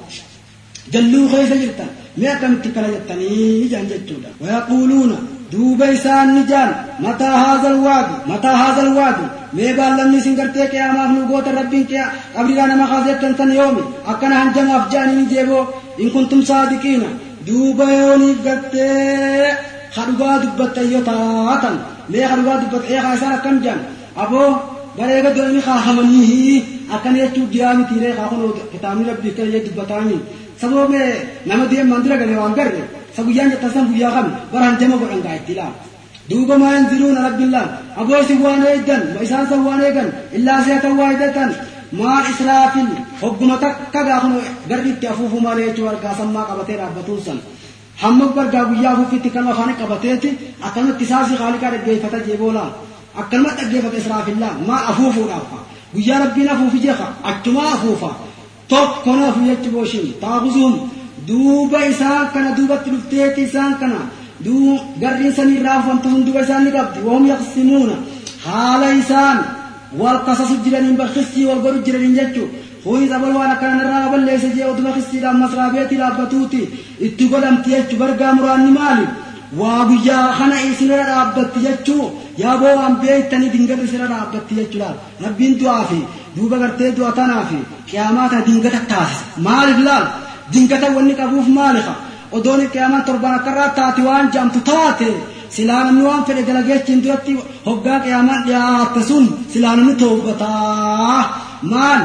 jalluu 0.93 1.25
keessa 1.33 1.55
jirtan 1.63 1.89
mee 2.19 2.29
akkamitti 2.35 2.69
kala 2.75 2.87
jettanii 2.95 3.69
jaan 3.73 3.87
jechuudha 3.91 4.29
wayaquuluuna 4.43 5.17
دوبے 5.53 5.95
سان 6.03 6.35
نجان 6.35 6.69
متا 6.99 7.31
حاضر 7.35 7.73
وادو 7.85 8.15
متا 8.31 8.51
حاضر 8.59 8.87
وادو 8.87 9.25
میغا 9.53 9.87
لمني 9.97 10.19
سنگرتے 10.19 10.65
کہ 10.71 10.77
اما 10.81 11.05
نو 11.05 11.25
گوت 11.29 11.47
ربین 11.47 11.83
کیا؟ 11.83 12.03
ابری 12.35 12.55
گانا 12.57 12.75
مخازت 12.75 13.21
تن 13.21 13.33
تن 13.37 13.51
یوم 13.51 13.77
اکنا 14.05 14.41
ہن 14.41 14.49
جم 14.55 14.71
افجانی 14.71 15.15
نی 15.15 15.25
دیو 15.25 15.63
ان 15.97 16.09
کنتم 16.09 16.41
صادقین۔ 16.47 17.03
دوبے 17.47 18.01
ونی 18.03 18.33
گتے 18.45 18.87
خروا 19.95 20.37
دبت 20.43 20.77
یتاتن 20.91 21.75
لے 22.09 22.25
خروا 22.29 22.55
دبت 22.55 22.91
اے 22.91 22.99
خاصا 23.03 23.35
کم 23.43 23.57
جان۔ 23.63 23.79
ابو، 24.15 24.45
برے 24.95 25.23
گا 25.23 25.29
دل 25.35 25.51
می 25.51 25.61
خامنی 25.65 26.59
اکن 26.93 27.15
یہ 27.15 27.27
تو 27.35 27.45
دیا 27.53 27.71
می 27.77 27.83
تیرے 27.89 28.11
خاخن 28.17 28.51
کتاب 28.73 29.01
رب 29.09 29.23
دکے 29.25 29.43
یہ 29.53 29.59
دبتانی 29.67 30.17
سبو 30.61 30.87
میں 30.89 31.11
نمدی 31.45 31.83
مندر 31.83 32.19
گنے 32.19 32.35
وان 32.37 32.53
کر 32.53 32.67
سجيان 33.17 33.51
تسمع 33.61 33.97
يا 34.03 34.09
خم 34.15 34.27
وران 34.53 34.77
تما 34.79 34.95
بران 35.01 35.21
قايت 35.27 35.49
لا 35.57 35.67
دوبا 36.29 36.55
ما 36.57 36.69
ينزلون 36.77 37.17
رب 37.27 37.41
الله 37.47 37.65
أبو 37.97 38.13
سوان 38.29 38.61
أيضا 38.73 38.97
وإسان 39.15 39.43
سوان 39.49 39.79
أيضا 39.87 40.03
إلا 40.35 40.53
سيات 40.65 40.85
واحدة. 40.85 41.37
ما 41.93 42.21
إسراف 42.29 42.73
حكم 43.21 43.55
تك 43.55 43.75
كعهم 43.93 44.33
غير 44.69 44.95
تفوه 45.01 45.33
ما 45.39 45.53
ليش 45.57 45.79
والقاسم 45.79 46.33
ما 46.33 46.43
كبتير 46.49 46.79
أبطون 46.87 47.19
سن 47.25 47.39
هم 48.03 48.19
بر 48.35 48.45
جابيا 48.53 48.89
هو 48.89 49.05
في 49.11 49.19
تكلم 49.19 49.53
خان 49.53 49.69
كبتير 49.79 50.15
تي 50.15 50.33
أكلم 50.63 50.91
تساس 50.99 51.27
خالي 51.39 51.57
كار 51.61 51.73
جي 51.85 51.95
فتا 52.03 52.19
جي 52.25 52.35
بولا 52.41 52.65
أكلم 53.17 53.47
تجي 53.59 53.79
فتا 53.81 53.97
إسراف 53.97 54.29
الله 54.29 54.51
ما 54.67 54.77
أفوه 54.89 55.15
رافا 55.31 55.59
ويا 55.95 56.15
ربنا 56.23 56.53
فوفي 56.59 56.79
جخا 56.85 57.07
أكتما 57.25 57.63
أفوفا 57.73 58.11
توك 58.69 58.91
duuba 61.27 61.79
isaan 61.91 62.25
kana 62.33 62.49
duubatti 62.57 62.89
dhufteeti 62.93 63.41
isaan 63.49 63.73
kana 63.81 63.99
garriin 65.01 65.33
sanii 65.37 65.57
irraa 65.59 65.77
afamtu 65.81 66.07
sun 66.13 66.25
duuba 66.25 66.41
isaan 66.45 66.63
ni 66.65 66.71
qabdi 66.77 66.99
woom 67.07 67.23
yaqsimuuna 67.33 67.95
haala 68.45 68.87
isaan 69.01 69.37
wal 70.01 70.19
qasasu 70.27 70.55
jiraniin 70.65 70.97
bakhisii 71.01 71.45
wal 71.49 71.61
godhu 71.65 71.79
jiraniin 71.87 72.15
jechuu 72.19 72.47
Huyi 72.85 73.05
sabal 73.11 73.31
waan 73.35 73.51
akkana 73.51 73.75
narraa 73.79 74.09
balleessa 74.13 74.47
jee 74.55 74.65
oduma 74.71 74.91
khistiidhaan 74.95 75.37
masraa 75.41 75.69
beetii 75.75 75.97
dhaabbatuuti 76.01 76.61
itti 77.07 77.27
godhamti 77.33 77.69
jechuu 77.75 77.99
bargaa 78.01 78.33
muraanni 78.39 78.71
maali 78.77 79.05
waa 79.59 79.85
guyyaa 79.89 80.25
kana 80.39 80.55
isinirra 80.69 81.05
dhaabbatti 81.11 81.59
jechuu 81.65 82.05
yaa 82.41 82.57
boo 82.61 82.73
waan 82.79 82.95
beektanii 83.03 83.51
dingata 83.53 83.83
isinirra 83.87 84.09
dhaabbatti 84.13 84.53
jechuudha 84.59 84.89
rabbiin 85.25 85.55
du'aa 85.61 85.83
fi 85.91 85.99
duuba 86.35 86.57
gartee 86.63 86.91
du'a 86.97 87.11
tanaa 87.19 87.45
fi 87.51 87.57
qiyaamaa 87.91 88.27
kana 88.33 88.45
dingata 88.49 88.79
taasisa 88.91 89.23
maaliif 89.47 89.79
laal 89.87 90.05
dingata 90.53 90.87
wanni 90.95 91.13
qabuuf 91.19 91.47
maalifa 91.57 91.93
odoon 92.37 92.61
qiyaamaan 92.73 93.03
torban 93.07 93.33
akkarraa 93.39 93.69
taate 93.79 94.01
waan 94.07 94.25
jaamtu 94.35 94.59
taate 94.69 95.07
silaa 95.55 95.81
namni 95.85 96.03
waan 96.09 96.23
fedhe 96.27 96.43
dalageechiin 96.49 96.99
duratti 97.03 97.31
hoggaa 97.67 97.99
qiyaamaan 98.05 98.41
dhiyaatte 98.47 99.01
sun 99.09 99.25
silaa 99.53 99.75
namni 99.77 99.95
toobataa 100.01 101.21
maal 101.73 102.01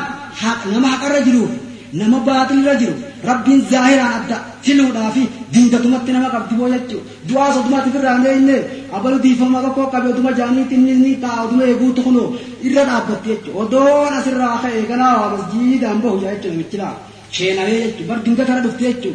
nama 0.72 0.88
haqarra 0.92 1.20
jiruuf 1.26 1.52
nama 2.00 2.18
baaxilirra 2.26 2.74
jiru 2.80 2.94
rabbiin 3.28 3.60
zaahiraan 3.70 4.12
adda 4.18 4.36
filuudhaa 4.64 5.10
fi 5.16 5.22
dingatumatti 5.54 6.10
nama 6.16 6.28
qabdi 6.34 6.54
boo 6.58 6.68
jechuu 6.74 7.00
du'aa 7.28 7.48
sodumaatti 7.54 7.90
firraan 7.94 8.20
deeyne 8.24 8.56
abalu 8.96 9.16
diifama 9.24 9.58
tokko 9.64 9.82
qabe 9.94 10.08
oduma 10.12 10.32
jaaniitti 10.40 10.74
inni 10.78 10.94
ni 11.04 11.12
ta'a 11.22 11.38
oduma 11.46 11.62
eeguutu 11.70 12.00
kuno 12.06 12.22
irra 12.66 12.82
dhaabbatti 12.88 13.28
jechuu 13.32 13.52
odoon 13.62 14.12
asirraa 14.18 14.56
ka'e 14.62 14.80
ganaa 14.90 15.14
waa 15.20 15.30
masjiidaan 15.34 15.98
bahu 16.02 16.16
jechuu 16.24 16.50
namichilaa 16.52 16.94
sheenalee 17.36 17.80
jechuu 17.84 18.06
bar 18.08 18.18
dingatara 18.24 18.60
dhufte 18.64 18.84
jechuu 18.88 19.14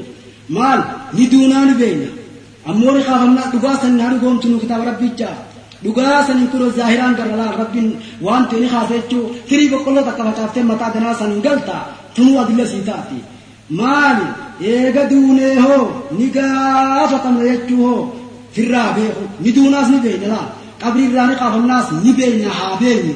maal? 0.55 0.79
Ni 1.15 1.23
duunaa 1.31 1.65
ni 1.69 1.73
beenya. 1.81 2.09
Ammoo 2.69 2.91
ni 2.97 3.03
kaafannaa 3.07 3.47
dhugaa 3.53 3.75
san 3.81 3.99
haa 4.01 4.09
dhugoomtu 4.13 4.47
nu 4.49 4.57
kitaaba 4.63 4.85
rabbichaa 4.91 5.35
dhugaa 5.83 6.23
sanin 6.27 6.47
kun 6.51 6.63
zaahiraan 6.77 7.15
gargalaa 7.19 7.51
rabbiin 7.61 7.89
waan 8.25 8.43
ta'e 8.49 8.59
ni 8.63 8.69
kaasa 8.73 8.93
jechuu. 8.97 9.23
Firii 9.49 9.69
boqqolloo 9.73 10.03
takka 10.07 10.23
facaaftee 10.29 10.63
mataa 10.71 10.91
ganaa 10.95 11.15
san 11.19 11.31
hin 11.35 11.41
galta 11.47 11.75
tunuu 12.15 12.39
adilla 12.41 12.65
sii 12.71 12.83
taati 12.89 13.17
maali 13.79 14.25
eega 14.71 15.03
duunee 15.11 15.55
hoo? 15.65 15.85
Ni 16.17 16.25
gaafatamna 16.35 17.43
jechuu 17.49 17.81
hoo? 17.87 18.01
Firraa 18.55 18.89
beeku. 18.97 19.23
Ni 19.43 19.51
duunaas 19.55 19.89
ni 19.93 19.97
beeyna 20.05 20.27
laa. 20.33 20.47
Qabrii 20.81 21.05
irraa 21.09 21.27
ni 21.29 21.35
qaafannaas 21.41 21.87
ni 22.03 22.11
beeyna 22.19 22.49
haa 22.59 22.75
beeynu 22.81 23.13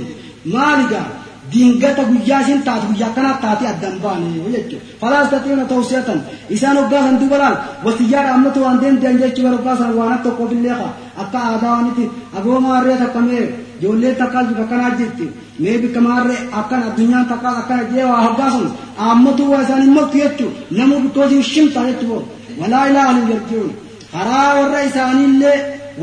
maaligaa 0.54 1.06
دينغتا 1.52 2.04
غياسين 2.28 2.64
تاتو 2.64 2.88
يكنا 3.04 3.32
تاتي 3.42 3.66
ادن 3.70 3.96
باني 4.04 4.40
ولت 4.46 4.72
فلا 5.02 5.18
استطيعنا 5.24 5.64
توسيتن 5.64 6.20
اسانو 6.54 6.82
غا 6.92 7.00
هندو 7.06 7.26
بلال 7.32 7.56
وسيار 7.86 8.26
امتو 8.36 8.62
اندين 8.72 8.96
دنجيچ 9.04 9.38
ورو 9.44 9.58
باسا 9.66 9.88
وأنا 9.98 10.18
تو 10.24 10.30
كوبل 10.38 10.62
ليها 10.64 10.90
اكا 11.22 11.40
اداونيتي 11.56 12.06
اغو 12.38 12.60
ماريا 12.60 12.96
تكمي 13.02 13.40
جولي 13.82 14.12
تكال 14.20 14.46
بكنا 14.58 14.90
جيتي 14.98 15.28
مي 15.60 15.78
بكمار 15.82 16.28
اكن 16.60 16.82
الدنيا 16.90 17.26
تكال 17.32 17.54
اكن 17.62 17.80
جيوا 17.94 18.18
هغاسن 18.26 18.68
امتو 19.12 19.44
واسان 19.52 19.84
مكيتو 19.96 20.48
نمو 20.78 20.98
بتو 21.04 21.26
دي 21.30 21.44
شيم 21.52 21.68
تاتو 21.76 22.22
ولا 22.60 22.80
اله 22.88 23.06
الا 23.12 23.12
الله 23.12 23.40
خرا 24.14 24.44
ور 24.58 24.74
ايساني 24.78 25.28
له 25.42 25.54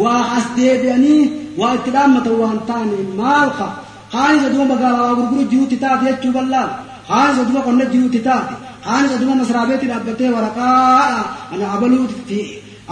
واحستي 0.00 0.68
بياني 0.82 1.30
واكرامته 1.58 2.32
وانتاني 2.40 2.98
مالخه 3.18 3.83
haani 4.14 4.38
saduma 4.44 4.64
magaalaa 4.72 5.14
gurguru 5.18 5.44
jiru 5.52 5.66
titaati 5.72 6.04
jechuu 6.08 6.32
bal'aa 6.36 6.66
haani 7.10 7.32
saduma 7.38 7.60
qonna 7.66 7.84
jiru 7.92 8.08
titaati 8.16 8.54
haani 8.86 9.08
saduma 9.12 9.34
masraabeetti 9.40 9.86
dhaabbattee 9.92 10.30
waraqaa 10.36 11.20
ana 11.52 11.64
abaluu 11.76 12.04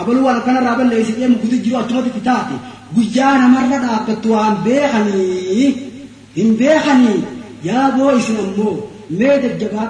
abaluu 0.00 0.26
halkan 0.30 0.56
irraa 0.60 0.76
balleessitee 0.80 1.28
mukuti 1.34 1.56
jiru 1.64 1.76
achumatti 1.82 2.10
titaati 2.18 2.56
guyyaa 2.94 3.34
namarra 3.42 3.78
dhaabbattu 3.84 4.28
waan 4.36 4.54
beekanii 4.68 5.68
hin 6.38 6.50
beekanii 6.62 7.20
yaaboo 7.68 8.10
isin 8.20 8.38
ammoo 8.44 8.74
mee 9.18 9.34
jajjabaa 9.44 9.86